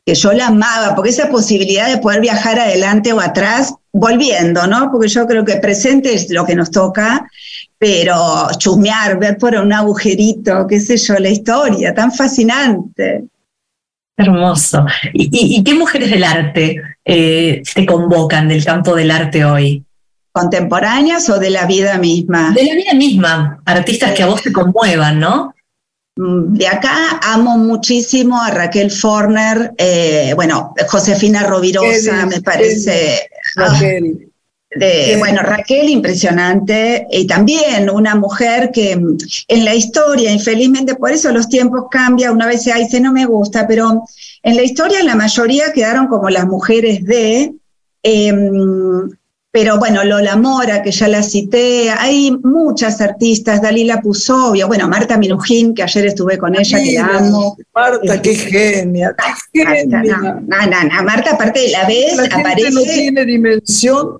que 0.05 0.15
yo 0.15 0.33
la 0.33 0.49
amaba, 0.49 0.95
porque 0.95 1.11
esa 1.11 1.29
posibilidad 1.31 1.89
de 1.89 1.99
poder 1.99 2.21
viajar 2.21 2.59
adelante 2.59 3.13
o 3.13 3.21
atrás, 3.21 3.75
volviendo, 3.97 4.67
¿no? 4.67 4.91
Porque 4.91 5.09
yo 5.09 5.27
creo 5.27 5.45
que 5.45 5.57
presente 5.57 6.15
es 6.15 6.31
lo 6.31 6.45
que 6.45 6.55
nos 6.55 6.71
toca, 6.71 7.29
pero 7.79 8.49
chusmear, 8.59 9.19
ver 9.19 9.39
por 9.39 9.55
un 9.55 9.73
agujerito, 9.73 10.67
qué 10.67 10.79
sé 10.81 10.97
yo, 10.97 11.15
la 11.19 11.31
historia, 11.31 11.95
tan 11.95 12.13
fascinante. 12.13 13.25
Hermoso. 14.17 14.85
¿Y, 15.13 15.63
qué 15.63 15.75
mujeres 15.75 16.11
del 16.11 16.25
arte 16.25 16.81
eh, 17.05 17.63
te 17.75 17.87
convocan 17.87 18.49
del 18.49 18.65
campo 18.65 18.95
del 18.95 19.11
arte 19.11 19.45
hoy? 19.45 19.85
¿Contemporáneas 20.33 21.29
o 21.31 21.39
de 21.39 21.51
la 21.51 21.67
vida 21.67 21.99
misma? 21.99 22.53
De 22.53 22.65
la 22.65 22.75
vida 22.75 22.95
misma, 22.95 23.61
artistas 23.65 24.13
que 24.13 24.23
a 24.23 24.27
vos 24.27 24.43
te 24.43 24.53
conmuevan, 24.53 25.19
¿no? 25.19 25.55
Mm, 26.17 26.55
de 26.55 26.67
acá 26.67 27.21
amo 27.23 27.59
muchísimo 27.59 28.41
a 28.41 28.51
Raquel 28.51 28.91
Forner, 28.91 29.73
eh, 29.77 30.33
bueno, 30.35 30.75
Josefina 30.89 31.43
Rovirosa, 31.43 32.27
me 32.27 32.41
parece. 32.41 33.29
Ah, 33.57 33.69
Raquel. 33.69 34.31
bueno, 35.19 35.43
Raquel, 35.43 35.89
impresionante, 35.89 37.07
y 37.11 37.27
también 37.27 37.89
una 37.91 38.15
mujer 38.15 38.71
que 38.73 38.97
mm, 38.97 39.17
en 39.49 39.65
la 39.65 39.75
historia, 39.75 40.31
infelizmente, 40.31 40.95
por 40.95 41.11
eso 41.11 41.33
los 41.33 41.49
tiempos 41.49 41.87
cambian, 41.91 42.35
una 42.35 42.47
vez 42.47 42.63
se 42.63 42.75
dice 42.75 43.01
no 43.01 43.13
me 43.13 43.27
gusta, 43.27 43.67
pero 43.67 44.05
en 44.43 44.57
la 44.57 44.63
historia 44.63 45.03
la 45.03 45.15
mayoría 45.15 45.73
quedaron 45.73 46.07
como 46.07 46.29
las 46.29 46.47
mujeres 46.47 47.05
de, 47.05 47.55
em, 48.03 49.11
pero 49.57 49.79
bueno, 49.79 50.05
Lola 50.05 50.37
Mora, 50.37 50.83
que 50.83 50.91
ya 50.91 51.09
la 51.09 51.23
cité, 51.23 51.89
hay 51.89 52.31
muchas 52.43 53.01
artistas, 53.01 53.63
Dalila 53.63 54.03
Pusovia, 54.03 54.67
bueno, 54.67 54.87
Marta 54.87 55.17
Minujín, 55.17 55.75
que 55.75 55.83
ayer 55.83 56.09
estuve 56.09 56.37
con 56.37 56.55
ella, 56.55 56.79
que 56.79 56.93
la 56.93 57.07
amo. 57.07 57.57
Marta, 57.75 58.21
qué 58.21 58.35
genia, 58.35 59.17
qué 59.55 59.65
genia. 59.65 60.03
No, 60.03 60.43
no, 60.43 60.85
no, 60.85 61.03
Marta, 61.05 61.31
aparte 61.31 61.61
de 61.61 61.69
la 61.71 61.87
vez, 61.87 62.19
la 62.19 62.25
aparece. 62.25 62.71
no 62.71 62.83
tiene 62.83 63.25
dimensión, 63.25 64.19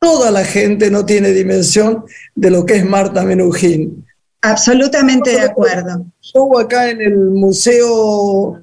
toda 0.00 0.32
la 0.32 0.44
gente 0.44 0.90
no 0.90 1.06
tiene 1.06 1.28
dimensión 1.30 2.04
de 2.34 2.50
lo 2.50 2.66
que 2.66 2.78
es 2.78 2.84
Marta 2.84 3.22
Minujín. 3.22 4.04
Absolutamente 4.42 5.30
de 5.30 5.42
acuerdo. 5.42 6.04
Yo 6.34 6.58
acá 6.58 6.90
en 6.90 7.00
el 7.00 7.16
Museo 7.16 8.60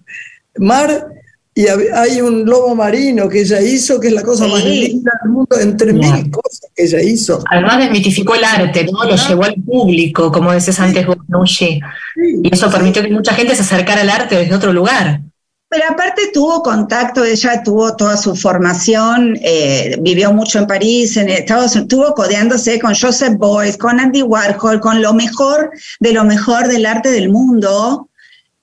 Mar 0.57 1.12
y 1.55 1.67
hay 1.67 2.19
un 2.19 2.45
lobo 2.45 2.73
marino 2.73 3.29
que 3.29 3.41
ella 3.41 3.61
hizo, 3.61 3.99
que 3.99 4.07
es 4.07 4.13
la 4.13 4.23
cosa 4.23 4.47
más 4.47 4.65
linda 4.65 5.11
del 5.21 5.31
mundo, 5.31 5.59
entre 5.59 5.93
mil 5.93 6.31
cosas 6.31 6.71
que 6.73 6.83
ella 6.83 6.99
hizo. 7.01 7.43
Además 7.51 7.77
desmitificó 7.77 8.33
el 8.33 8.43
arte, 8.43 8.87
¿no? 8.91 9.03
Lo 9.03 9.15
llevó 9.15 9.43
al 9.43 9.55
público, 9.55 10.31
como 10.31 10.51
decías 10.51 10.79
antes, 10.79 11.05
Bonucci. 11.05 11.79
Y 12.15 12.51
eso 12.51 12.71
permitió 12.71 13.03
que 13.03 13.09
mucha 13.11 13.35
gente 13.35 13.55
se 13.55 13.61
acercara 13.61 14.01
al 14.01 14.09
arte 14.09 14.35
desde 14.35 14.55
otro 14.55 14.73
lugar. 14.73 15.21
Pero 15.69 15.85
aparte 15.89 16.29
tuvo 16.33 16.61
contacto, 16.63 17.23
ella 17.23 17.61
tuvo 17.63 17.95
toda 17.95 18.17
su 18.17 18.35
formación, 18.35 19.37
eh, 19.41 19.97
vivió 20.01 20.31
mucho 20.31 20.59
en 20.59 20.67
París, 20.67 21.17
en 21.17 21.29
Estados 21.29 21.75
Unidos, 21.75 21.91
estuvo 21.91 22.13
codeándose 22.13 22.79
con 22.79 22.93
Joseph 22.95 23.37
Beuys, 23.39 23.77
con 23.77 23.99
Andy 23.99 24.21
Warhol, 24.21 24.79
con 24.79 25.01
lo 25.01 25.13
mejor 25.13 25.71
de 25.99 26.13
lo 26.13 26.23
mejor 26.23 26.67
del 26.67 26.85
arte 26.85 27.09
del 27.09 27.29
mundo. 27.29 28.07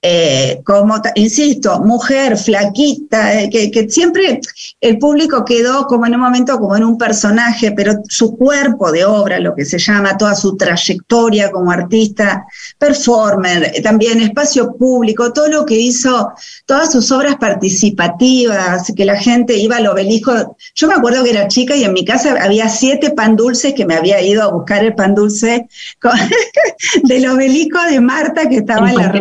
Eh, 0.02 0.62
como, 0.64 0.94
insisto, 1.14 1.78
mujer, 1.80 2.38
flaquita, 2.38 3.42
eh, 3.42 3.50
que, 3.50 3.86
siempre 3.90 4.40
el 4.80 4.98
público 4.98 5.44
quedó 5.44 5.86
como 5.86 6.06
en 6.06 6.14
un 6.14 6.22
momento 6.22 6.58
como 6.58 6.74
en 6.74 6.84
un 6.84 6.96
personaje, 6.96 7.72
pero 7.72 7.92
su 8.08 8.34
cuerpo 8.34 8.90
de 8.92 9.04
obra, 9.04 9.38
lo 9.40 9.54
que 9.54 9.66
se 9.66 9.78
llama, 9.78 10.16
toda 10.16 10.34
su 10.34 10.56
trayectoria 10.56 11.50
como 11.50 11.70
artista, 11.70 12.46
performer, 12.78 13.74
también 13.82 14.22
espacio 14.22 14.74
público, 14.74 15.34
todo 15.34 15.48
lo 15.48 15.66
que 15.66 15.74
hizo, 15.74 16.32
todas 16.64 16.90
sus 16.92 17.12
obras 17.12 17.36
participativas, 17.36 18.90
que 18.96 19.04
la 19.04 19.16
gente 19.16 19.58
iba 19.58 19.76
al 19.76 19.86
obelisco. 19.86 20.56
Yo 20.76 20.88
me 20.88 20.94
acuerdo 20.94 21.24
que 21.24 21.30
era 21.30 21.46
chica 21.46 21.76
y 21.76 21.84
en 21.84 21.92
mi 21.92 22.06
casa 22.06 22.36
había 22.40 22.70
siete 22.70 23.10
pan 23.10 23.36
dulces 23.36 23.74
que 23.74 23.84
me 23.84 23.96
había 23.96 24.22
ido 24.22 24.42
a 24.44 24.50
buscar 24.50 24.82
el 24.82 24.94
pan 24.94 25.14
dulce 25.14 25.68
del 27.02 27.28
obelisco 27.28 27.82
de 27.82 28.00
Marta 28.00 28.48
que 28.48 28.56
estaba 28.56 28.88
en 28.88 28.96
la 28.96 29.12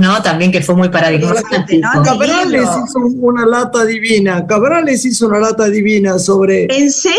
¿no? 0.00 0.22
También 0.22 0.50
que 0.52 0.60
fue 0.60 0.74
muy 0.74 0.88
paradigmático. 0.88 2.02
Cabrales 2.04 2.68
hizo 2.84 2.98
una 3.20 3.46
lata 3.46 3.84
divina, 3.84 4.46
Cabrales 4.46 5.04
hizo 5.04 5.28
una 5.28 5.40
lata 5.40 5.68
divina 5.68 6.18
sobre... 6.18 6.64
¿En 6.64 6.90
serio? 6.90 7.18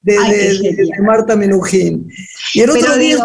De, 0.00 0.20
Marta 1.00 1.36
Menujín. 1.36 2.08
Y 2.54 2.60
el 2.60 2.70
otro, 2.70 2.96
día, 2.96 3.18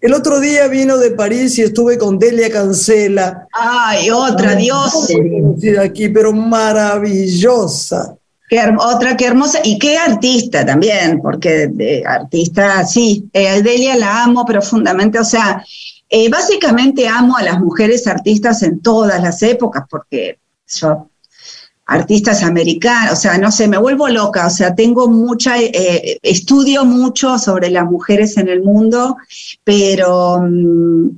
el 0.00 0.14
otro 0.14 0.40
día 0.40 0.68
vino 0.68 0.96
de 0.96 1.10
París 1.10 1.58
y 1.58 1.62
estuve 1.62 1.98
con 1.98 2.18
Delia 2.18 2.50
Cancela. 2.50 3.46
Ay, 3.52 4.10
otra, 4.10 4.54
Dios. 4.54 5.08
Aquí, 5.78 6.08
pero 6.08 6.32
maravillosa. 6.32 8.16
Qué, 8.48 8.60
otra, 8.78 9.16
qué 9.16 9.26
hermosa, 9.26 9.58
y 9.64 9.76
qué 9.78 9.98
artista 9.98 10.64
también, 10.64 11.20
porque 11.20 11.66
de 11.66 12.04
artista, 12.06 12.86
sí, 12.86 13.28
eh, 13.32 13.60
Delia 13.60 13.96
la 13.96 14.22
amo 14.22 14.44
profundamente, 14.44 15.18
o 15.18 15.24
sea, 15.24 15.64
eh, 16.08 16.28
básicamente 16.28 17.08
amo 17.08 17.36
a 17.36 17.42
las 17.42 17.60
mujeres 17.60 18.06
artistas 18.06 18.62
en 18.62 18.80
todas 18.80 19.22
las 19.22 19.42
épocas 19.42 19.84
porque 19.90 20.38
yo, 20.66 21.08
artistas 21.86 22.42
americanas, 22.42 23.12
o 23.12 23.16
sea, 23.16 23.38
no 23.38 23.50
sé, 23.50 23.68
me 23.68 23.78
vuelvo 23.78 24.08
loca, 24.08 24.46
o 24.46 24.50
sea, 24.50 24.74
tengo 24.74 25.08
mucha, 25.08 25.58
eh, 25.60 26.18
estudio 26.22 26.84
mucho 26.84 27.38
sobre 27.38 27.70
las 27.70 27.84
mujeres 27.84 28.36
en 28.36 28.48
el 28.48 28.62
mundo, 28.62 29.16
pero 29.64 30.40
mm, 30.42 31.10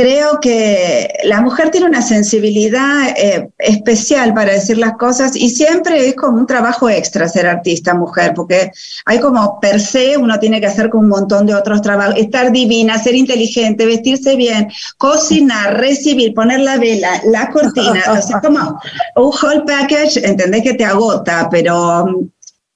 creo 0.00 0.40
que 0.40 1.12
la 1.24 1.42
mujer 1.42 1.70
tiene 1.70 1.86
una 1.86 2.00
sensibilidad 2.00 3.10
eh, 3.16 3.50
especial 3.58 4.32
para 4.32 4.54
decir 4.54 4.78
las 4.78 4.96
cosas 4.96 5.36
y 5.36 5.50
siempre 5.50 6.08
es 6.08 6.16
como 6.16 6.38
un 6.38 6.46
trabajo 6.46 6.88
extra 6.88 7.28
ser 7.28 7.46
artista 7.46 7.92
mujer, 7.92 8.32
porque 8.34 8.72
hay 9.04 9.18
como 9.20 9.60
per 9.60 9.78
se 9.78 10.16
uno 10.16 10.38
tiene 10.38 10.58
que 10.58 10.68
hacer 10.68 10.88
con 10.88 11.00
un 11.00 11.10
montón 11.10 11.44
de 11.44 11.54
otros 11.54 11.82
trabajos, 11.82 12.14
estar 12.16 12.50
divina, 12.50 12.98
ser 12.98 13.14
inteligente, 13.14 13.84
vestirse 13.84 14.36
bien, 14.36 14.68
cocinar, 14.96 15.78
recibir, 15.78 16.32
poner 16.32 16.60
la 16.60 16.78
vela, 16.78 17.20
la 17.26 17.50
cortina, 17.50 18.02
o 18.10 18.22
sea, 18.22 18.40
como 18.40 18.80
un 19.16 19.32
whole 19.42 19.64
package, 19.66 20.24
entendés 20.24 20.62
que 20.62 20.74
te 20.74 20.84
agota, 20.84 21.48
pero 21.50 22.06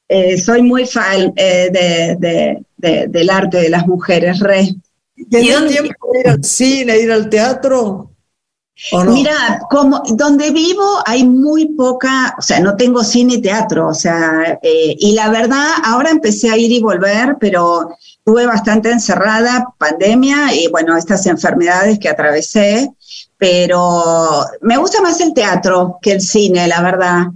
eh, 0.08 0.36
soy 0.36 0.60
muy 0.60 0.84
fan 0.84 1.32
eh, 1.36 1.70
de 1.72 2.64
del 2.76 3.30
arte 3.30 3.56
de 3.62 3.70
las 3.70 3.86
mujeres, 3.86 4.40
re. 4.40 4.74
¿Y 5.16 5.48
dónde 5.48 5.72
tiempo 5.72 6.03
ir 6.20 6.28
al 6.28 6.44
cine, 6.44 6.98
ir 6.98 7.12
al 7.12 7.28
teatro? 7.28 8.10
Mira, 9.06 9.60
como 9.70 10.02
donde 10.14 10.50
vivo 10.50 10.82
hay 11.06 11.24
muy 11.24 11.66
poca, 11.74 12.34
o 12.36 12.42
sea, 12.42 12.58
no 12.58 12.76
tengo 12.76 13.04
cine 13.04 13.34
y 13.34 13.40
teatro, 13.40 13.88
o 13.88 13.94
sea, 13.94 14.58
eh, 14.62 14.96
y 14.98 15.12
la 15.12 15.30
verdad, 15.30 15.68
ahora 15.84 16.10
empecé 16.10 16.50
a 16.50 16.56
ir 16.56 16.72
y 16.72 16.80
volver, 16.80 17.36
pero 17.38 17.90
estuve 18.18 18.46
bastante 18.46 18.90
encerrada, 18.90 19.72
pandemia 19.78 20.52
y 20.54 20.66
bueno, 20.68 20.96
estas 20.96 21.24
enfermedades 21.26 22.00
que 22.00 22.08
atravesé, 22.08 22.90
pero 23.38 24.44
me 24.60 24.76
gusta 24.76 25.00
más 25.02 25.20
el 25.20 25.34
teatro 25.34 25.98
que 26.02 26.12
el 26.12 26.20
cine, 26.20 26.66
la 26.66 26.82
verdad. 26.82 27.26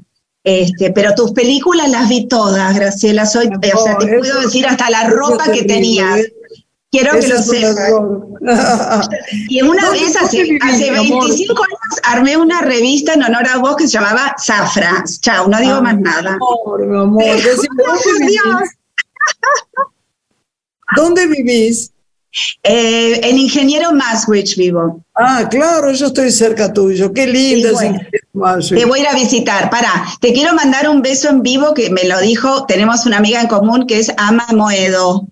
Este, 0.42 0.90
pero 0.92 1.14
tus 1.14 1.32
películas 1.32 1.88
las 1.88 2.08
vi 2.08 2.26
todas, 2.26 2.74
Graciela, 2.74 3.26
soy, 3.26 3.48
o 3.48 3.84
sea, 3.84 3.96
te 3.98 4.18
puedo 4.18 4.40
decir 4.40 4.66
hasta 4.66 4.90
la 4.90 5.08
ropa 5.08 5.52
que 5.52 5.62
tenías. 5.62 6.20
Quiero 6.90 7.20
que 7.20 7.28
lo 7.28 7.42
sepas. 7.42 7.90
y 9.48 9.60
una 9.60 9.90
vez, 9.90 10.16
hace, 10.16 10.42
25 10.42 11.62
años, 11.62 12.00
armé 12.02 12.36
una 12.36 12.62
revista 12.62 13.12
en 13.12 13.24
honor 13.24 13.46
a 13.46 13.58
vos 13.58 13.76
que 13.76 13.86
se 13.86 13.94
llamaba 13.94 14.34
Zafra. 14.42 15.04
Chao, 15.20 15.48
no 15.48 15.58
digo 15.60 15.82
más 15.82 15.98
nada. 15.98 16.34
Amor, 16.34 16.86
mi 16.86 16.96
amor. 16.98 17.24
¿Dónde 20.96 21.26
vivís? 21.26 21.92
Eh, 22.62 23.20
en 23.22 23.38
Ingeniero 23.38 23.92
Maswich 23.92 24.56
vivo. 24.56 25.02
Ah, 25.14 25.46
claro, 25.50 25.92
yo 25.92 26.06
estoy 26.06 26.30
cerca 26.30 26.72
tuyo. 26.72 27.12
Qué 27.12 27.26
lindo 27.26 27.70
Te 28.68 28.84
voy 28.84 29.00
a 29.00 29.02
ir 29.02 29.08
a 29.08 29.14
visitar. 29.14 29.70
Para, 29.70 29.90
te 30.20 30.32
quiero 30.32 30.54
mandar 30.54 30.88
un 30.88 31.02
beso 31.02 31.28
en 31.28 31.42
vivo 31.42 31.74
que 31.74 31.90
me 31.90 32.04
lo 32.04 32.20
dijo. 32.20 32.64
Tenemos 32.66 33.06
una 33.06 33.18
amiga 33.18 33.40
en 33.40 33.48
común 33.48 33.86
que 33.86 33.98
es 33.98 34.12
Ama 34.16 34.46
Moedo. 34.54 35.26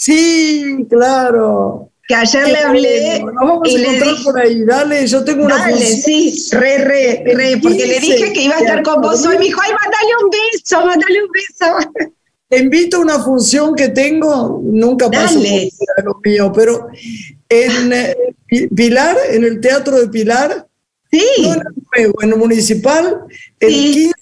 Sí, 0.00 0.86
claro. 0.88 1.90
Que 2.08 2.14
ayer 2.14 2.48
le 2.48 2.56
hablé. 2.56 3.22
vamos 3.22 3.68
y 3.68 3.76
a 3.76 3.80
encontrar 3.80 4.14
por 4.24 4.40
ahí, 4.40 4.64
dale, 4.64 5.06
yo 5.06 5.22
tengo 5.22 5.44
una 5.44 5.58
Dale, 5.58 5.76
sí, 5.76 6.48
re, 6.52 6.78
re, 6.78 7.22
re, 7.26 7.58
porque 7.62 7.86
le 7.86 8.00
dije 8.00 8.32
que 8.32 8.44
iba 8.44 8.56
a 8.56 8.60
estar 8.60 8.82
con 8.82 9.02
vos 9.02 9.26
hoy, 9.26 9.36
me 9.36 9.44
dijo, 9.44 9.60
ay, 9.62 9.72
mandale 9.72 10.24
un 10.24 10.30
beso, 10.30 10.86
mandale 10.86 11.22
un 11.22 11.30
beso. 11.30 12.10
Te 12.48 12.58
invito 12.60 12.96
a 12.96 13.00
una 13.00 13.18
función 13.18 13.74
que 13.74 13.90
tengo, 13.90 14.62
nunca 14.64 15.10
paso 15.10 15.38
por 15.38 16.04
lo 16.06 16.20
mío, 16.24 16.50
pero 16.50 16.88
en 17.46 17.92
eh, 17.92 18.16
Pilar, 18.74 19.18
en 19.28 19.44
el 19.44 19.60
Teatro 19.60 20.00
de 20.00 20.08
Pilar, 20.08 20.66
sí. 21.12 21.26
no 21.42 21.52
en 21.52 21.60
el 21.96 22.12
en 22.22 22.32
el 22.32 22.38
municipal, 22.38 23.18
el 23.60 23.70
15, 23.70 24.14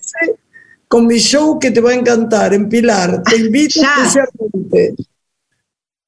con 0.88 1.06
mi 1.06 1.18
show 1.18 1.56
que 1.60 1.70
te 1.70 1.80
va 1.80 1.92
a 1.92 1.94
encantar, 1.94 2.52
en 2.52 2.68
Pilar. 2.68 3.22
Te 3.22 3.36
invito 3.36 3.80
especialmente. 3.80 4.96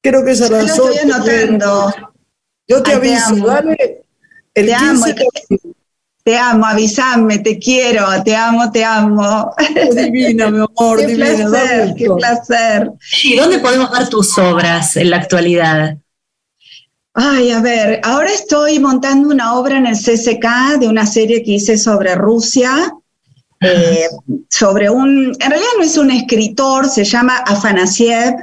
Creo 0.02 0.24
que 0.24 0.32
es 0.32 0.42
a 0.42 0.48
las 0.48 0.76
Yo 0.76 0.90
estoy 0.90 1.10
anotando. 1.10 1.94
Yo 2.66 2.82
te 2.82 2.92
aviso, 2.92 3.36
dale. 3.46 4.04
El 4.54 4.66
te 4.66 4.74
amo. 4.74 5.04
Te 6.22 6.36
amo, 6.36 6.66
avísame, 6.66 7.38
te 7.38 7.58
quiero, 7.58 8.04
te 8.22 8.36
amo, 8.36 8.70
te 8.70 8.84
amo. 8.84 9.52
divina, 9.94 10.50
mi 10.50 10.58
amor, 10.58 11.04
qué 11.04 11.14
Placer, 11.14 11.94
qué 11.96 12.10
placer. 12.10 12.90
¿Y 13.24 13.36
dónde 13.36 13.58
podemos 13.58 13.90
ver 13.90 14.08
tus 14.08 14.36
obras 14.38 14.96
en 14.96 15.10
la 15.10 15.16
actualidad? 15.16 15.96
Ay, 17.14 17.50
a 17.50 17.60
ver, 17.60 18.00
ahora 18.04 18.30
estoy 18.30 18.78
montando 18.78 19.30
una 19.30 19.54
obra 19.54 19.78
en 19.78 19.86
el 19.86 19.96
CCK 19.96 20.78
de 20.78 20.88
una 20.88 21.06
serie 21.06 21.42
que 21.42 21.52
hice 21.52 21.76
sobre 21.76 22.14
Rusia, 22.14 22.94
eh, 23.60 24.06
sobre 24.48 24.90
un, 24.90 25.32
en 25.38 25.50
realidad 25.50 25.70
no 25.78 25.84
es 25.84 25.96
un 25.96 26.10
escritor, 26.10 26.88
se 26.88 27.04
llama 27.04 27.38
Afanasiev, 27.38 28.34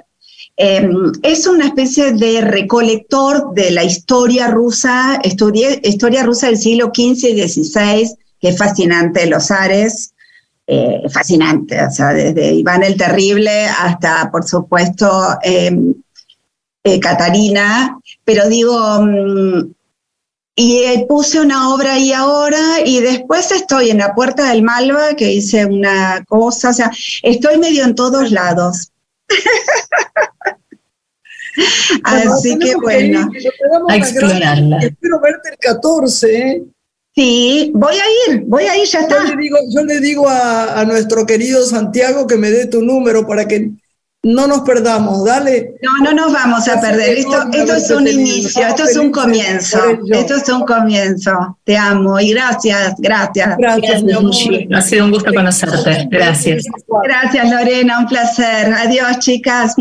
Em, 0.59 1.11
es 1.21 1.45
una 1.45 1.67
especie 1.67 2.13
de 2.13 2.41
recolector 2.41 3.53
de 3.53 3.69
la 3.69 3.83
historia 3.83 4.47
rusa, 4.47 5.19
estudié 5.23 5.79
historia 5.83 6.23
rusa 6.23 6.47
del 6.47 6.57
siglo 6.57 6.87
XV 6.87 7.29
y 7.29 7.47
XVI, 7.47 8.11
que 8.41 8.49
es 8.49 8.57
fascinante, 8.57 9.27
los 9.27 9.51
Ares, 9.51 10.15
eh, 10.65 11.03
fascinante, 11.11 11.81
o 11.83 11.91
sea, 11.91 12.11
desde 12.11 12.53
Iván 12.55 12.81
el 12.81 12.97
Terrible 12.97 13.67
hasta, 13.67 14.31
por 14.31 14.45
supuesto, 14.47 15.37
em, 15.43 15.93
eh, 16.83 16.99
Catarina, 16.99 17.95
pero 18.25 18.49
digo, 18.49 19.01
mm, 19.01 19.73
y 20.55 20.77
eh, 20.79 21.05
puse 21.07 21.39
una 21.39 21.69
obra 21.71 21.93
ahí 21.93 22.11
ahora 22.13 22.81
y 22.83 22.99
después 22.99 23.51
estoy 23.51 23.91
en 23.91 23.99
la 23.99 24.15
Puerta 24.15 24.49
del 24.49 24.63
Malva, 24.63 25.13
que 25.15 25.31
hice 25.31 25.67
una 25.67 26.25
cosa, 26.27 26.71
o 26.71 26.73
sea, 26.73 26.91
estoy 27.21 27.59
medio 27.59 27.83
en 27.85 27.93
todos 27.93 28.31
lados. 28.31 28.91
Así 32.03 32.57
que 32.59 32.75
bueno, 32.75 33.29
a 33.89 33.95
explorarla. 33.95 34.77
Espero 34.77 35.19
verte 35.19 35.49
el 35.49 35.57
14. 35.57 36.37
¿eh? 36.37 36.63
Sí, 37.15 37.71
voy 37.73 37.95
a 37.95 38.31
ir, 38.31 38.43
voy 38.45 38.65
a 38.65 38.77
ir, 38.77 38.87
ya 38.87 38.99
está. 38.99 39.25
Yo 39.25 39.35
le 39.35 39.41
digo, 39.41 39.57
yo 39.69 39.83
le 39.83 39.99
digo 39.99 40.29
a, 40.29 40.85
nuestro 40.85 41.25
querido 41.25 41.63
Santiago 41.65 42.27
que 42.27 42.37
me 42.37 42.51
dé 42.51 42.67
tu 42.67 42.83
número 42.83 43.25
para 43.25 43.47
que 43.47 43.71
no 44.27 44.45
nos 44.45 44.61
perdamos, 44.61 45.23
dale. 45.23 45.75
No, 45.81 46.03
no 46.03 46.11
nos 46.11 46.33
vamos 46.33 46.67
a 46.67 46.81
perder. 46.81 47.17
Esto, 47.17 47.47
esto 47.53 47.75
es 47.75 47.91
un 47.91 48.07
inicio, 48.07 48.67
esto 48.67 48.83
es 48.83 48.97
un 48.97 49.11
comienzo. 49.11 49.79
Esto 50.11 50.35
es 50.35 50.49
un 50.49 50.65
comienzo. 50.65 51.57
Te 51.63 51.77
amo 51.77 52.19
y 52.19 52.31
gracias, 52.31 52.95
gracias. 52.97 53.57
Gracias, 53.57 54.03
mi 54.03 54.11
amor. 54.11 54.33
Ha 54.75 54.81
sido 54.81 55.05
un 55.05 55.11
gusto 55.11 55.33
conocerte. 55.33 56.07
Gracias. 56.11 56.65
Gracias, 57.03 57.49
Lorena, 57.49 57.99
un 57.99 58.07
placer. 58.07 58.73
Adiós, 58.73 59.19
chicas. 59.19 59.75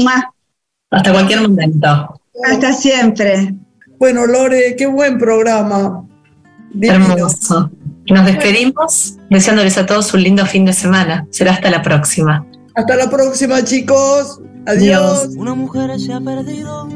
Hasta 0.90 1.12
cualquier 1.12 1.42
momento. 1.42 2.20
Hasta 2.48 2.72
siempre. 2.72 3.52
Bueno, 3.98 4.26
Lore, 4.26 4.76
qué 4.76 4.86
buen 4.86 5.18
programa. 5.18 6.06
Hermoso. 6.80 7.70
Nos 8.08 8.24
despedimos 8.24 9.16
deseándoles 9.28 9.76
a 9.78 9.86
todos 9.86 10.14
un 10.14 10.22
lindo 10.22 10.46
fin 10.46 10.64
de 10.64 10.72
semana. 10.72 11.26
Será 11.30 11.52
hasta 11.52 11.70
la 11.70 11.82
próxima. 11.82 12.46
Hasta 12.76 12.94
la 12.94 13.08
próxima, 13.08 13.64
chicos. 13.64 14.38
Adiós. 14.66 15.30
Una 15.38 15.54
mujer 15.54 15.98
se 15.98 16.12
ha 16.12 16.20
perdido. 16.20 16.86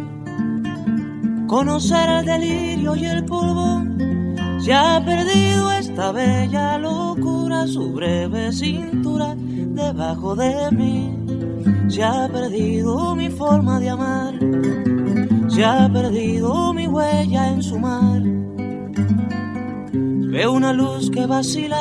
Conocer 1.47 2.07
el 2.07 2.27
delirio 2.27 2.95
y 2.97 3.07
el 3.07 3.25
polvo. 3.25 3.83
Se 4.63 4.75
ha 4.75 5.03
perdido 5.03 5.73
esta 5.73 6.13
bella 6.13 6.77
locura, 6.77 7.67
su 7.67 7.95
breve 7.95 8.53
cintura 8.53 9.35
debajo 9.35 10.37
de 10.37 10.71
mí. 10.71 11.17
Se 11.89 12.05
ha 12.05 12.29
perdido 12.29 13.17
mi 13.17 13.31
forma 13.31 13.81
de 13.81 13.89
amar. 13.89 14.35
Se 15.49 15.65
ha 15.65 15.91
perdido 15.91 16.75
mi 16.75 16.89
huella 16.89 17.49
en 17.53 17.63
su 17.63 17.79
mar. 17.79 18.21
Veo 20.31 20.53
una 20.53 20.75
luz 20.75 21.11
que 21.11 21.25
vacila 21.25 21.81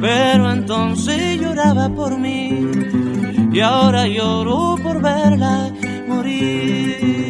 pero 0.00 0.52
entonces 0.52 1.40
lloraba 1.40 1.88
por 1.88 2.18
mí 2.18 2.66
y 3.52 3.60
ahora 3.60 4.06
lloro 4.06 4.76
por 4.82 5.00
verla 5.00 5.70
morir. 6.06 7.27